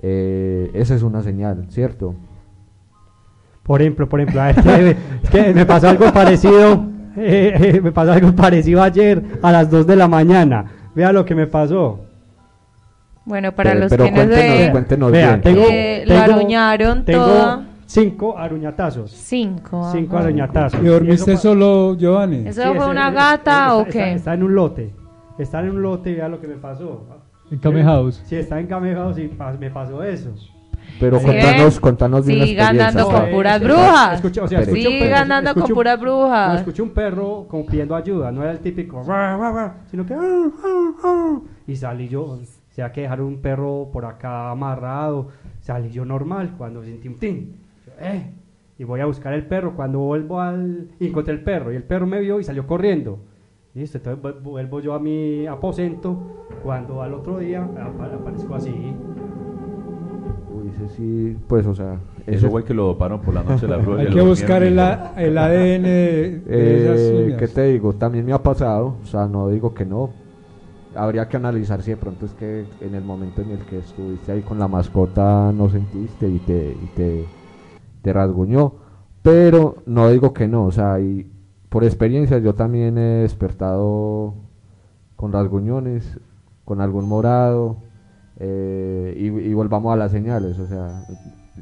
Eh, 0.00 0.70
esa 0.74 0.94
es 0.94 1.02
una 1.02 1.22
señal, 1.22 1.64
¿cierto? 1.70 2.14
Por 3.62 3.80
ejemplo, 3.80 4.08
por 4.08 4.20
ejemplo, 4.20 4.42
a 4.42 4.46
ver, 4.52 4.96
es 5.22 5.30
que 5.30 5.54
me 5.54 5.64
pasó 5.64 5.88
algo 5.88 6.12
parecido, 6.12 6.84
eh, 7.16 7.54
eh, 7.76 7.80
me 7.80 7.92
pasó 7.92 8.12
algo 8.12 8.32
parecido 8.34 8.82
ayer 8.82 9.22
a 9.42 9.52
las 9.52 9.70
2 9.70 9.86
de 9.86 9.96
la 9.96 10.08
mañana. 10.08 10.64
Vea 10.94 11.12
lo 11.12 11.24
que 11.24 11.34
me 11.34 11.46
pasó. 11.46 12.00
Bueno, 13.24 13.52
para 13.52 13.70
Pero- 13.70 13.80
los 13.82 13.90
pero 13.90 14.04
que 14.04 14.10
no 14.10 14.72
cuéntenos, 14.72 15.12
Vea, 15.12 15.28
bien. 15.28 15.40
tengo, 15.42 15.62
Eh, 15.70 16.02
lo 16.06 16.14
tengo- 16.14 16.34
aruñaron 16.36 17.04
tengo 17.04 17.24
toda. 17.24 17.66
cinco 17.86 18.36
aruñatazos. 18.36 19.10
Cinco. 19.12 19.88
Cinco 19.92 20.16
ajá. 20.16 20.24
aruñatazos. 20.26 20.80
¿Y 20.82 20.86
dormiste 20.86 21.36
solo, 21.36 21.96
Giovanni? 21.96 22.48
¿Eso 22.48 22.62
Sí, 22.62 22.68
fue 22.68 22.76
ese- 22.78 22.90
una 22.90 23.10
gata 23.10 23.34
está- 23.34 23.76
o 23.76 23.80
está- 23.82 23.92
qué? 23.92 24.12
Está, 24.14 24.34
en 24.34 24.42
un 24.42 24.54
lote. 24.54 24.92
Está 25.38 25.60
en 25.60 25.70
un 25.70 25.82
lote 25.82 26.10
y 26.10 26.14
vea 26.16 26.28
lo 26.28 26.40
que 26.40 26.48
me 26.48 26.56
pasó. 26.56 27.06
En 27.50 27.58
Kame 27.58 27.82
House. 27.84 28.22
Sí, 28.26 28.34
está 28.36 28.58
en 28.58 28.66
Kame 28.66 28.94
House 28.94 29.18
y 29.18 29.28
pa- 29.28 29.52
me 29.52 29.70
pasó 29.70 30.02
eso. 30.02 30.30
Pero 31.00 31.18
Sí. 31.18 31.26
contanos, 31.26 31.80
contanos 31.80 32.26
bien 32.26 32.38
la 32.40 32.46
Sigan 32.46 32.66
experiencia. 32.76 33.02
dando 33.02 33.20
con 33.20 33.30
puras 33.30 33.60
brujas. 33.62 34.14
escucha- 34.14 34.42
o 34.44 34.48
sea, 34.48 34.60
Espere. 34.60 34.78
escuché 34.78 34.88
un 34.88 34.92
perro- 35.00 35.04
Sigan 35.06 35.22
andando 35.22 35.50
escuché 35.50 35.66
con 35.66 35.74
puras 35.74 35.96
No, 35.98 36.02
brujas. 36.02 36.58
escuché 36.60 36.82
un 36.82 36.90
perro 36.90 37.46
como 37.48 37.66
pidiendo 37.66 37.94
ayuda, 37.96 38.30
no 38.32 38.42
era 38.42 38.52
el 38.52 38.58
típico 38.60 39.02
sino 39.90 40.06
que 40.06 40.14
"Ah, 40.14 40.50
ah, 40.64 40.92
ah", 41.04 41.40
y 41.66 41.76
salí 41.76 42.08
yo, 42.08 42.22
o 42.24 42.38
sea 42.70 42.92
que 42.92 43.02
dejar 43.02 43.20
un 43.20 43.38
perro 43.40 43.88
por 43.92 44.04
acá 44.04 44.50
amarrado, 44.50 45.28
salí 45.60 45.90
yo 45.90 46.04
normal 46.04 46.54
cuando 46.56 46.82
sentí 46.84 47.08
un 47.08 47.18
tin, 47.18 47.56
eh, 48.00 48.30
y 48.78 48.84
voy 48.84 49.00
a 49.00 49.06
buscar 49.06 49.32
el 49.32 49.46
perro, 49.46 49.74
cuando 49.74 49.98
vuelvo 50.00 50.40
al 50.40 50.88
y 51.00 51.08
encontré 51.08 51.34
el 51.34 51.42
perro 51.42 51.72
y 51.72 51.76
el 51.76 51.82
perro 51.84 52.06
me 52.06 52.20
vio 52.20 52.38
y 52.40 52.44
salió 52.44 52.66
corriendo. 52.66 53.18
Listo, 53.74 53.96
entonces 53.98 54.22
vu- 54.22 54.40
vuelvo 54.42 54.80
yo 54.80 54.92
a 54.94 54.98
mi 54.98 55.46
aposento 55.46 56.46
cuando 56.62 57.02
al 57.02 57.14
otro 57.14 57.38
día 57.38 57.62
apa- 57.64 58.06
aparezco 58.14 58.54
así. 58.54 58.74
Ese 60.74 60.88
sí, 60.96 61.36
pues, 61.46 61.66
o 61.66 61.74
sea. 61.74 62.00
ese- 62.26 62.36
Eso 62.38 62.50
fue 62.50 62.64
que 62.64 62.74
lo 62.74 62.84
doparon 62.86 63.20
por 63.20 63.34
la 63.34 63.42
noche 63.42 63.66
de 63.66 63.76
la 63.76 63.78
y 64.02 64.06
Hay 64.06 64.12
que 64.12 64.22
buscar 64.22 64.62
el, 64.62 64.78
a- 64.78 65.12
el 65.16 65.36
ADN 65.38 65.88
de, 65.88 66.40
de 66.40 66.40
Eh, 66.46 67.24
esas. 67.26 67.38
¿Qué 67.38 67.48
te 67.48 67.62
digo? 67.72 67.92
También 67.94 68.24
me 68.24 68.32
ha 68.32 68.42
pasado, 68.42 68.98
o 69.02 69.06
sea, 69.06 69.26
no 69.26 69.48
digo 69.48 69.74
que 69.74 69.84
no. 69.84 70.14
Habría 70.94 71.26
que 71.28 71.38
analizar 71.38 71.82
si 71.82 71.90
de 71.90 71.96
pronto 71.96 72.26
es 72.26 72.34
que 72.34 72.66
en 72.80 72.94
el 72.94 73.02
momento 73.02 73.40
en 73.40 73.50
el 73.50 73.64
que 73.64 73.78
estuviste 73.78 74.30
ahí 74.32 74.42
con 74.42 74.58
la 74.58 74.68
mascota 74.68 75.50
no 75.54 75.68
sentiste 75.70 76.28
y 76.28 76.38
te, 76.38 76.76
y 76.78 76.86
te, 76.88 77.30
te 78.02 78.12
rasguñó. 78.12 78.74
Pero 79.22 79.76
no 79.86 80.10
digo 80.10 80.32
que 80.34 80.48
no, 80.48 80.64
o 80.66 80.72
sea, 80.72 81.00
y 81.00 81.30
por 81.70 81.84
experiencia 81.84 82.38
yo 82.38 82.54
también 82.54 82.98
he 82.98 83.22
despertado 83.22 84.34
con 85.16 85.32
rasguñones, 85.32 86.18
con 86.64 86.80
algún 86.80 87.08
morado, 87.08 87.78
eh, 88.38 89.14
y, 89.16 89.26
y 89.26 89.54
volvamos 89.54 89.92
a 89.92 89.96
las 89.96 90.12
señales, 90.12 90.58
o 90.58 90.66
sea, 90.66 91.04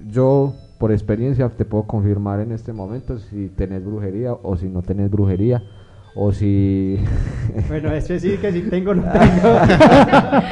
yo 0.08 0.54
por 0.78 0.92
experiencia 0.92 1.48
te 1.50 1.66
puedo 1.66 1.84
confirmar 1.84 2.40
en 2.40 2.52
este 2.52 2.72
momento 2.72 3.18
si 3.18 3.48
tenés 3.48 3.84
brujería 3.84 4.32
o 4.32 4.56
si 4.56 4.66
no 4.66 4.80
tenés 4.80 5.10
brujería, 5.10 5.62
o 6.14 6.32
si... 6.32 6.98
Bueno, 7.68 7.92
ese 7.92 8.18
sí 8.18 8.38
que 8.38 8.50
sí 8.50 8.62
tengo, 8.62 8.94
no 8.94 9.02
tengo. 9.02 9.58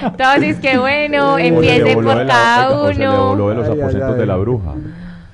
Entonces, 0.07 0.59
qué 0.61 0.77
bueno, 0.79 1.33
voló 1.33 2.03
por 2.03 2.27
cada 2.27 2.79
oiga, 2.79 2.83
o 2.83 2.93
se 2.93 2.99
le 2.99 3.09
voló 3.09 3.33
uno. 3.33 3.49
de 3.49 3.55
los 3.55 3.69
Ay, 3.69 3.81
aposentos 3.81 4.13
ay. 4.13 4.19
de 4.19 4.27
la 4.27 4.37
bruja. 4.37 4.75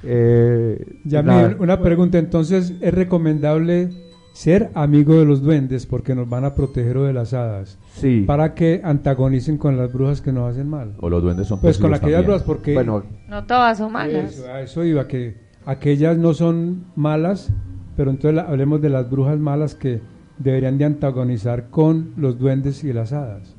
Eh, 0.05 0.87
nada. 1.05 1.57
una 1.59 1.80
pregunta. 1.80 2.18
Entonces, 2.18 2.74
¿es 2.80 2.95
recomendable 2.95 3.91
ser 4.35 4.70
amigo 4.74 5.14
de 5.14 5.24
los 5.24 5.43
duendes 5.43 5.87
porque 5.87 6.12
nos 6.14 6.28
van 6.28 6.45
a 6.45 6.55
proteger 6.55 6.97
o 6.99 7.05
de 7.05 7.12
las 7.12 7.32
hadas? 7.35 7.78
Sí. 7.95 8.24
Para 8.26 8.53
que 8.55 8.80
antagonicen 8.82 9.57
con 9.59 9.76
las 9.76 9.93
brujas 9.93 10.20
que 10.20 10.32
nos 10.32 10.51
hacen 10.51 10.68
mal. 10.68 10.95
O 11.01 11.09
los 11.09 11.22
duendes 11.22 11.47
son 11.47 11.61
Pues 11.61 11.78
con 11.78 11.93
también. 11.93 12.22
brujas, 12.22 12.43
porque 12.43 12.74
Bueno, 12.74 13.05
No 13.28 13.45
todas 13.45 13.78
son 13.78 13.93
malas. 13.93 14.32
eso, 14.35 14.47
a 14.53 14.61
eso 14.61 14.85
iba, 14.85 15.07
que 15.07 15.37
aquellas 15.64 16.18
no 16.18 16.35
son 16.35 16.85
malas, 16.97 17.53
pero 17.97 18.11
entonces 18.11 18.35
la- 18.35 18.43
hablemos 18.51 18.82
de 18.82 18.89
las 18.91 19.09
brujas 19.09 19.39
malas 19.39 19.76
que 19.76 20.01
deberían 20.39 20.78
de 20.78 20.85
antagonizar 20.87 21.70
con 21.70 22.11
los 22.16 22.37
duendes 22.39 22.82
y 22.82 22.93
las 22.93 23.12
hadas. 23.12 23.55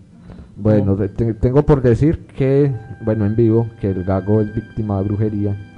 Bueno, 0.58 0.96
te- 0.98 1.08
te- 1.10 1.34
tengo 1.36 1.66
por 1.66 1.82
decir 1.82 2.26
que, 2.28 2.70
bueno, 3.06 3.26
en 3.26 3.36
vivo, 3.38 3.70
que 3.80 3.92
el 3.92 4.04
gago 4.04 4.42
es 4.42 4.54
víctima 4.54 4.98
de 5.00 5.04
brujería. 5.06 5.72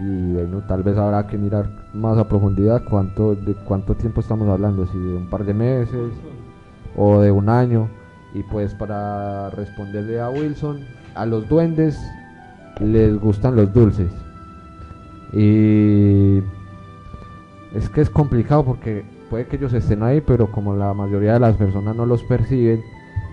Y 0.00 0.32
bueno, 0.32 0.62
tal 0.66 0.82
vez 0.82 0.96
habrá 0.98 1.26
que 1.26 1.38
mirar 1.38 1.85
más 1.96 2.18
a 2.18 2.28
profundidad 2.28 2.82
cuánto, 2.88 3.34
de 3.34 3.54
cuánto 3.54 3.94
tiempo 3.94 4.20
estamos 4.20 4.48
hablando, 4.48 4.86
si 4.86 4.98
de 4.98 5.16
un 5.16 5.28
par 5.28 5.44
de 5.44 5.54
meses 5.54 6.10
o 6.96 7.20
de 7.20 7.30
un 7.30 7.48
año. 7.48 7.88
Y 8.34 8.42
pues 8.42 8.74
para 8.74 9.50
responderle 9.50 10.20
a 10.20 10.28
Wilson, 10.28 10.80
a 11.14 11.26
los 11.26 11.48
duendes 11.48 11.98
les 12.80 13.18
gustan 13.18 13.56
los 13.56 13.72
dulces. 13.72 14.10
Y 15.32 16.38
es 17.74 17.88
que 17.88 18.00
es 18.00 18.10
complicado 18.10 18.64
porque 18.64 19.04
puede 19.30 19.46
que 19.46 19.56
ellos 19.56 19.72
estén 19.72 20.02
ahí, 20.02 20.20
pero 20.20 20.50
como 20.50 20.74
la 20.74 20.94
mayoría 20.94 21.34
de 21.34 21.40
las 21.40 21.56
personas 21.56 21.96
no 21.96 22.06
los 22.06 22.22
perciben, 22.24 22.82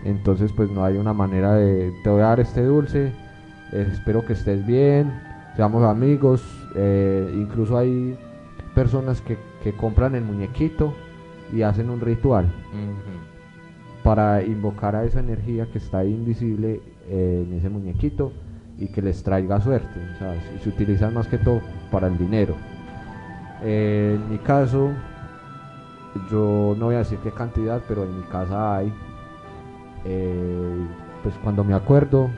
entonces 0.04 0.52
pues 0.54 0.70
no 0.72 0.84
hay 0.84 0.98
una 0.98 1.14
manera 1.14 1.54
de 1.54 1.94
te 2.04 2.10
voy 2.10 2.22
a 2.22 2.26
dar 2.26 2.40
este 2.40 2.64
dulce, 2.64 3.14
espero 3.72 4.26
que 4.26 4.34
estés 4.34 4.66
bien, 4.66 5.14
seamos 5.56 5.84
amigos, 5.84 6.44
eh, 6.76 7.32
incluso 7.36 7.78
hay 7.78 8.18
personas 8.76 9.22
que, 9.22 9.38
que 9.64 9.74
compran 9.74 10.16
el 10.16 10.24
muñequito 10.24 10.94
y 11.54 11.62
hacen 11.62 11.90
un 11.90 12.00
ritual 12.02 12.46
para 14.04 14.44
invocar 14.44 14.96
a 14.96 15.04
esa 15.06 15.20
energía 15.20 15.66
que 15.72 15.78
está 15.78 16.04
invisible 16.04 16.82
eh, 17.10 17.46
en 17.48 17.54
ese 17.58 17.70
muñequito 17.70 18.32
y 18.78 18.88
que 18.88 19.02
les 19.02 19.24
traiga 19.24 19.62
suerte. 19.62 20.00
O 20.16 20.18
sea, 20.18 20.34
se- 20.42 20.60
se 20.64 20.70
utilizan 20.70 21.14
más 21.14 21.28
que 21.28 21.38
todo 21.38 21.62
para 21.92 22.08
el 22.08 22.18
dinero. 22.18 22.56
Eh, 23.64 24.18
en 24.20 24.30
mi 24.32 24.38
caso, 24.40 24.90
yo 26.30 26.76
no 26.78 26.86
voy 26.86 26.96
a 26.96 27.00
decir 27.00 27.20
qué 27.24 27.32
cantidad, 27.32 27.82
pero 27.88 28.04
en 28.04 28.18
mi 28.18 28.24
casa 28.24 28.78
hay. 28.78 28.92
Eh, 30.06 30.86
pues 31.22 31.34
cuando 31.44 31.64
me 31.64 31.74
acuerdo, 31.74 32.30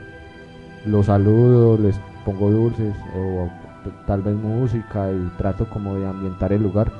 los 0.84 1.06
saludo, 1.06 1.76
les 1.78 1.98
pongo 2.24 2.50
dulces 2.50 2.94
o 3.16 3.48
tal 4.06 4.22
vez 4.22 4.34
música 4.34 5.10
y 5.10 5.30
trato 5.38 5.68
como 5.70 5.94
de 5.94 6.06
ambientar 6.06 6.52
el 6.52 6.62
lugar 6.62 6.90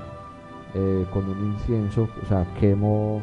eh, 0.74 1.06
con 1.12 1.28
un 1.28 1.52
incienso, 1.54 2.08
o 2.22 2.26
sea, 2.26 2.44
quemo 2.60 3.20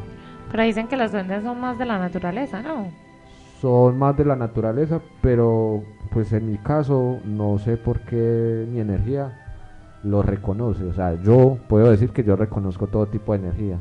Pero 0.52 0.64
dicen 0.64 0.88
que 0.88 0.98
los 0.98 1.12
duendes 1.12 1.44
son 1.44 1.60
más 1.60 1.78
de 1.78 1.86
la 1.86 2.00
naturaleza, 2.00 2.62
¿no? 2.62 2.88
son 3.62 3.98
más 3.98 4.18
de 4.18 4.26
la 4.26 4.36
naturaleza, 4.36 5.00
pero 5.22 5.84
pues 6.12 6.34
en 6.34 6.52
mi 6.52 6.58
caso 6.58 7.20
no 7.24 7.58
sé 7.60 7.78
por 7.78 8.02
qué 8.02 8.68
mi 8.70 8.82
energía 8.82 9.32
lo 10.04 10.22
reconoce. 10.22 10.84
O 10.84 10.94
sea, 10.94 11.14
yo 11.24 11.58
puedo 11.70 11.90
decir 11.90 12.10
que 12.10 12.26
yo 12.26 12.36
reconozco 12.36 12.88
todo 12.88 13.06
tipo 13.06 13.32
de 13.32 13.40
energía, 13.40 13.78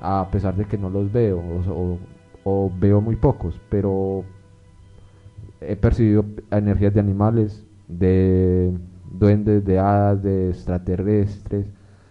a 0.00 0.26
pesar 0.32 0.56
de 0.56 0.64
que 0.64 0.76
no 0.78 0.90
los 0.90 1.12
veo 1.12 1.38
o, 1.38 1.72
o- 1.72 1.98
o 2.44 2.72
veo 2.76 3.00
muy 3.00 3.14
pocos, 3.14 3.60
pero 3.68 4.24
he 5.60 5.76
percibido 5.76 6.24
energías 6.50 6.92
de 6.92 6.98
animales, 6.98 7.64
de 7.88 8.72
duendes, 9.10 9.64
de 9.64 9.78
hadas, 9.78 10.22
de 10.22 10.50
extraterrestres, 10.50 11.66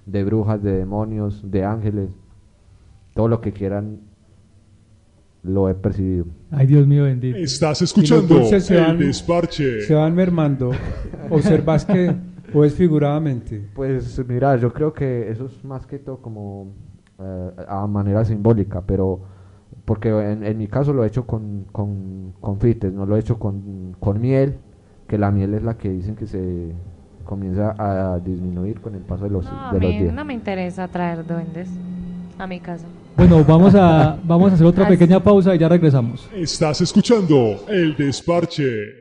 de 0.05 0.23
brujas, 0.23 0.61
de 0.61 0.73
demonios, 0.77 1.49
de 1.49 1.63
ángeles, 1.63 2.09
todo 3.13 3.27
lo 3.27 3.41
que 3.41 3.51
quieran 3.51 3.99
lo 5.43 5.69
he 5.69 5.73
percibido. 5.73 6.25
Ay, 6.51 6.67
Dios 6.67 6.85
mío 6.85 7.03
bendito. 7.05 7.37
Estás 7.37 7.79
Y 7.79 7.83
los 7.83 7.89
escuchando 7.91 8.35
dulces 8.35 8.65
se 8.65 8.77
el 8.77 8.81
van- 8.85 8.97
desparche. 8.99 9.81
Se 9.81 9.93
van 9.95 10.13
mermando. 10.13 10.71
¿Observas 11.29 11.85
que 11.85 12.13
o 12.53 12.63
es 12.63 12.75
figuradamente? 12.75 13.67
Pues 13.73 14.23
mira, 14.27 14.55
yo 14.57 14.71
creo 14.71 14.93
que 14.93 15.29
eso 15.31 15.45
es 15.45 15.63
más 15.63 15.87
que 15.87 15.97
todo 15.97 16.17
como 16.21 16.67
eh, 17.19 17.51
a 17.67 17.87
manera 17.87 18.23
simbólica, 18.23 18.81
pero 18.85 19.21
porque 19.85 20.09
en, 20.09 20.43
en 20.43 20.57
mi 20.57 20.67
caso 20.67 20.93
lo 20.93 21.03
he 21.03 21.07
hecho 21.07 21.25
con, 21.25 21.65
con 21.71 22.33
confites, 22.39 22.93
no 22.93 23.05
lo 23.07 23.15
he 23.15 23.19
hecho 23.19 23.39
con, 23.39 23.95
con 23.99 24.21
miel, 24.21 24.57
que 25.11 25.17
la 25.17 25.29
miel 25.29 25.53
es 25.55 25.61
la 25.63 25.73
que 25.73 25.89
dicen 25.89 26.15
que 26.15 26.25
se 26.25 26.71
comienza 27.25 27.75
a 27.77 28.17
disminuir 28.19 28.79
con 28.79 28.95
el 28.95 29.01
paso 29.01 29.25
de 29.25 29.29
los, 29.29 29.43
No, 29.43 29.51
a 29.69 29.73
de 29.73 29.79
los 29.81 29.89
mí 29.91 29.99
días. 30.03 30.13
no 30.13 30.23
me 30.23 30.33
interesa 30.33 30.87
traer 30.87 31.27
duendes 31.27 31.67
a 32.39 32.47
mi 32.47 32.61
casa. 32.61 32.85
Bueno, 33.17 33.43
vamos 33.43 33.75
a, 33.75 34.17
vamos 34.23 34.51
a 34.51 34.55
hacer 34.55 34.65
otra 34.65 34.85
Así. 34.85 34.93
pequeña 34.93 35.19
pausa 35.21 35.53
y 35.53 35.59
ya 35.59 35.67
regresamos. 35.67 36.29
Estás 36.33 36.79
escuchando 36.79 37.57
el 37.67 37.93
desparche. 37.97 39.00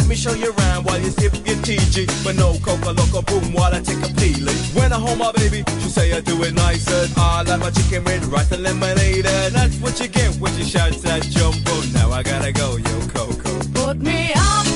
Let 0.00 0.08
me 0.08 0.16
show 0.16 0.32
you 0.32 0.52
around 0.52 0.84
while 0.84 0.98
you 0.98 1.10
sip 1.10 1.34
your 1.46 1.58
TG. 1.66 2.24
But 2.24 2.36
no 2.36 2.56
coca 2.64 2.90
loco 2.90 3.22
boom 3.22 3.52
while 3.52 3.74
I 3.74 3.80
take 3.80 4.02
a 4.08 4.12
peeling. 4.14 4.56
When 4.74 4.92
I 4.92 4.98
hold 4.98 5.18
my 5.18 5.32
baby, 5.32 5.62
she 5.80 5.88
say 5.96 6.12
I 6.16 6.20
do 6.20 6.42
it 6.42 6.54
nicer. 6.54 7.02
I 7.16 7.42
like 7.42 7.60
my 7.60 7.70
chicken 7.70 8.04
with 8.04 8.24
rice 8.26 8.50
and 8.52 8.62
lemonade, 8.62 9.26
and 9.26 9.54
that's 9.54 9.76
what 9.76 10.00
you 10.00 10.08
get 10.08 10.34
when 10.36 10.52
she 10.56 10.64
shouts 10.64 11.02
that 11.02 11.22
jumbo. 11.22 11.74
Now 11.92 12.12
I 12.12 12.22
gotta 12.22 12.52
go, 12.52 12.76
yo 12.76 12.96
Coco. 13.14 13.52
Put 13.74 13.98
me 13.98 14.32
up, 14.34 14.69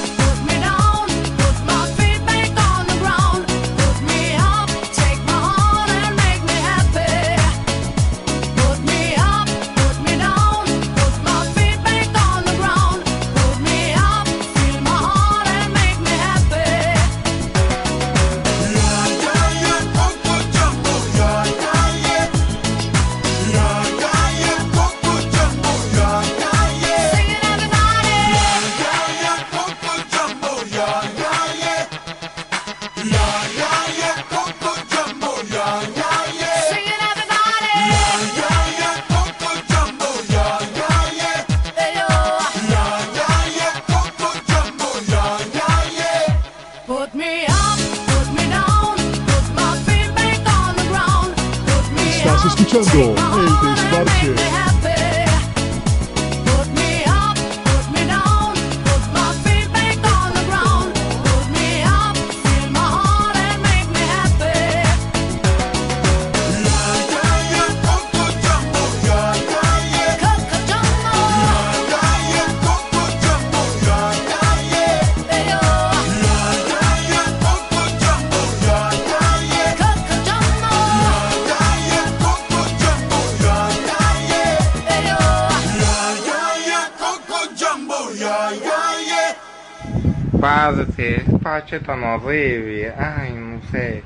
despache 91.75 91.81
tan 91.87 92.03
horrible. 92.05 92.93
Ay, 92.99 93.33
no 93.33 93.61
sé. 93.71 94.03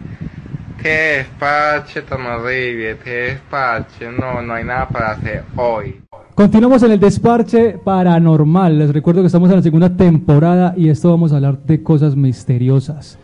Qué 0.82 0.88
despache 1.18 2.02
tan 2.02 2.20
horrible. 2.26 2.96
Qué 3.02 3.10
despache. 3.10 4.10
No, 4.18 4.42
no 4.42 4.54
hay 4.54 4.64
nada 4.64 4.88
para 4.88 5.10
hacer 5.12 5.44
hoy. 5.56 6.00
Continuamos 6.34 6.82
en 6.84 6.92
el 6.92 7.00
desparche 7.00 7.78
paranormal. 7.84 8.78
Les 8.78 8.92
recuerdo 8.92 9.22
que 9.22 9.26
estamos 9.26 9.50
en 9.50 9.56
la 9.56 9.62
segunda 9.62 9.96
temporada 9.96 10.74
y 10.76 10.88
esto 10.88 11.10
vamos 11.10 11.32
a 11.32 11.36
hablar 11.36 11.58
de 11.64 11.82
cosas 11.82 12.14
misteriosas. 12.16 13.18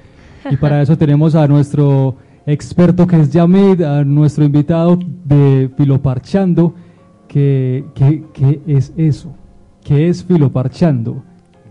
Y 0.51 0.57
para 0.57 0.82
eso 0.82 0.97
tenemos 0.99 1.34
a 1.34 1.47
nuestro 1.47 2.16
experto 2.47 3.07
que 3.07 3.20
es 3.20 3.30
Yamid, 3.30 3.82
a 3.82 4.05
nuestro 4.05 4.45
invitado 4.45 4.99
de 5.24 5.70
Filoparchando. 5.76 6.74
que 7.28 7.84
que- 7.95 8.24
¿Qué 8.32 8.61
es 8.66 8.92
eso? 8.97 9.34
¿Qué 9.84 10.09
es 10.09 10.24
Filoparchando? 10.24 11.22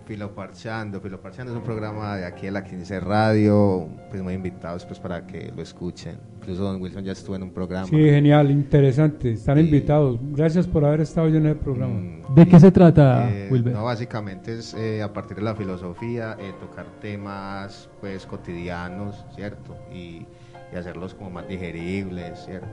Filoparchando, 0.06 1.00
Filoparchando 1.00 1.52
es 1.54 1.58
un 1.58 1.64
programa 1.64 2.18
de 2.18 2.26
aquí 2.26 2.46
de 2.48 2.52
la 2.52 2.64
15 2.64 3.00
Radio, 3.00 3.88
pues 4.10 4.22
muy 4.22 4.34
invitados 4.34 4.86
pues 4.86 5.00
para 5.00 5.26
que 5.26 5.52
lo 5.56 5.62
escuchen. 5.62 6.18
Incluso 6.42 6.64
Don 6.64 6.82
Wilson 6.82 7.04
ya 7.04 7.14
estuvo 7.14 7.36
en 7.36 7.44
un 7.44 7.52
programa. 7.52 7.88
Sí, 7.88 7.96
genial, 7.98 8.52
interesante. 8.52 9.32
Están 9.32 9.60
invitados. 9.60 10.20
Gracias 10.22 10.68
por 10.68 10.84
haber 10.86 11.02
estado 11.02 11.28
hoy 11.28 11.38
en 11.38 11.46
el 11.46 11.56
programa. 11.56 12.02
¿De 12.36 12.46
qué 12.48 12.60
se 12.60 12.72
trata, 12.72 13.30
Eh, 13.32 13.48
Wilber? 13.50 13.74
no, 13.74 13.86
básicamente 13.86 14.58
es 14.60 14.74
eh, 14.74 15.02
a 15.02 15.12
partir 15.14 15.38
de 15.38 15.44
la 15.44 15.56
filosofía 15.56 16.36
eh, 16.40 16.54
tocar 16.60 16.86
temas 17.02 17.90
pues 18.02 18.26
cotidianos, 18.26 19.26
¿cierto? 19.36 19.78
Y, 19.94 20.26
y 20.72 20.76
hacerlos 20.76 21.14
como 21.16 21.30
más 21.30 21.48
digeribles, 21.48 22.44
¿cierto? 22.46 22.68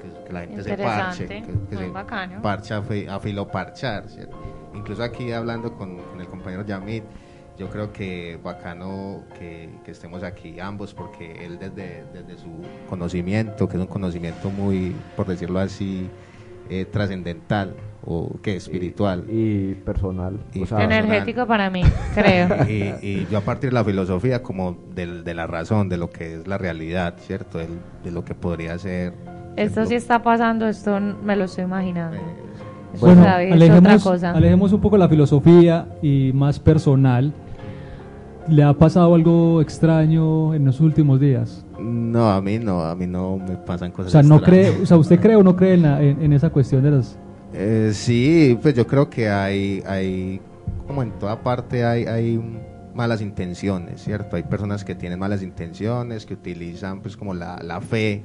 Que, 0.00 0.24
que 0.26 0.32
la 0.32 0.40
gente 0.42 0.62
se 0.62 0.76
parche, 0.76 1.26
que, 1.26 1.34
Interesante, 1.38 1.68
que 1.70 1.74
muy 1.76 1.84
se 1.86 1.90
bacano. 1.90 2.40
parche 2.40 2.72
a, 2.74 2.82
fi- 2.82 3.06
a 3.08 3.18
filoparchar, 3.18 4.08
¿cierto? 4.08 4.36
Incluso 4.74 5.02
aquí 5.02 5.32
hablando 5.32 5.72
con, 5.74 5.96
con 5.96 6.20
el 6.20 6.26
compañero 6.26 6.64
Yamid, 6.64 7.02
yo 7.58 7.68
creo 7.68 7.92
que 7.92 8.38
bacano 8.42 9.24
que, 9.38 9.68
que 9.84 9.90
estemos 9.90 10.22
aquí 10.22 10.58
ambos 10.58 10.94
porque 10.94 11.44
él 11.44 11.58
desde, 11.58 12.04
desde 12.12 12.38
su 12.38 12.48
conocimiento, 12.88 13.68
que 13.68 13.76
es 13.76 13.80
un 13.82 13.86
conocimiento 13.88 14.50
muy, 14.50 14.96
por 15.16 15.26
decirlo 15.26 15.58
así, 15.60 16.08
eh, 16.70 16.86
trascendental 16.86 17.74
o 18.04 18.30
que 18.42 18.56
espiritual 18.56 19.24
y 19.28 19.74
personal. 19.74 20.38
y 20.54 20.62
o 20.62 20.66
sea, 20.66 20.82
Energético 20.84 21.46
para 21.46 21.68
mí, 21.70 21.82
creo. 22.14 22.48
y, 22.68 22.94
y 23.02 23.26
yo 23.30 23.38
a 23.38 23.42
partir 23.42 23.70
de 23.70 23.74
la 23.74 23.84
filosofía 23.84 24.42
como 24.42 24.78
del- 24.94 25.22
de 25.22 25.34
la 25.34 25.46
razón, 25.46 25.88
de 25.90 25.98
lo 25.98 26.08
que 26.10 26.34
es 26.36 26.46
la 26.48 26.56
realidad, 26.58 27.16
¿cierto? 27.18 27.58
De 27.58 28.10
lo 28.10 28.24
que 28.24 28.34
podría 28.34 28.78
ser. 28.78 29.12
Esto 29.56 29.84
sí 29.84 29.94
está 29.94 30.22
pasando, 30.22 30.66
esto 30.66 30.98
me 30.98 31.36
lo 31.36 31.44
estoy 31.44 31.64
imaginando. 31.64 32.16
Eso 32.94 33.06
Bueno, 33.06 33.24
sabe, 33.24 33.48
es 33.48 33.54
otra 33.54 33.66
alejemos, 33.66 34.02
cosa. 34.02 34.30
alejemos 34.32 34.72
un 34.72 34.80
poco 34.80 34.96
la 34.98 35.08
filosofía 35.08 35.86
y 36.02 36.30
más 36.34 36.58
personal. 36.58 37.32
¿Le 38.48 38.62
ha 38.64 38.72
pasado 38.72 39.14
algo 39.14 39.60
extraño 39.62 40.52
en 40.54 40.64
los 40.64 40.80
últimos 40.80 41.20
días? 41.20 41.64
No, 41.80 42.28
a 42.28 42.40
mí 42.42 42.58
no, 42.58 42.82
a 42.82 42.94
mí 42.96 43.06
no 43.06 43.38
me 43.38 43.56
pasan 43.56 43.90
O 43.90 43.94
cosas 43.94 44.12
sea, 44.12 44.22
no 44.22 44.36
extrañas. 44.36 44.70
cree, 44.72 44.82
o 44.82 44.86
sea, 44.86 44.96
¿usted 44.96 45.20
cree 45.20 45.36
o 45.36 45.42
no 45.42 45.54
cree 45.56 45.74
en, 45.74 45.82
la- 45.82 46.02
en- 46.02 46.20
en 46.22 46.32
esa 46.32 46.50
cuestión 46.50 46.82
de 46.82 46.90
las... 46.90 47.16
Eh, 47.54 47.90
sí, 47.94 48.58
pues 48.60 48.74
yo 48.74 48.86
creo 48.86 49.08
que 49.08 49.28
hay, 49.28 49.82
hay 49.86 50.40
como 50.86 51.02
en 51.02 51.12
toda 51.12 51.40
parte 51.42 51.84
hay, 51.84 52.04
hay 52.04 52.40
malas 52.94 53.20
intenciones, 53.22 54.02
¿cierto? 54.02 54.36
Hay 54.36 54.42
personas 54.42 54.84
que 54.84 54.94
tienen 54.94 55.18
malas 55.18 55.42
intenciones, 55.42 56.26
que 56.26 56.34
utilizan 56.34 57.00
pues 57.00 57.16
como 57.16 57.34
la, 57.34 57.60
la 57.62 57.80
fe 57.80 58.22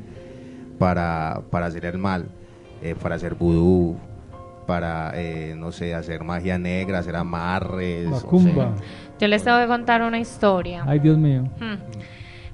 para, 0.79 1.41
para 1.51 1.67
hacer 1.67 1.85
el 1.85 1.97
mal, 1.99 2.25
eh, 2.81 2.95
para 3.01 3.15
hacer 3.15 3.35
vudú, 3.35 3.97
para, 4.67 5.13
eh, 5.15 5.55
no 5.57 5.71
sé, 5.71 5.95
hacer 5.95 6.23
magia 6.23 6.59
negra, 6.59 6.99
hacer 6.99 7.15
amarres. 7.15 8.05
o 8.07 8.11
Macumba. 8.11 8.75
Yo 9.19 9.27
les 9.27 9.43
tengo 9.43 9.57
que 9.59 9.65
contar 9.67 10.03
una 10.03 10.19
historia. 10.19 10.83
Ay, 10.85 10.99
Dios 10.99 11.17
mío. 11.17 11.43
Hmm. 11.59 11.77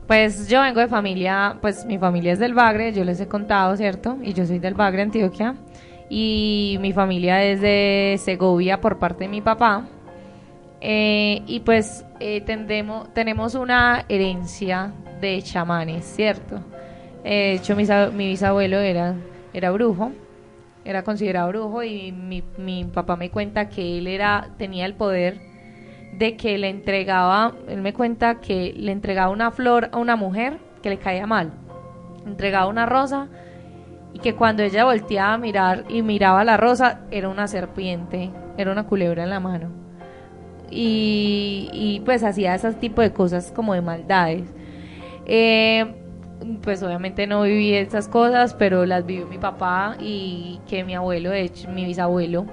Pues 0.08 0.48
yo 0.48 0.62
vengo 0.62 0.80
de 0.80 0.88
familia, 0.88 1.58
pues 1.62 1.86
mi 1.86 1.98
familia 1.98 2.34
es 2.34 2.40
del 2.40 2.54
Bagre, 2.54 2.94
yo 2.94 3.04
les 3.04 3.20
he 3.20 3.28
contado, 3.28 3.76
¿cierto? 3.76 4.18
Y 4.22 4.34
yo 4.34 4.46
soy 4.46 4.60
del 4.60 4.76
Bagre, 4.76 5.02
Antioquia. 5.02 5.56
Y 6.10 6.78
mi 6.82 6.94
familia 6.94 7.44
es 7.44 7.62
de 7.62 8.20
Segovia 8.20 8.80
por 8.80 9.00
parte 9.00 9.24
de 9.24 9.30
mi 9.30 9.42
papá. 9.42 9.88
Eh, 10.82 11.42
y 11.48 11.62
pues 11.62 12.06
eh, 12.20 12.42
tendemos, 12.42 13.12
tenemos 13.14 13.56
una 13.56 14.06
herencia 14.10 14.92
de 15.22 15.42
chamanes, 15.42 16.06
¿cierto? 16.06 16.60
Eh, 17.24 17.30
de 17.34 17.54
hecho, 17.54 17.76
mi, 17.76 17.86
mi 18.16 18.28
bisabuelo 18.28 18.80
era, 18.80 19.16
era 19.54 19.72
brujo, 19.72 20.12
era 20.86 21.04
considerado 21.04 21.50
brujo 21.50 21.84
y 21.84 22.12
mi, 22.12 22.44
mi 22.58 22.84
papá 22.86 23.16
me 23.16 23.30
cuenta 23.30 23.70
que 23.70 23.98
él 23.98 24.08
era, 24.08 24.50
tenía 24.58 24.86
el 24.86 24.96
poder 24.96 25.40
de 26.18 26.36
que 26.36 26.58
le 26.58 26.70
entregaba, 26.70 27.54
él 27.68 27.82
me 27.82 27.94
cuenta 27.94 28.40
que 28.40 28.74
le 28.76 28.92
entregaba 28.92 29.32
una 29.32 29.52
flor 29.52 29.90
a 29.92 29.98
una 29.98 30.16
mujer 30.16 30.60
que 30.82 30.90
le 30.90 30.98
caía 30.98 31.26
mal, 31.26 31.52
entregaba 32.26 32.68
una 32.68 32.86
rosa 32.86 33.28
y 34.14 34.20
que 34.20 34.36
cuando 34.36 34.62
ella 34.64 34.86
volteaba 34.86 35.34
a 35.34 35.38
mirar 35.38 35.86
y 35.90 36.02
miraba 36.02 36.44
la 36.44 36.58
rosa 36.58 37.02
era 37.10 37.30
una 37.30 37.48
serpiente, 37.48 38.32
era 38.58 38.72
una 38.72 38.86
culebra 38.86 39.24
en 39.24 39.30
la 39.30 39.40
mano. 39.40 39.70
Y, 40.70 41.70
y 41.72 42.02
pues 42.02 42.24
hacía 42.24 42.56
ese 42.56 42.74
tipo 42.74 43.02
de 43.02 43.12
cosas 43.12 43.52
como 43.52 43.74
de 43.74 43.82
maldades. 43.82 44.54
Eh, 45.26 46.03
pues 46.62 46.82
obviamente 46.84 47.28
no 47.28 47.44
viví 47.44 47.74
esas 47.74 48.08
cosas, 48.08 48.54
pero 48.54 48.86
las 48.86 49.06
vivió 49.06 49.28
mi 49.28 49.38
papá 49.38 49.96
y 50.00 50.60
que 50.68 50.84
mi 50.84 50.96
abuelo, 50.96 51.30
de 51.32 51.42
hecho, 51.42 51.70
mi 51.70 51.86
bisabuelo, 51.86 52.46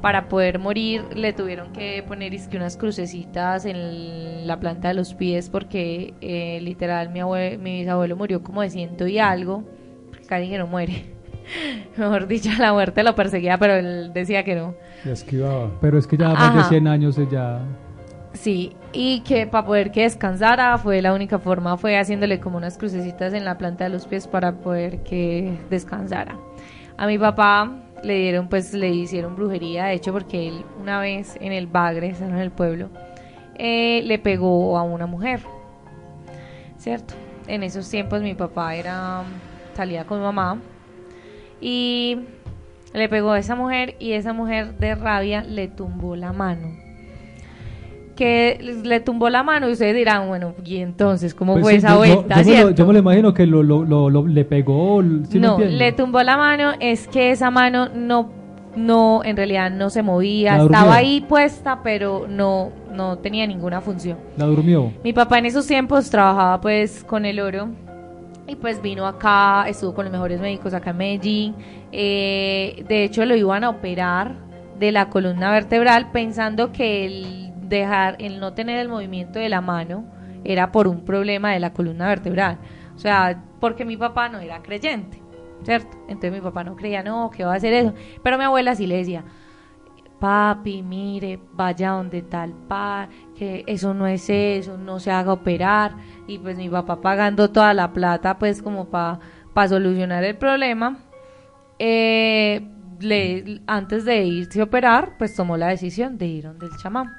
para 0.00 0.28
poder 0.28 0.58
morir 0.58 1.04
le 1.14 1.32
tuvieron 1.32 1.72
que 1.72 2.02
poner 2.06 2.34
es 2.34 2.48
que 2.48 2.56
unas 2.56 2.76
crucecitas 2.76 3.64
en 3.66 4.46
la 4.48 4.58
planta 4.58 4.88
de 4.88 4.94
los 4.94 5.14
pies 5.14 5.48
porque 5.48 6.14
eh, 6.20 6.58
literal 6.60 7.10
mi, 7.10 7.20
abue- 7.20 7.56
mi 7.58 7.80
bisabuelo 7.80 8.16
murió 8.16 8.42
como 8.42 8.62
de 8.62 8.70
ciento 8.70 9.06
y 9.06 9.18
algo, 9.20 9.62
casi 10.26 10.48
que 10.48 10.58
no 10.58 10.66
muere. 10.66 11.04
Mejor 11.96 12.26
dicho, 12.26 12.50
la 12.58 12.72
muerte 12.72 13.02
lo 13.04 13.14
perseguía, 13.14 13.58
pero 13.58 13.74
él 13.74 14.12
decía 14.12 14.42
que 14.44 14.54
no. 14.56 14.74
Y 15.04 15.10
esquivaba. 15.10 15.70
Pero 15.80 15.98
es 15.98 16.06
que 16.06 16.16
ya 16.16 16.28
más 16.30 16.52
de 16.54 16.60
Ajá. 16.60 16.68
100 16.68 16.88
años 16.88 17.20
ya... 17.30 17.60
Sí, 18.34 18.74
y 18.92 19.20
que 19.20 19.46
para 19.46 19.66
poder 19.66 19.92
que 19.92 20.02
descansara 20.02 20.78
fue 20.78 21.02
la 21.02 21.12
única 21.12 21.38
forma, 21.38 21.76
fue 21.76 21.98
haciéndole 21.98 22.40
como 22.40 22.56
unas 22.56 22.78
crucecitas 22.78 23.34
en 23.34 23.44
la 23.44 23.58
planta 23.58 23.84
de 23.84 23.90
los 23.90 24.06
pies 24.06 24.26
para 24.26 24.52
poder 24.52 25.02
que 25.02 25.58
descansara. 25.68 26.38
A 26.96 27.06
mi 27.06 27.18
papá 27.18 27.70
le 28.02 28.18
dieron, 28.18 28.48
pues 28.48 28.72
le 28.72 28.88
hicieron 28.88 29.36
brujería, 29.36 29.84
de 29.84 29.94
hecho, 29.94 30.12
porque 30.12 30.48
él 30.48 30.64
una 30.80 30.98
vez 30.98 31.36
en 31.40 31.52
el 31.52 31.66
Bagre, 31.66 32.14
en 32.20 32.36
el 32.36 32.50
pueblo, 32.50 32.88
eh, 33.56 34.02
le 34.04 34.18
pegó 34.18 34.78
a 34.78 34.82
una 34.82 35.06
mujer, 35.06 35.40
¿cierto? 36.78 37.14
En 37.46 37.62
esos 37.62 37.88
tiempos 37.88 38.22
mi 38.22 38.34
papá 38.34 38.74
era, 38.74 39.24
salía 39.74 40.04
con 40.04 40.18
mi 40.18 40.24
mamá 40.24 40.58
y 41.60 42.18
le 42.94 43.08
pegó 43.08 43.32
a 43.32 43.38
esa 43.38 43.56
mujer 43.56 43.94
y 43.98 44.12
esa 44.12 44.32
mujer 44.32 44.78
de 44.78 44.94
rabia 44.94 45.42
le 45.42 45.68
tumbó 45.68 46.16
la 46.16 46.32
mano 46.32 46.91
que 48.14 48.58
le 48.84 49.00
tumbó 49.00 49.28
la 49.30 49.42
mano 49.42 49.68
y 49.68 49.72
ustedes 49.72 49.94
dirán, 49.94 50.28
bueno, 50.28 50.54
¿y 50.64 50.78
entonces 50.78 51.34
cómo 51.34 51.54
Pues 51.54 51.62
fue 51.64 51.72
sí, 51.72 51.78
esa 51.78 51.88
yo- 51.90 51.96
vuelta? 51.98 52.18
Yo, 52.22 52.26
me 52.28 52.36
lo, 52.36 52.44
cierto? 52.44 52.70
yo 52.74 52.86
me 52.86 52.92
lo 52.92 52.98
imagino 52.98 53.34
que 53.34 53.46
lo, 53.46 53.62
lo, 53.62 53.84
lo, 54.10 54.26
le 54.26 54.44
pegó... 54.44 55.02
¿sí 55.28 55.38
me 55.38 55.46
no, 55.46 55.58
le 55.58 55.92
tumbó 55.92 56.22
la 56.22 56.36
mano, 56.36 56.72
es 56.80 57.08
que 57.08 57.30
esa 57.30 57.50
mano 57.50 57.88
no, 57.94 58.30
no, 58.76 59.22
en 59.24 59.36
realidad 59.36 59.70
no 59.70 59.90
se 59.90 60.02
movía, 60.02 60.56
La 60.58 60.64
estaba 60.64 60.84
durmió. 60.84 60.98
ahí 60.98 61.20
puesta, 61.22 61.80
pero 61.82 62.26
no, 62.28 62.70
no 62.92 63.18
tenía 63.18 63.46
ninguna 63.46 63.80
función. 63.80 64.18
La 64.36 64.44
durmió. 64.46 64.92
Mi 65.02 65.12
papá 65.12 65.38
en 65.38 65.46
esos 65.46 65.66
tiempos 65.66 66.10
trabajaba 66.10 66.60
pues 66.60 67.04
con 67.04 67.24
el 67.24 67.40
oro 67.40 67.68
y 68.46 68.56
pues 68.56 68.82
vino 68.82 69.06
acá, 69.06 69.64
estuvo 69.68 69.94
con 69.94 70.04
los 70.04 70.12
mejores 70.12 70.40
médicos 70.40 70.74
acá 70.74 70.90
en 70.90 70.96
Medellín. 70.96 71.54
Eh, 71.92 72.84
de 72.88 73.04
hecho 73.04 73.24
lo 73.24 73.36
iban 73.36 73.64
a 73.64 73.70
operar 73.70 74.34
de 74.78 74.90
la 74.90 75.08
columna 75.10 75.52
vertebral 75.52 76.10
pensando 76.10 76.72
que 76.72 77.04
el 77.06 77.41
dejar, 77.76 78.16
el 78.18 78.40
no 78.40 78.54
tener 78.54 78.78
el 78.78 78.88
movimiento 78.88 79.38
de 79.38 79.48
la 79.48 79.60
mano 79.60 80.04
era 80.44 80.72
por 80.72 80.88
un 80.88 81.04
problema 81.04 81.52
de 81.52 81.60
la 81.60 81.72
columna 81.72 82.06
vertebral. 82.06 82.58
O 82.94 82.98
sea, 82.98 83.42
porque 83.60 83.84
mi 83.84 83.96
papá 83.96 84.28
no 84.28 84.38
era 84.38 84.62
creyente. 84.62 85.22
¿cierto? 85.64 85.96
Entonces 86.08 86.32
mi 86.32 86.40
papá 86.40 86.64
no 86.64 86.76
creía, 86.76 87.02
no, 87.02 87.30
que 87.30 87.44
va 87.44 87.54
a 87.54 87.56
hacer 87.56 87.72
eso. 87.72 87.94
Pero 88.22 88.38
mi 88.38 88.44
abuela 88.44 88.74
sí 88.74 88.86
le 88.86 88.98
decía, 88.98 89.24
papi, 90.18 90.82
mire, 90.82 91.38
vaya 91.52 91.90
donde 91.90 92.22
tal 92.22 92.52
par, 92.52 93.08
que 93.36 93.64
eso 93.66 93.94
no 93.94 94.06
es 94.06 94.28
eso, 94.30 94.76
no 94.76 95.00
se 95.00 95.10
haga 95.10 95.32
operar. 95.32 95.96
Y 96.26 96.38
pues 96.38 96.56
mi 96.56 96.68
papá 96.68 97.00
pagando 97.00 97.50
toda 97.50 97.74
la 97.74 97.92
plata, 97.92 98.38
pues 98.38 98.62
como 98.62 98.86
para 98.86 99.68
solucionar 99.68 100.24
el 100.24 100.36
problema. 100.36 100.98
Eh, 101.78 102.68
le, 103.00 103.60
antes 103.66 104.04
de 104.04 104.24
irse 104.24 104.60
a 104.60 104.64
operar, 104.64 105.16
pues 105.18 105.34
tomó 105.34 105.56
la 105.56 105.68
decisión 105.68 106.18
de 106.18 106.26
ir 106.26 106.44
donde 106.44 106.66
el 106.66 106.76
chamán, 106.76 107.10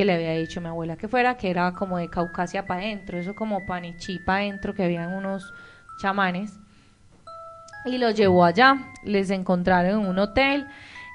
que 0.00 0.06
le 0.06 0.14
había 0.14 0.32
dicho 0.32 0.62
mi 0.62 0.68
abuela 0.68 0.96
que 0.96 1.08
fuera, 1.08 1.36
que 1.36 1.50
era 1.50 1.72
como 1.72 1.98
de 1.98 2.08
Caucasia 2.08 2.64
para 2.66 2.80
adentro, 2.80 3.18
eso 3.18 3.34
como 3.34 3.66
panichí 3.66 4.18
para 4.18 4.38
adentro, 4.38 4.72
que 4.74 4.82
habían 4.82 5.12
unos 5.12 5.52
chamanes. 6.00 6.58
Y 7.84 7.98
lo 7.98 8.10
llevó 8.10 8.46
allá, 8.46 8.78
les 9.04 9.28
encontraron 9.28 10.00
en 10.00 10.06
un 10.06 10.18
hotel 10.18 10.66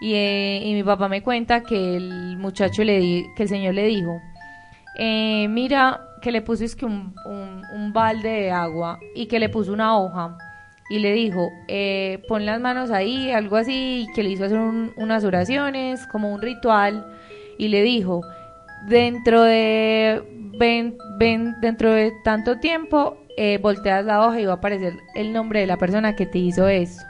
y, 0.02 0.14
eh, 0.14 0.62
y 0.64 0.76
mi 0.76 0.84
papá 0.84 1.10
me 1.10 1.24
cuenta 1.24 1.64
que 1.64 1.98
el 1.98 2.38
muchacho 2.38 2.84
le 2.84 3.00
di- 3.00 3.26
que 3.36 3.42
el 3.42 3.50
señor 3.50 3.74
le 3.74 3.88
dijo, 3.88 4.22
eh, 5.00 5.48
mira, 5.50 6.02
que 6.22 6.32
le 6.32 6.44
puso 6.44 6.64
es 6.64 6.76
que 6.76 6.86
un, 6.86 7.16
un, 7.74 7.92
balde 7.92 8.30
de 8.30 8.52
agua 8.52 9.00
y 9.16 9.26
que 9.26 9.40
le 9.40 9.50
puso 9.50 9.74
una 9.74 9.98
hoja 9.98 10.38
y 10.92 11.00
le 11.00 11.12
dijo, 11.14 11.52
eh, 11.68 12.24
pon 12.28 12.46
las 12.46 12.62
manos 12.62 12.92
ahí, 12.92 13.32
algo 13.32 13.56
así, 13.56 14.06
y 14.08 14.14
que 14.14 14.22
le 14.22 14.30
hizo 14.30 14.46
hacer 14.46 14.60
un- 14.60 14.94
unas 14.96 15.24
oraciones, 15.24 16.06
como 16.06 16.32
un 16.32 16.40
ritual, 16.44 17.04
y 17.58 17.70
le 17.70 17.82
dijo, 17.82 18.22
dentro 18.88 19.44
de, 19.44 20.22
dentro 21.62 21.92
de 21.92 22.14
tanto 22.24 22.60
tiempo, 22.60 23.18
eh, 23.38 23.60
volteas 23.62 24.06
la 24.06 24.26
hoja 24.26 24.40
y 24.40 24.46
va 24.46 24.54
a 24.54 24.56
aparecer 24.58 24.94
el 25.16 25.34
nombre 25.34 25.60
de 25.60 25.68
la 25.68 25.78
persona 25.78 26.16
que 26.16 26.26
te 26.26 26.40
hizo 26.40 26.68
eso. 26.68 27.04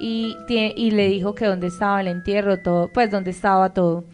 Y, 0.00 0.36
y 0.48 0.90
le 0.92 1.08
dijo 1.08 1.34
que 1.34 1.46
dónde 1.46 1.66
estaba 1.66 2.00
el 2.00 2.08
entierro, 2.08 2.60
todo, 2.60 2.90
pues 2.92 3.10
dónde 3.10 3.30
estaba 3.30 3.74
todo. 3.74 4.04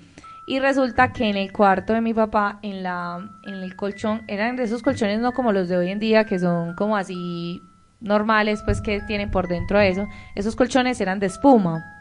Y 0.47 0.59
resulta 0.59 1.13
que 1.13 1.29
en 1.29 1.37
el 1.37 1.53
cuarto 1.53 1.95
de 1.95 2.01
mi 2.01 2.13
papá, 2.13 2.59
en 2.63 2.83
la, 2.83 3.31
en 3.47 3.55
el 3.55 3.77
colchón, 3.77 4.23
eran 4.27 4.57
de 4.57 4.65
esos 4.65 4.83
colchones 4.83 5.21
no 5.21 5.33
como 5.33 5.53
los 5.53 5.69
de 5.69 5.77
hoy 5.77 5.91
en 5.91 5.99
día, 5.99 6.25
que 6.25 6.39
son 6.39 6.75
como 6.75 6.97
así 6.97 7.63
normales, 8.01 8.63
pues 8.63 8.83
que 8.83 9.01
tienen 9.03 9.31
por 9.31 9.49
dentro 9.49 9.81
eso. 9.81 10.07
Esos 10.35 10.55
colchones 10.55 11.01
eran 11.01 11.19
de 11.19 11.27
espuma, 11.27 11.94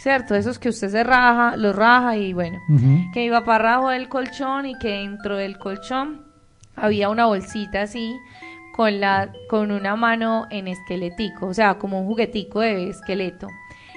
¿cierto? 0.00 0.34
Esos 0.34 0.58
que 0.58 0.68
usted 0.70 0.88
se 0.88 1.04
raja, 1.04 1.56
los 1.56 1.74
raja 1.76 2.16
y 2.16 2.32
bueno. 2.32 2.58
Que 3.12 3.20
mi 3.24 3.30
papá 3.30 3.58
rajó 3.58 3.90
el 3.92 4.08
colchón 4.08 4.66
y 4.66 4.78
que 4.78 4.88
dentro 4.88 5.36
del 5.36 5.58
colchón 5.58 6.24
había 6.76 7.08
una 7.10 7.26
bolsita 7.26 7.82
así 7.82 8.16
con 8.74 9.00
la 9.00 9.30
con 9.48 9.70
una 9.72 9.96
mano 9.96 10.46
en 10.50 10.68
esqueletico, 10.68 11.46
o 11.48 11.54
sea, 11.54 11.74
como 11.74 12.00
un 12.00 12.06
juguetico 12.06 12.60
de 12.60 12.88
esqueleto. 12.88 13.48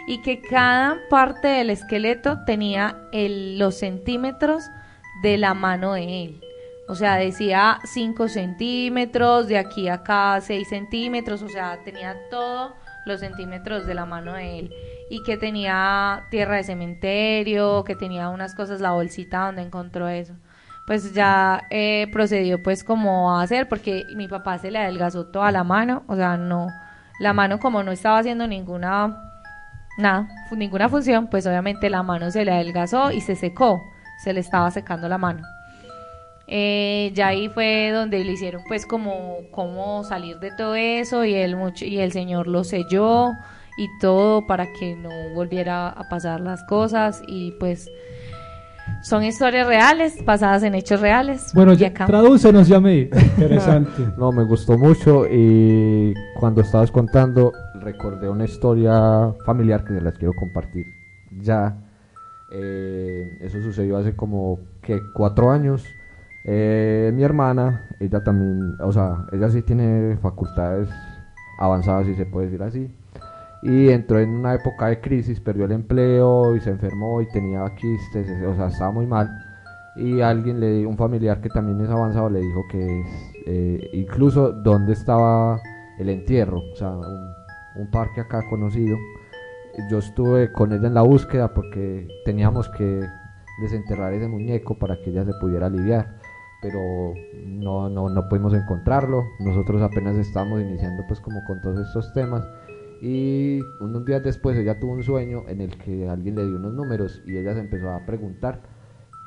Y 0.07 0.21
que 0.21 0.41
cada 0.41 0.97
parte 1.09 1.47
del 1.47 1.69
esqueleto 1.69 2.43
tenía 2.45 2.97
el- 3.13 3.57
los 3.57 3.75
centímetros 3.79 4.65
de 5.21 5.37
la 5.37 5.53
mano 5.53 5.93
de 5.93 6.23
él. 6.25 6.41
O 6.89 6.95
sea, 6.95 7.15
decía 7.15 7.79
5 7.85 8.27
centímetros, 8.27 9.47
de 9.47 9.57
aquí 9.57 9.87
a 9.87 9.93
acá 9.95 10.41
6 10.41 10.67
centímetros, 10.67 11.41
o 11.41 11.47
sea, 11.47 11.79
tenía 11.85 12.17
todos 12.29 12.73
los 13.05 13.21
centímetros 13.21 13.85
de 13.85 13.93
la 13.93 14.05
mano 14.05 14.33
de 14.33 14.59
él. 14.59 14.73
Y 15.09 15.23
que 15.23 15.37
tenía 15.37 16.25
tierra 16.31 16.57
de 16.57 16.63
cementerio, 16.63 17.83
que 17.83 17.95
tenía 17.95 18.29
unas 18.29 18.55
cosas, 18.55 18.81
la 18.81 18.91
bolsita 18.91 19.45
donde 19.45 19.61
encontró 19.61 20.07
eso. 20.07 20.33
Pues 20.85 21.13
ya 21.13 21.65
eh, 21.69 22.07
procedió 22.11 22.61
pues 22.61 22.83
como 22.83 23.37
a 23.37 23.41
hacer, 23.41 23.69
porque 23.69 24.05
mi 24.15 24.27
papá 24.27 24.57
se 24.57 24.71
le 24.71 24.79
adelgazó 24.79 25.25
toda 25.27 25.51
la 25.51 25.63
mano, 25.63 26.03
o 26.07 26.15
sea, 26.15 26.35
no, 26.35 26.67
la 27.19 27.33
mano 27.33 27.59
como 27.59 27.83
no 27.83 27.91
estaba 27.91 28.19
haciendo 28.19 28.47
ninguna, 28.47 29.31
nada, 29.97 30.27
ninguna 30.51 30.89
función, 30.89 31.27
pues 31.27 31.45
obviamente 31.47 31.89
la 31.89 32.03
mano 32.03 32.31
se 32.31 32.43
le 32.43 32.51
adelgazó 32.51 33.11
y 33.11 33.21
se 33.21 33.35
secó, 33.35 33.81
se 34.23 34.33
le 34.33 34.41
estaba 34.41 34.71
secando 34.71 35.07
la 35.07 35.17
mano. 35.17 35.43
Eh, 36.47 37.11
ya 37.13 37.27
ahí 37.27 37.47
fue 37.47 37.91
donde 37.91 38.21
le 38.23 38.33
hicieron 38.33 38.63
pues 38.67 38.85
como 38.85 39.37
cómo 39.51 40.03
salir 40.03 40.39
de 40.39 40.51
todo 40.51 40.75
eso 40.75 41.23
y 41.23 41.33
el 41.35 41.55
y 41.79 41.99
el 41.99 42.11
señor 42.11 42.47
lo 42.47 42.65
selló 42.65 43.31
y 43.77 43.89
todo 43.99 44.45
para 44.45 44.71
que 44.73 44.95
no 44.95 45.09
volviera 45.33 45.89
a 45.89 46.09
pasar 46.09 46.39
las 46.39 46.63
cosas 46.63 47.21
y 47.27 47.51
pues 47.59 47.89
son 49.01 49.23
historias 49.23 49.67
reales 49.67 50.23
basadas 50.25 50.63
en 50.63 50.75
hechos 50.75 51.01
reales 51.01 51.51
Bueno, 51.53 51.73
ya, 51.73 51.87
acá 51.87 52.05
tradúcenos, 52.05 52.67
Yamé. 52.67 53.09
No, 54.17 54.31
me 54.31 54.43
gustó 54.43 54.77
mucho 54.77 55.25
y 55.29 56.13
cuando 56.39 56.61
estabas 56.61 56.91
contando 56.91 57.53
recordé 57.83 58.29
una 58.29 58.45
historia 58.45 59.33
familiar 59.45 59.83
que 59.83 59.93
se 59.93 60.01
las 60.01 60.17
quiero 60.17 60.33
compartir. 60.33 60.85
Ya, 61.41 61.75
eh, 62.49 63.37
eso 63.41 63.61
sucedió 63.61 63.97
hace 63.97 64.15
como 64.15 64.59
que 64.81 65.11
cuatro 65.11 65.51
años. 65.51 65.83
Eh, 66.45 67.11
mi 67.13 67.23
hermana, 67.23 67.87
ella 67.99 68.23
también, 68.23 68.77
o 68.79 68.91
sea, 68.91 69.25
ella 69.31 69.49
sí 69.49 69.61
tiene 69.61 70.17
facultades 70.17 70.89
avanzadas, 71.57 72.05
si 72.05 72.15
se 72.15 72.25
puede 72.25 72.47
decir 72.47 72.63
así. 72.63 72.95
Y 73.63 73.89
entró 73.89 74.19
en 74.19 74.29
una 74.29 74.55
época 74.55 74.87
de 74.87 74.99
crisis, 74.99 75.39
perdió 75.39 75.65
el 75.65 75.71
empleo 75.71 76.53
y 76.55 76.59
se 76.59 76.69
enfermó 76.69 77.21
y 77.21 77.27
tenía 77.29 77.63
quistes, 77.75 78.27
o 78.45 78.55
sea, 78.55 78.67
estaba 78.67 78.91
muy 78.91 79.07
mal. 79.07 79.29
Y 79.95 80.19
alguien, 80.19 80.59
le, 80.59 80.85
un 80.85 80.97
familiar 80.97 81.39
que 81.39 81.47
también 81.49 81.79
es 81.79 81.89
avanzado, 81.89 82.29
le 82.29 82.41
dijo 82.41 82.65
que 82.69 83.03
eh, 83.45 83.89
incluso 83.93 84.51
dónde 84.51 84.93
estaba 84.93 85.61
el 85.97 86.09
entierro, 86.09 86.59
o 86.59 86.75
sea, 86.75 86.89
un, 86.89 87.33
un 87.75 87.91
parque 87.91 88.19
acá 88.19 88.41
conocido. 88.49 88.97
Yo 89.89 89.99
estuve 89.99 90.51
con 90.51 90.73
ella 90.73 90.87
en 90.87 90.93
la 90.93 91.01
búsqueda 91.01 91.53
porque 91.53 92.07
teníamos 92.25 92.67
que 92.69 93.01
desenterrar 93.61 94.13
ese 94.13 94.27
muñeco 94.27 94.77
para 94.77 94.97
que 95.01 95.09
ella 95.09 95.23
se 95.23 95.33
pudiera 95.39 95.67
aliviar, 95.67 96.19
pero 96.61 96.79
no, 97.45 97.89
no, 97.89 98.09
no 98.09 98.27
pudimos 98.27 98.53
encontrarlo. 98.53 99.23
Nosotros 99.39 99.81
apenas 99.81 100.17
estábamos 100.17 100.61
iniciando 100.61 101.03
pues 101.07 101.21
como 101.21 101.39
con 101.45 101.61
todos 101.61 101.79
estos 101.79 102.13
temas 102.13 102.43
y 103.05 103.59
unos 103.81 104.05
días 104.05 104.23
después 104.23 104.57
ella 104.57 104.79
tuvo 104.79 104.93
un 104.93 105.03
sueño 105.03 105.43
en 105.49 105.59
el 105.59 105.77
que 105.77 106.07
alguien 106.07 106.35
le 106.35 106.47
dio 106.47 106.55
unos 106.55 106.73
números 106.73 107.21
y 107.25 107.35
ella 107.35 107.53
se 107.53 107.59
empezó 107.59 107.89
a 107.89 108.05
preguntar 108.05 108.61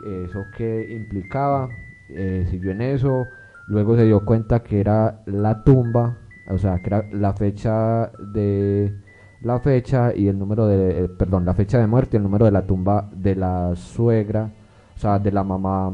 eso 0.03 0.47
qué 0.57 0.95
implicaba, 0.95 1.69
eh, 2.09 2.47
siguió 2.51 2.71
en 2.71 2.81
eso, 2.81 3.29
luego 3.67 3.95
se 3.97 4.05
dio 4.05 4.25
cuenta 4.25 4.63
que 4.63 4.81
era 4.81 5.21
la 5.27 5.63
tumba, 5.63 6.17
o 6.49 6.57
sea, 6.57 6.79
que 6.79 6.87
era 6.87 7.05
la 7.13 7.35
fecha 7.35 8.11
de 8.19 8.95
la 9.43 9.61
fecha 9.61 10.15
y 10.15 10.29
el 10.29 10.39
número 10.39 10.67
de, 10.67 11.05
eh, 11.05 11.09
perdón, 11.09 11.45
la 11.45 11.53
fecha 11.53 11.79
de 11.79 11.87
muerte 11.87 12.17
y 12.17 12.19
el 12.19 12.23
número 12.23 12.47
de 12.47 12.53
la 12.53 12.67
tumba 12.67 13.11
de 13.13 13.37
la 13.37 13.77
suegra, 13.77 14.51
o 14.97 14.99
sea, 14.99 15.19
de 15.19 15.33
la 15.33 15.45
mamá, 15.45 15.93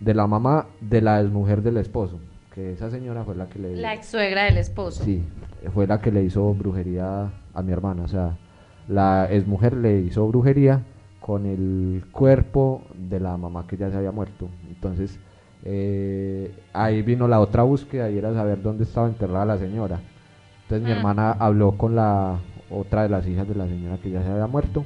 de 0.00 0.14
la 0.14 0.26
mamá 0.26 0.66
de 0.80 1.02
la 1.02 1.20
exmujer 1.20 1.62
del 1.62 1.76
esposo, 1.76 2.18
esa 2.58 2.90
señora 2.90 3.24
fue 3.24 3.34
la 3.34 3.46
que 3.48 3.58
le 3.58 3.76
la 3.76 3.94
ex 3.94 4.06
suegra 4.06 4.44
del 4.44 4.56
esposo 4.58 5.04
Sí, 5.04 5.22
fue 5.74 5.86
la 5.86 6.00
que 6.00 6.10
le 6.12 6.22
hizo 6.24 6.52
brujería 6.54 7.30
a 7.54 7.62
mi 7.62 7.72
hermana. 7.72 8.02
O 8.04 8.08
sea, 8.08 8.36
la 8.88 9.26
exmujer 9.30 9.76
le 9.76 10.00
hizo 10.00 10.26
brujería 10.28 10.82
con 11.20 11.46
el 11.46 12.04
cuerpo 12.10 12.82
de 12.94 13.20
la 13.20 13.36
mamá 13.36 13.66
que 13.66 13.76
ya 13.76 13.90
se 13.90 13.96
había 13.96 14.12
muerto. 14.12 14.48
Entonces, 14.68 15.18
eh, 15.64 16.52
ahí 16.72 17.02
vino 17.02 17.28
la 17.28 17.40
otra 17.40 17.62
búsqueda 17.64 18.10
y 18.10 18.16
era 18.18 18.32
saber 18.32 18.62
dónde 18.62 18.84
estaba 18.84 19.08
enterrada 19.08 19.44
la 19.44 19.58
señora. 19.58 20.00
Entonces, 20.62 20.86
mi 20.86 20.92
Mm. 20.92 20.96
hermana 20.98 21.32
habló 21.32 21.72
con 21.72 21.94
la 21.96 22.38
otra 22.70 23.02
de 23.02 23.08
las 23.08 23.26
hijas 23.26 23.48
de 23.48 23.54
la 23.54 23.66
señora 23.66 23.98
que 23.98 24.10
ya 24.10 24.22
se 24.22 24.28
había 24.30 24.46
muerto. 24.46 24.84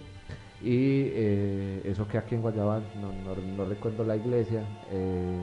Y 0.63 1.11
eh, 1.15 1.83
eso 1.85 2.07
que 2.07 2.19
aquí 2.19 2.35
en 2.37 2.43
Guayabal, 2.43 2.83
no, 3.01 3.09
no- 3.09 3.57
no 3.57 3.65
recuerdo 3.69 4.05
la 4.05 4.17
iglesia, 4.17 4.63
eh, 4.93 5.39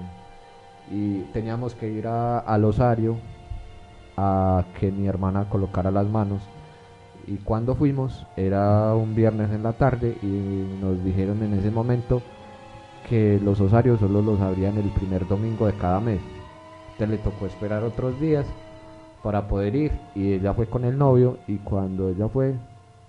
y 0.92 1.22
teníamos 1.34 1.76
que 1.76 1.90
ir 1.90 2.08
a, 2.08 2.40
al 2.40 2.66
osario 2.66 3.18
a 4.18 4.66
que 4.80 4.92
mi 4.92 5.08
hermana 5.08 5.50
colocara 5.50 5.92
las 5.92 6.08
manos. 6.08 6.42
Y 7.28 7.38
cuando 7.38 7.76
fuimos, 7.76 8.26
era 8.36 8.94
un 8.96 9.16
viernes 9.16 9.52
en 9.52 9.64
la 9.64 9.74
tarde 9.74 10.18
y 10.22 10.78
nos 10.82 11.04
dijeron 11.04 11.44
en 11.44 11.54
ese 11.54 11.72
momento 11.72 12.22
que 13.08 13.40
los 13.44 13.60
osarios 13.62 14.00
solo 14.00 14.22
los 14.22 14.40
abrían 14.42 14.78
el 14.78 14.90
primer 14.90 15.28
domingo 15.28 15.68
de 15.68 15.74
cada 15.74 16.00
mes. 16.00 16.20
Entonces 16.92 17.10
le 17.10 17.18
tocó 17.24 17.46
esperar 17.46 17.84
otros 17.84 18.20
días 18.20 18.46
para 19.24 19.48
poder 19.48 19.76
ir 19.76 19.92
y 20.16 20.34
ella 20.34 20.54
fue 20.54 20.68
con 20.68 20.86
el 20.86 20.98
novio 20.98 21.38
y 21.48 21.58
cuando 21.58 22.10
ella 22.10 22.28
fue 22.30 22.56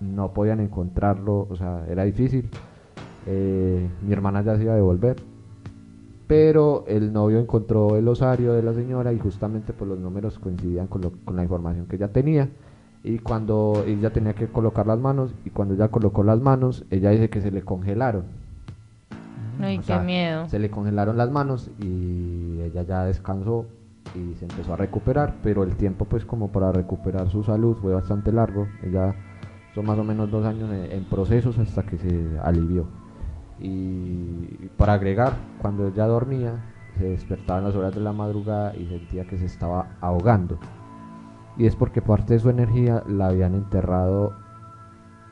no 0.01 0.33
podían 0.33 0.61
encontrarlo, 0.61 1.47
o 1.51 1.57
sea, 1.57 1.85
era 1.89 2.05
difícil. 2.05 2.49
Eh, 3.27 3.89
mi 4.03 4.13
hermana 4.13 4.43
ya 4.43 4.57
se 4.57 4.63
iba 4.63 4.73
a 4.73 4.77
devolver, 4.77 5.17
pero 6.31 6.85
el 6.87 7.13
novio 7.13 7.41
encontró 7.41 7.97
el 7.97 8.07
osario 8.07 8.53
de 8.53 8.63
la 8.63 8.73
señora 8.73 9.13
y 9.13 9.19
justamente 9.19 9.73
pues 9.73 9.89
los 9.91 9.99
números 9.99 10.39
coincidían 10.39 10.87
con, 10.87 11.03
lo- 11.03 11.11
con 11.25 11.35
la 11.35 11.43
información 11.43 11.87
que 11.87 11.97
ella 11.97 12.13
tenía 12.13 12.49
y 13.03 13.19
cuando 13.19 13.83
ella 13.85 14.13
tenía 14.13 14.35
que 14.35 14.47
colocar 14.47 14.87
las 14.87 15.01
manos 15.01 15.35
y 15.45 15.51
cuando 15.51 15.75
ella 15.75 15.89
colocó 15.89 16.23
las 16.23 16.41
manos 16.41 16.85
ella 16.91 17.11
dice 17.11 17.31
que 17.31 17.41
se 17.41 17.51
le 17.51 17.63
congelaron 17.63 18.25
Ay, 19.61 19.77
O 19.79 19.81
qué 19.81 19.87
sea, 19.87 19.99
miedo. 20.03 20.49
se 20.49 20.59
le 20.61 20.71
congelaron 20.71 21.17
las 21.17 21.31
manos 21.33 21.69
y 21.81 22.61
ella 22.61 22.83
ya 22.83 23.05
descansó 23.05 23.67
y 24.15 24.35
se 24.37 24.45
empezó 24.45 24.73
a 24.75 24.77
recuperar 24.77 25.35
pero 25.43 25.65
el 25.65 25.75
tiempo 25.75 26.05
pues 26.05 26.25
como 26.25 26.53
para 26.53 26.71
recuperar 26.71 27.29
su 27.29 27.43
salud 27.43 27.77
fue 27.83 27.93
bastante 27.93 28.31
largo 28.31 28.69
ella 28.85 29.15
son 29.75 29.85
más 29.87 29.99
o 29.99 30.05
menos 30.05 30.31
dos 30.31 30.47
años 30.47 30.71
en, 30.73 30.93
en 30.93 31.05
procesos 31.05 31.59
hasta 31.59 31.83
que 31.85 31.97
se 31.99 32.39
alivió. 32.43 32.87
Y 33.61 34.69
para 34.77 34.95
agregar, 34.95 35.35
cuando 35.61 35.89
ella 35.89 36.07
dormía, 36.07 36.53
se 36.99 37.05
despertaba 37.11 37.59
en 37.61 37.67
las 37.67 37.75
horas 37.77 37.95
de 37.95 38.01
la 38.01 38.13
madrugada 38.13 38.75
y 38.77 38.87
sentía 38.87 39.25
que 39.27 39.39
se 39.39 39.45
estaba 39.47 39.89
ahogando. 40.01 40.59
Y 41.59 41.67
es 41.67 41.77
porque 41.77 42.01
parte 42.01 42.35
de 42.35 42.39
su 42.41 42.49
energía 42.49 43.03
la 43.07 43.29
habían 43.29 43.55
enterrado 43.55 44.35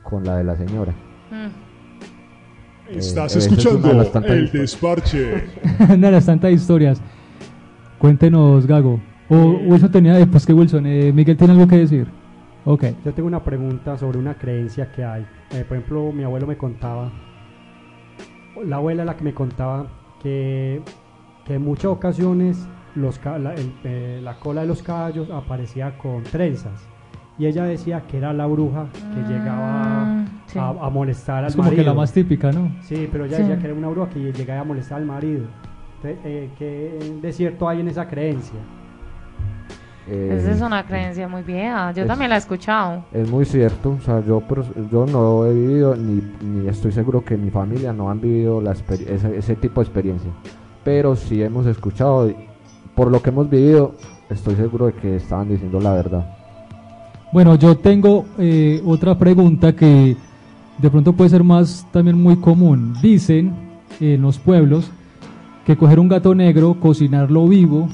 con 0.03 0.23
la 0.23 0.37
de 0.37 0.43
la 0.43 0.55
señora. 0.55 0.93
Mm. 1.31 2.97
Estás 2.97 3.35
Eh, 3.35 3.39
es 3.39 3.45
de 3.49 3.55
escuchando 3.55 3.89
tantas 4.05 4.31
el 4.31 4.43
historias. 4.45 4.51
desparche. 4.53 5.43
Una 5.79 6.07
de 6.07 6.11
las 6.11 6.25
tantas 6.25 6.51
historias. 6.51 7.01
Cuéntenos, 7.99 8.65
Gago. 8.65 8.99
O, 9.29 9.35
o 9.35 9.75
eso 9.75 9.89
tenía 9.89 10.13
después 10.13 10.45
que 10.45 10.53
Wilson. 10.53 10.85
Eh, 10.87 11.11
Miguel 11.13 11.37
tiene 11.37 11.53
algo 11.53 11.67
que 11.67 11.77
decir. 11.77 12.07
Ok. 12.65 12.85
Yo 13.05 13.13
tengo 13.13 13.27
una 13.27 13.43
pregunta 13.43 13.97
sobre 13.97 14.17
una 14.17 14.33
creencia 14.35 14.91
que 14.91 15.03
hay. 15.03 15.25
Eh, 15.51 15.63
por 15.67 15.77
ejemplo, 15.77 16.11
mi 16.11 16.23
abuelo 16.23 16.47
me 16.47 16.57
contaba, 16.57 17.11
la 18.63 18.77
abuela 18.77 19.05
la 19.05 19.15
que 19.15 19.23
me 19.23 19.33
contaba 19.33 19.87
que, 20.21 20.81
que 21.45 21.55
en 21.55 21.63
muchas 21.63 21.85
ocasiones 21.85 22.67
los, 22.95 23.19
ca- 23.19 23.39
la, 23.39 23.53
el- 23.53 23.73
eh, 23.83 24.19
la 24.23 24.39
cola 24.39 24.61
de 24.61 24.67
los 24.67 24.81
caballos 24.83 25.29
aparecía 25.29 25.97
con 25.97 26.23
trenzas. 26.23 26.87
Y 27.37 27.45
ella 27.45 27.63
decía 27.63 28.01
que 28.05 28.17
era 28.17 28.33
la 28.33 28.45
bruja 28.47 28.87
que 29.13 29.21
llegaba 29.33 30.25
sí. 30.47 30.59
a, 30.59 30.69
a 30.69 30.89
molestar 30.89 31.43
al 31.45 31.49
Es 31.49 31.55
como 31.55 31.69
que 31.69 31.77
marido. 31.77 31.93
la 31.93 31.97
más 31.97 32.11
típica, 32.11 32.51
¿no? 32.51 32.69
Sí, 32.81 33.07
pero 33.09 33.25
ella 33.25 33.37
Sí. 33.37 33.43
decía 33.43 33.57
que 33.59 33.65
era 33.67 33.73
una 33.75 33.87
bruja 33.87 34.09
que 34.09 34.33
llegaba 34.33 34.59
a 34.61 34.63
molestar 34.65 34.97
al 34.99 35.05
marido. 35.05 35.45
Entonces, 35.95 36.19
eh, 36.25 36.49
¿Qué 36.57 36.99
de 37.21 37.31
cierto 37.31 37.69
hay 37.69 37.79
en 37.79 37.87
esa 37.87 38.07
creencia? 38.07 38.59
Eh, 40.11 40.37
Esa 40.39 40.51
es 40.51 40.61
una 40.61 40.85
creencia 40.85 41.27
muy 41.27 41.43
vieja. 41.43 41.91
Yo 41.91 42.01
es- 42.03 42.07
también 42.07 42.29
la 42.29 42.35
he 42.35 42.39
escuchado. 42.39 43.03
Es 43.13 43.29
muy 43.29 43.45
cierto, 43.45 43.95
o 43.99 44.01
sea, 44.03 44.23
yo, 44.25 44.41
yo 44.91 45.05
no 45.05 45.45
he 45.45 45.53
vivido, 45.53 45.95
ni, 45.95 46.21
ni 46.41 46.67
estoy 46.67 46.91
seguro 46.91 47.23
que 47.23 47.37
mi 47.37 47.49
familia 47.51 47.93
no 47.93 48.09
han 48.09 48.19
vivido 48.19 48.59
la 48.61 48.71
ese, 48.71 49.37
ese 49.37 49.55
tipo 49.55 49.81
de 49.81 49.85
experiencia, 49.85 50.31
pero 50.83 51.15
sí 51.15 51.43
hemos 51.43 51.65
escuchado, 51.67 52.31
por 52.95 53.11
lo 53.11 53.21
que 53.21 53.29
hemos 53.29 53.49
vivido, 53.49 53.93
estoy 54.29 54.55
seguro 54.55 54.87
de 54.87 54.93
que 54.93 55.15
estaban 55.17 55.47
diciendo 55.49 55.79
la 55.79 55.93
verdad. 55.93 56.35
Bueno, 57.31 57.53
yo 57.55 57.77
tengo 57.77 58.25
eh, 58.39 58.81
otra 58.85 59.15
pregunta 59.17 59.75
que 59.75 60.17
de 60.79 60.89
pronto 60.89 61.13
puede 61.13 61.29
ser 61.29 61.43
más 61.43 61.85
también 61.91 62.19
muy 62.19 62.37
común. 62.37 62.95
Dicen 63.01 63.53
en 63.99 64.21
los 64.23 64.39
pueblos 64.39 64.89
que 65.65 65.77
coger 65.77 65.99
un 65.99 66.09
gato 66.09 66.33
negro, 66.33 66.75
cocinarlo 66.79 67.47
vivo, 67.47 67.87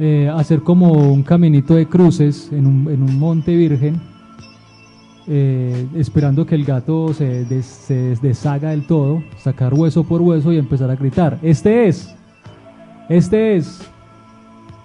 eh, 0.00 0.28
hacer 0.34 0.60
como 0.62 0.90
un 1.12 1.22
caminito 1.22 1.74
de 1.74 1.86
cruces 1.86 2.50
en 2.52 2.66
un, 2.66 2.90
en 2.90 3.02
un 3.02 3.18
monte 3.18 3.54
virgen, 3.54 4.00
eh, 5.28 5.86
esperando 5.94 6.44
que 6.46 6.54
el 6.56 6.64
gato 6.64 7.12
se, 7.14 7.44
des- 7.44 7.64
se 7.66 8.16
deshaga 8.20 8.70
del 8.70 8.86
todo, 8.86 9.22
sacar 9.36 9.74
hueso 9.74 10.02
por 10.02 10.20
hueso 10.22 10.52
y 10.52 10.56
empezar 10.58 10.90
a 10.90 10.96
gritar, 10.96 11.38
este 11.42 11.86
es, 11.86 12.12
este 13.08 13.56
es, 13.56 13.80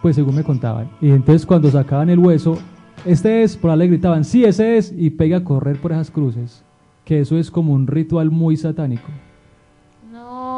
pues 0.01 0.15
según 0.15 0.35
me 0.35 0.43
contaban. 0.43 0.89
Y 1.01 1.09
entonces 1.09 1.45
cuando 1.45 1.71
sacaban 1.71 2.09
el 2.09 2.19
hueso, 2.19 2.59
este 3.05 3.43
es, 3.43 3.55
por 3.55 3.71
ahí 3.71 3.77
le 3.79 3.87
gritaban, 3.87 4.23
sí, 4.23 4.43
ese 4.43 4.77
es, 4.77 4.93
y 4.95 5.09
pega 5.11 5.37
a 5.37 5.43
correr 5.43 5.79
por 5.79 5.91
esas 5.93 6.11
cruces. 6.11 6.63
Que 7.05 7.19
eso 7.21 7.37
es 7.37 7.51
como 7.51 7.71
un 7.73 7.85
ritual 7.87 8.31
muy 8.31 8.57
satánico. 8.57 9.07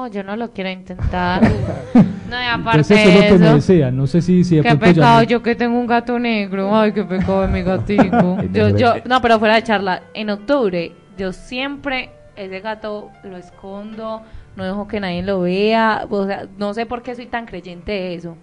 No, 0.07 0.13
yo 0.13 0.23
no 0.23 0.35
lo 0.37 0.51
quiero 0.51 0.69
intentar. 0.69 1.41
no, 1.93 2.41
y 2.41 2.45
aparte 2.45 2.79
Entonces 2.79 2.99
eso 2.99 3.09
es 3.09 3.15
lo 3.15 3.21
que 3.21 3.39
me 3.39 3.45
eso, 3.45 3.55
decían. 3.55 3.97
No 3.97 4.07
sé 4.07 4.21
si, 4.21 4.43
si 4.43 4.55
de 4.55 4.61
Qué 4.61 4.69
ya 4.69 4.79
pecado, 4.79 5.23
yo 5.23 5.43
que 5.43 5.55
tengo 5.55 5.77
un 5.77 5.87
gato 5.87 6.17
negro. 6.17 6.73
Ay, 6.75 6.93
qué 6.93 7.03
pecado 7.03 7.41
de 7.41 7.47
mi 7.49 7.61
gatico. 7.61 8.37
yo, 8.53 8.69
yo, 8.69 8.93
no, 9.05 9.21
pero 9.21 9.37
fuera 9.39 9.55
de 9.55 9.63
charla, 9.63 10.03
en 10.13 10.29
octubre, 10.29 10.93
yo 11.17 11.33
siempre 11.33 12.11
ese 12.37 12.61
gato 12.61 13.11
lo 13.23 13.35
escondo, 13.37 14.21
no 14.55 14.63
dejo 14.63 14.87
que 14.87 14.99
nadie 14.99 15.23
lo 15.23 15.41
vea. 15.41 16.05
O 16.09 16.25
sea, 16.25 16.47
no 16.57 16.73
sé 16.73 16.85
por 16.85 17.01
qué 17.01 17.13
soy 17.15 17.25
tan 17.25 17.45
creyente 17.45 17.91
de 17.91 18.15
eso. 18.15 18.37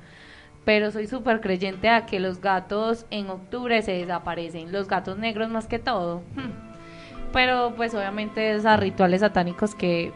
Pero 0.66 0.90
soy 0.90 1.06
súper 1.06 1.40
creyente 1.40 1.88
a 1.88 2.04
que 2.04 2.20
los 2.20 2.40
gatos 2.40 3.06
en 3.10 3.30
octubre 3.30 3.80
se 3.82 3.92
desaparecen. 3.92 4.70
Los 4.70 4.88
gatos 4.88 5.18
negros 5.18 5.48
más 5.48 5.66
que 5.66 5.78
todo. 5.78 6.22
Pero 7.32 7.72
pues 7.74 7.94
obviamente 7.94 8.54
esos 8.54 8.78
rituales 8.78 9.20
satánicos 9.20 9.74
que, 9.74 10.12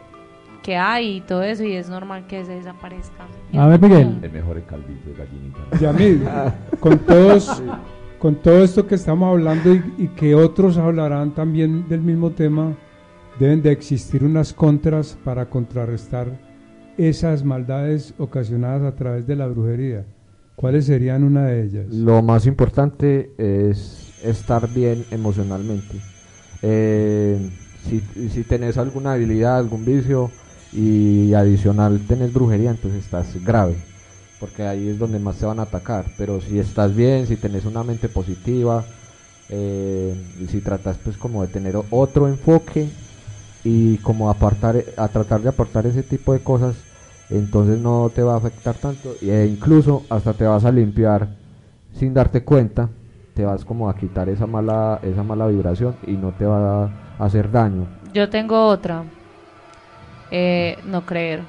que 0.63 0.77
hay 0.77 1.17
y 1.17 1.21
todo 1.21 1.43
eso 1.43 1.63
y 1.63 1.73
es 1.73 1.89
normal 1.89 2.27
que 2.27 2.45
se 2.45 2.53
desaparezcan. 2.53 3.27
A 3.53 3.67
ver, 3.67 3.81
Miguel. 3.81 4.19
El 4.21 4.31
mejor 4.31 4.57
es 4.57 4.65
calvito 4.65 5.09
de 5.09 5.15
gallinita. 5.15 5.59
Yamil, 5.79 6.27
con 6.79 6.99
todos, 6.99 7.63
con 8.19 8.35
todo 8.35 8.63
esto 8.63 8.85
que 8.85 8.95
estamos 8.95 9.29
hablando 9.29 9.73
y, 9.73 9.83
y 9.97 10.07
que 10.09 10.35
otros 10.35 10.77
hablarán 10.77 11.31
también 11.31 11.87
del 11.87 12.01
mismo 12.01 12.31
tema, 12.31 12.75
deben 13.39 13.61
de 13.61 13.71
existir 13.71 14.23
unas 14.23 14.53
contras 14.53 15.17
para 15.23 15.49
contrarrestar 15.49 16.27
esas 16.97 17.43
maldades 17.45 18.13
ocasionadas 18.17 18.83
a 18.83 18.95
través 18.95 19.25
de 19.25 19.35
la 19.35 19.47
brujería. 19.47 20.05
¿Cuáles 20.55 20.85
serían 20.87 21.23
una 21.23 21.45
de 21.45 21.63
ellas? 21.63 21.87
Lo 21.89 22.21
más 22.21 22.45
importante 22.45 23.31
es 23.37 24.13
estar 24.21 24.67
bien 24.73 25.05
emocionalmente. 25.09 25.95
Eh, 26.61 27.49
si, 27.85 28.01
si 28.29 28.43
tenés 28.43 28.77
alguna 28.77 29.13
habilidad, 29.13 29.57
algún 29.57 29.85
vicio 29.85 30.29
y 30.71 31.33
adicional 31.33 31.99
tenés 32.07 32.31
brujería, 32.31 32.71
entonces 32.71 33.03
estás 33.03 33.43
grave, 33.43 33.75
porque 34.39 34.63
ahí 34.63 34.87
es 34.87 34.99
donde 34.99 35.19
más 35.19 35.37
te 35.37 35.45
van 35.45 35.59
a 35.59 35.63
atacar. 35.63 36.05
Pero 36.17 36.39
si 36.41 36.59
estás 36.59 36.95
bien, 36.95 37.27
si 37.27 37.37
tenés 37.37 37.65
una 37.65 37.83
mente 37.83 38.09
positiva, 38.09 38.85
eh, 39.49 40.15
y 40.39 40.47
si 40.47 40.61
tratas 40.61 40.99
pues 40.99 41.17
como 41.17 41.41
de 41.41 41.47
tener 41.47 41.75
otro 41.89 42.27
enfoque 42.27 42.87
y 43.63 43.97
como 43.97 44.29
apartar, 44.29 44.85
a 44.95 45.07
tratar 45.07 45.41
de 45.41 45.49
apartar 45.49 45.87
ese 45.87 46.03
tipo 46.03 46.33
de 46.33 46.41
cosas, 46.41 46.85
entonces 47.29 47.79
no 47.79 48.11
te 48.13 48.21
va 48.21 48.35
a 48.35 48.37
afectar 48.37 48.77
tanto 48.77 49.15
e 49.21 49.45
incluso 49.45 50.05
hasta 50.09 50.33
te 50.33 50.45
vas 50.45 50.65
a 50.65 50.71
limpiar 50.71 51.27
sin 51.93 52.13
darte 52.13 52.43
cuenta, 52.43 52.89
te 53.33 53.43
vas 53.43 53.65
como 53.65 53.89
a 53.89 53.95
quitar 53.95 54.29
esa 54.29 54.45
mala, 54.45 54.99
esa 55.01 55.23
mala 55.23 55.47
vibración 55.47 55.95
y 56.05 56.13
no 56.13 56.31
te 56.31 56.45
va 56.45 56.83
a 56.85 56.89
hacer 57.17 57.51
daño. 57.51 57.87
Yo 58.13 58.29
tengo 58.29 58.67
otra. 58.67 59.03
Eh, 60.31 60.81
no 60.85 61.05
creer. 61.05 61.43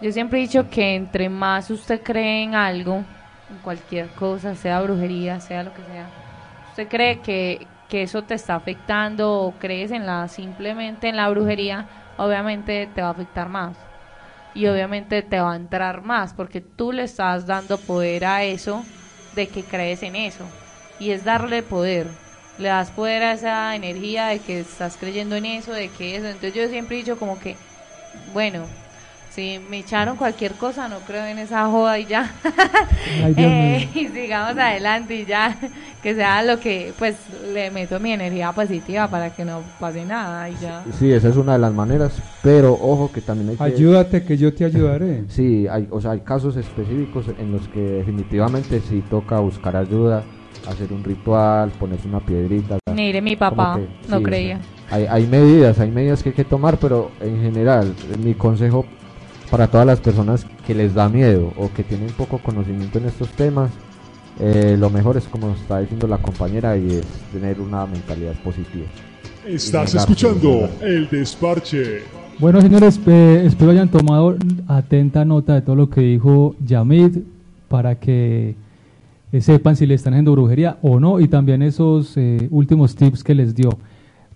Yo 0.00 0.10
siempre 0.12 0.38
he 0.38 0.42
dicho 0.42 0.68
que 0.68 0.94
entre 0.96 1.28
más 1.28 1.70
usted 1.70 2.02
cree 2.02 2.42
en 2.42 2.54
algo, 2.54 3.04
en 3.48 3.58
cualquier 3.58 4.14
cosa, 4.14 4.54
sea 4.56 4.80
brujería, 4.82 5.40
sea 5.40 5.62
lo 5.62 5.72
que 5.72 5.84
sea, 5.84 6.10
usted 6.70 6.88
cree 6.88 7.20
que, 7.22 7.68
que 7.88 8.02
eso 8.02 8.24
te 8.24 8.34
está 8.34 8.56
afectando 8.56 9.32
o 9.32 9.58
crees 9.58 9.90
en 9.92 10.06
la 10.06 10.26
simplemente 10.28 11.08
en 11.08 11.16
la 11.16 11.28
brujería, 11.30 11.88
obviamente 12.16 12.86
te 12.88 13.02
va 13.02 13.08
a 13.08 13.10
afectar 13.12 13.48
más. 13.48 13.76
Y 14.54 14.66
obviamente 14.66 15.22
te 15.22 15.40
va 15.40 15.52
a 15.54 15.56
entrar 15.56 16.02
más 16.02 16.34
porque 16.34 16.60
tú 16.60 16.92
le 16.92 17.04
estás 17.04 17.46
dando 17.46 17.86
poder 17.86 18.24
a 18.26 18.44
eso 18.44 18.86
de 19.32 19.50
que 19.50 19.66
crees 19.66 20.02
en 20.02 20.16
eso. 20.16 20.52
Y 20.98 21.10
es 21.10 21.24
darle 21.24 21.62
poder. 21.62 22.18
Le 22.58 22.68
das 22.68 22.90
poder 22.90 23.22
a 23.22 23.32
esa 23.32 23.74
energía 23.74 24.26
de 24.26 24.38
que 24.38 24.60
estás 24.60 24.96
creyendo 24.98 25.36
en 25.36 25.46
eso, 25.46 25.72
de 25.72 25.88
que 25.88 26.16
eso. 26.16 26.26
Entonces 26.26 26.54
yo 26.54 26.68
siempre 26.68 26.96
he 26.96 26.98
dicho 27.00 27.18
como 27.18 27.38
que, 27.38 27.56
bueno, 28.32 28.66
si 29.34 29.58
me 29.70 29.78
echaron 29.78 30.16
cualquier 30.16 30.52
cosa, 30.52 30.88
no 30.88 30.98
creo 31.00 31.24
en 31.24 31.38
esa 31.38 31.66
joda 31.66 31.98
y 31.98 32.04
ya. 32.04 32.30
Ay, 33.24 33.34
Dios 33.34 33.52
Eh, 33.52 33.88
y 33.94 34.08
sigamos 34.08 34.58
adelante 34.58 35.14
y 35.14 35.24
ya, 35.24 35.56
que 36.02 36.14
sea 36.14 36.42
lo 36.42 36.60
que, 36.60 36.92
pues 36.98 37.16
le 37.54 37.70
meto 37.70 37.98
mi 37.98 38.12
energía 38.12 38.52
positiva 38.52 39.08
para 39.08 39.30
que 39.30 39.46
no 39.46 39.62
pase 39.80 40.04
nada 40.04 40.50
y 40.50 40.56
ya. 40.60 40.84
Sí, 40.98 41.10
esa 41.10 41.30
es 41.30 41.36
una 41.36 41.54
de 41.54 41.60
las 41.60 41.72
maneras, 41.72 42.12
pero 42.42 42.74
ojo 42.74 43.10
que 43.10 43.22
también 43.22 43.50
hay 43.50 43.56
que... 43.56 43.64
Ayúdate 43.64 44.22
que 44.22 44.36
yo 44.36 44.52
te 44.52 44.66
ayudaré. 44.66 45.24
Sí, 45.28 45.66
hay, 45.66 45.88
o 45.90 46.00
sea, 46.00 46.10
hay 46.10 46.20
casos 46.20 46.56
específicos 46.56 47.26
en 47.38 47.52
los 47.52 47.66
que 47.68 47.80
definitivamente 47.80 48.80
sí 48.80 49.02
toca 49.08 49.40
buscar 49.40 49.76
ayuda, 49.76 50.24
hacer 50.68 50.92
un 50.92 51.02
ritual, 51.04 51.70
ponerse 51.78 52.08
una 52.08 52.20
piedrita. 52.20 52.78
Mire, 52.94 53.20
mi 53.20 53.36
papá 53.36 53.78
que- 53.78 54.10
no 54.10 54.18
sí, 54.18 54.22
creía. 54.24 54.56
o 54.56 54.88
sea, 54.88 54.96
hay, 54.96 55.06
hay 55.06 55.26
medidas, 55.26 55.78
hay 55.78 55.90
medidas 55.90 56.22
que 56.22 56.30
hay 56.30 56.34
que 56.34 56.44
tomar, 56.44 56.78
pero 56.78 57.10
en 57.20 57.40
general, 57.40 57.94
mi 58.22 58.34
consejo 58.34 58.84
para 59.50 59.68
todas 59.68 59.86
las 59.86 60.00
personas 60.00 60.46
que 60.66 60.74
les 60.74 60.94
da 60.94 61.08
miedo 61.08 61.52
o 61.58 61.70
que 61.72 61.82
tienen 61.82 62.08
poco 62.10 62.38
conocimiento 62.38 62.98
en 62.98 63.04
estos 63.06 63.28
temas, 63.30 63.70
eh, 64.40 64.76
lo 64.78 64.88
mejor 64.88 65.18
es 65.18 65.24
como 65.24 65.50
está 65.50 65.80
diciendo 65.80 66.06
la 66.06 66.16
compañera 66.18 66.76
y 66.76 66.86
es 66.90 67.06
tener 67.32 67.60
una 67.60 67.84
mentalidad 67.86 68.32
positiva. 68.42 68.86
Estás 69.46 69.94
escuchando 69.94 70.68
el 70.80 71.08
desparche. 71.10 72.02
Bueno, 72.38 72.60
señores, 72.62 72.98
eh, 73.06 73.42
espero 73.46 73.72
hayan 73.72 73.90
tomado 73.90 74.36
atenta 74.68 75.24
nota 75.24 75.54
de 75.54 75.60
todo 75.62 75.76
lo 75.76 75.90
que 75.90 76.00
dijo 76.00 76.54
Yamid 76.64 77.18
para 77.68 77.96
que 77.96 78.54
sepan 79.40 79.76
si 79.76 79.86
le 79.86 79.94
están 79.94 80.12
haciendo 80.12 80.32
brujería 80.32 80.76
o 80.82 81.00
no 81.00 81.18
y 81.20 81.28
también 81.28 81.62
esos 81.62 82.16
eh, 82.16 82.48
últimos 82.50 82.94
tips 82.94 83.24
que 83.24 83.34
les 83.34 83.54
dio. 83.54 83.70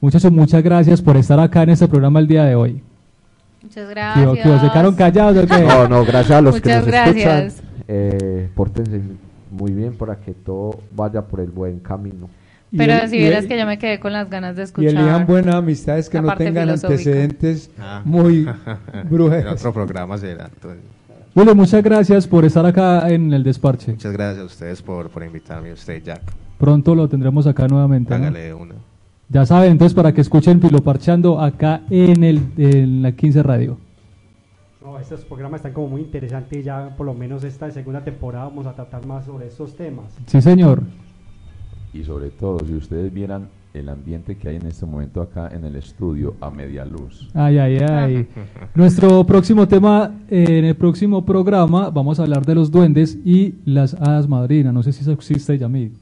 Muchachos, 0.01 0.33
muchas 0.33 0.63
gracias 0.63 1.03
por 1.03 1.17
estar 1.17 1.39
acá 1.41 1.63
en 1.63 1.71
este 1.71 1.87
programa 1.89 2.19
el 2.21 2.27
día 2.27 2.45
de 2.45 2.55
hoy. 2.55 2.83
Muchas 3.63 3.87
¿Qué- 3.89 3.91
gracias. 3.95 4.31
qué- 4.35 4.59
¿Se 4.61 4.71
quedaron 4.71 4.95
callados 4.95 5.37
o 5.45 5.47
qué? 5.47 5.63
No, 5.63 5.89
no, 5.89 6.05
gracias 6.05 6.31
a 6.39 6.41
los 6.41 6.55
que 6.61 6.69
Muchas 6.69 6.79
nos 6.83 6.87
gracias. 6.87 7.45
escuchan. 7.55 7.67
Eh, 7.89 8.49
pórtense 8.55 9.01
muy 9.51 9.73
bien 9.73 9.95
para 9.95 10.17
que 10.17 10.33
todo 10.33 10.81
vaya 10.95 11.23
por 11.23 11.41
el 11.41 11.51
buen 11.51 11.79
camino. 11.81 12.29
Y 12.73 12.79
Pero 12.79 12.95
el- 12.95 13.09
si 13.09 13.17
y 13.17 13.21
vieras 13.21 13.45
el- 13.45 13.49
que 13.49 13.59
yo 13.59 13.65
me 13.67 13.79
quedé 13.79 14.01
con 14.01 14.13
las 14.13 14.29
ganas 14.29 14.57
de 14.57 14.63
Y 14.63 14.65
escuchar. 14.65 14.91
elijan 14.93 15.27
buenas 15.27 15.55
amistades 15.55 16.09
que 16.09 16.21
no 16.21 16.35
tengan 16.37 16.65
filosófica. 16.65 16.93
antecedentes 16.95 17.71
Ah. 17.79 18.03
muy 18.05 18.47
En 18.93 19.09
brujeros. 19.09 19.61
otro 19.61 19.73
programa 19.73 20.19
será. 20.19 20.51
entonces. 20.53 20.81
Willy, 21.37 21.55
muchas 21.55 21.85
gracias 21.85 22.27
por 22.27 22.47
estar 22.47 22.65
acá 22.65 23.11
en 23.11 23.31
el 23.31 23.45
desparche. 23.45 23.93
Muchas 23.93 24.13
gracias 24.15 24.43
a 24.43 24.47
ustedes 24.47 24.81
por, 24.81 25.11
por 25.11 25.23
invitarme, 25.23 25.71
usted, 25.71 26.03
Jack. 26.03 26.23
Pronto 26.57 26.95
lo 26.95 27.11
tendremos 27.11 27.47
acá 27.47 27.69
nuevamente. 27.69 28.09
¿no? 28.09 28.25
Hágale 28.25 28.55
una. 28.55 28.75
Ya 29.29 29.45
saben, 29.45 29.73
entonces 29.73 29.95
para 29.95 30.15
que 30.15 30.23
escuchen 30.23 30.63
Filoparchando 30.63 31.39
acá 31.39 31.83
en, 31.91 32.25
el, 32.25 32.41
en 32.57 33.03
la 33.03 33.13
15 33.13 33.43
Radio. 33.43 33.77
No, 34.83 34.99
estos 34.99 35.27
programas 35.27 35.59
están 35.59 35.75
como 35.75 35.89
muy 35.89 36.01
interesantes 36.01 36.59
y 36.59 36.63
ya 36.63 36.97
por 36.97 37.05
lo 37.05 37.13
menos 37.13 37.45
esta 37.45 37.71
segunda 37.71 38.03
temporada 38.03 38.47
vamos 38.47 38.65
a 38.65 38.73
tratar 38.73 39.05
más 39.05 39.27
sobre 39.27 39.49
estos 39.49 39.77
temas. 39.77 40.17
Sí, 40.25 40.41
señor. 40.41 40.85
Y 41.93 42.03
sobre 42.03 42.31
todo, 42.31 42.61
si 42.61 42.73
ustedes 42.73 43.13
vieran 43.13 43.51
el 43.77 43.89
ambiente 43.89 44.37
que 44.37 44.49
hay 44.49 44.57
en 44.57 44.67
este 44.67 44.87
momento 44.87 45.21
acá 45.21 45.49
en 45.53 45.65
el 45.65 45.77
estudio 45.77 46.35
a 46.41 46.51
media 46.51 46.85
luz. 46.85 47.29
Ay, 47.35 47.59
ay, 47.59 47.79
ay. 47.79 48.27
Nuestro 48.75 49.25
próximo 49.25 49.69
tema, 49.69 50.13
eh, 50.31 50.59
en 50.59 50.65
el 50.65 50.75
próximo 50.77 51.25
programa, 51.25 51.91
vamos 51.91 52.19
a 52.19 52.23
hablar 52.23 52.45
de 52.45 52.55
los 52.55 52.71
duendes 52.71 53.19
y 53.25 53.55
las 53.65 53.95
hadas 53.95 54.29
madrinas. 54.29 54.73
No 54.75 54.83
sé 54.83 54.93
si 54.93 55.03
eso 55.03 55.13
existe, 55.13 55.57
Yamil. 55.59 55.93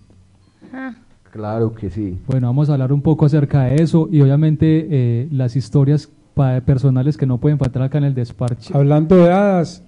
Ah, 0.72 0.94
Claro 1.30 1.74
que 1.74 1.90
sí. 1.90 2.16
Bueno, 2.28 2.46
vamos 2.46 2.70
a 2.70 2.74
hablar 2.74 2.92
un 2.92 3.02
poco 3.02 3.26
acerca 3.26 3.64
de 3.64 3.82
eso 3.82 4.08
y 4.10 4.20
obviamente 4.20 4.86
eh, 4.88 5.28
las 5.32 5.56
historias 5.56 6.08
pa- 6.32 6.60
personales 6.60 7.16
que 7.16 7.26
no 7.26 7.38
pueden 7.38 7.58
faltar 7.58 7.82
acá 7.82 7.98
en 7.98 8.04
el 8.04 8.14
desparche. 8.14 8.72
Hablando 8.76 9.16
de 9.16 9.32
hadas, 9.32 9.82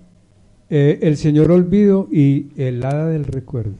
eh, 0.70 0.98
el 1.02 1.16
señor 1.16 1.52
olvido 1.52 2.08
y 2.10 2.48
el 2.56 2.84
hada 2.84 3.06
del 3.06 3.24
recuerdo. 3.24 3.76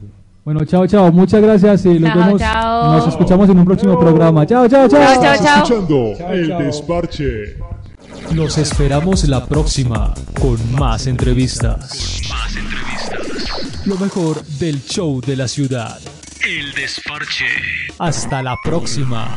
Bueno, 0.47 0.63
chao, 0.63 0.87
chao. 0.87 1.11
Muchas 1.11 1.41
gracias 1.41 1.83
y 1.87 1.99
nos 1.99 2.13
Chao, 2.13 2.23
vemos. 2.23 2.39
chao. 2.39 2.93
Nos 2.93 3.07
escuchamos 3.09 3.49
en 3.49 3.59
un 3.59 3.65
próximo 3.65 3.99
programa. 3.99 4.45
Chao, 4.45 4.65
chao, 4.69 4.87
chao. 4.87 5.01
Chao, 5.01 5.21
chao, 5.21 5.35
chao. 5.43 5.63
Escuchando 5.63 6.13
Chao, 6.17 6.31
el 6.31 6.57
desparche. 6.59 7.57
Los 8.33 8.57
esperamos 8.57 9.27
la 9.27 9.45
próxima 9.45 10.13
con 10.39 10.57
más 10.79 11.05
entrevistas. 11.07 12.21
Lo 13.83 13.97
mejor 13.97 14.41
del 14.57 14.81
show 14.85 15.19
de 15.19 15.35
la 15.35 15.49
ciudad. 15.49 15.99
El 16.47 16.73
desparche. 16.75 17.47
Hasta 17.99 18.41
la 18.41 18.55
próxima. 18.63 19.27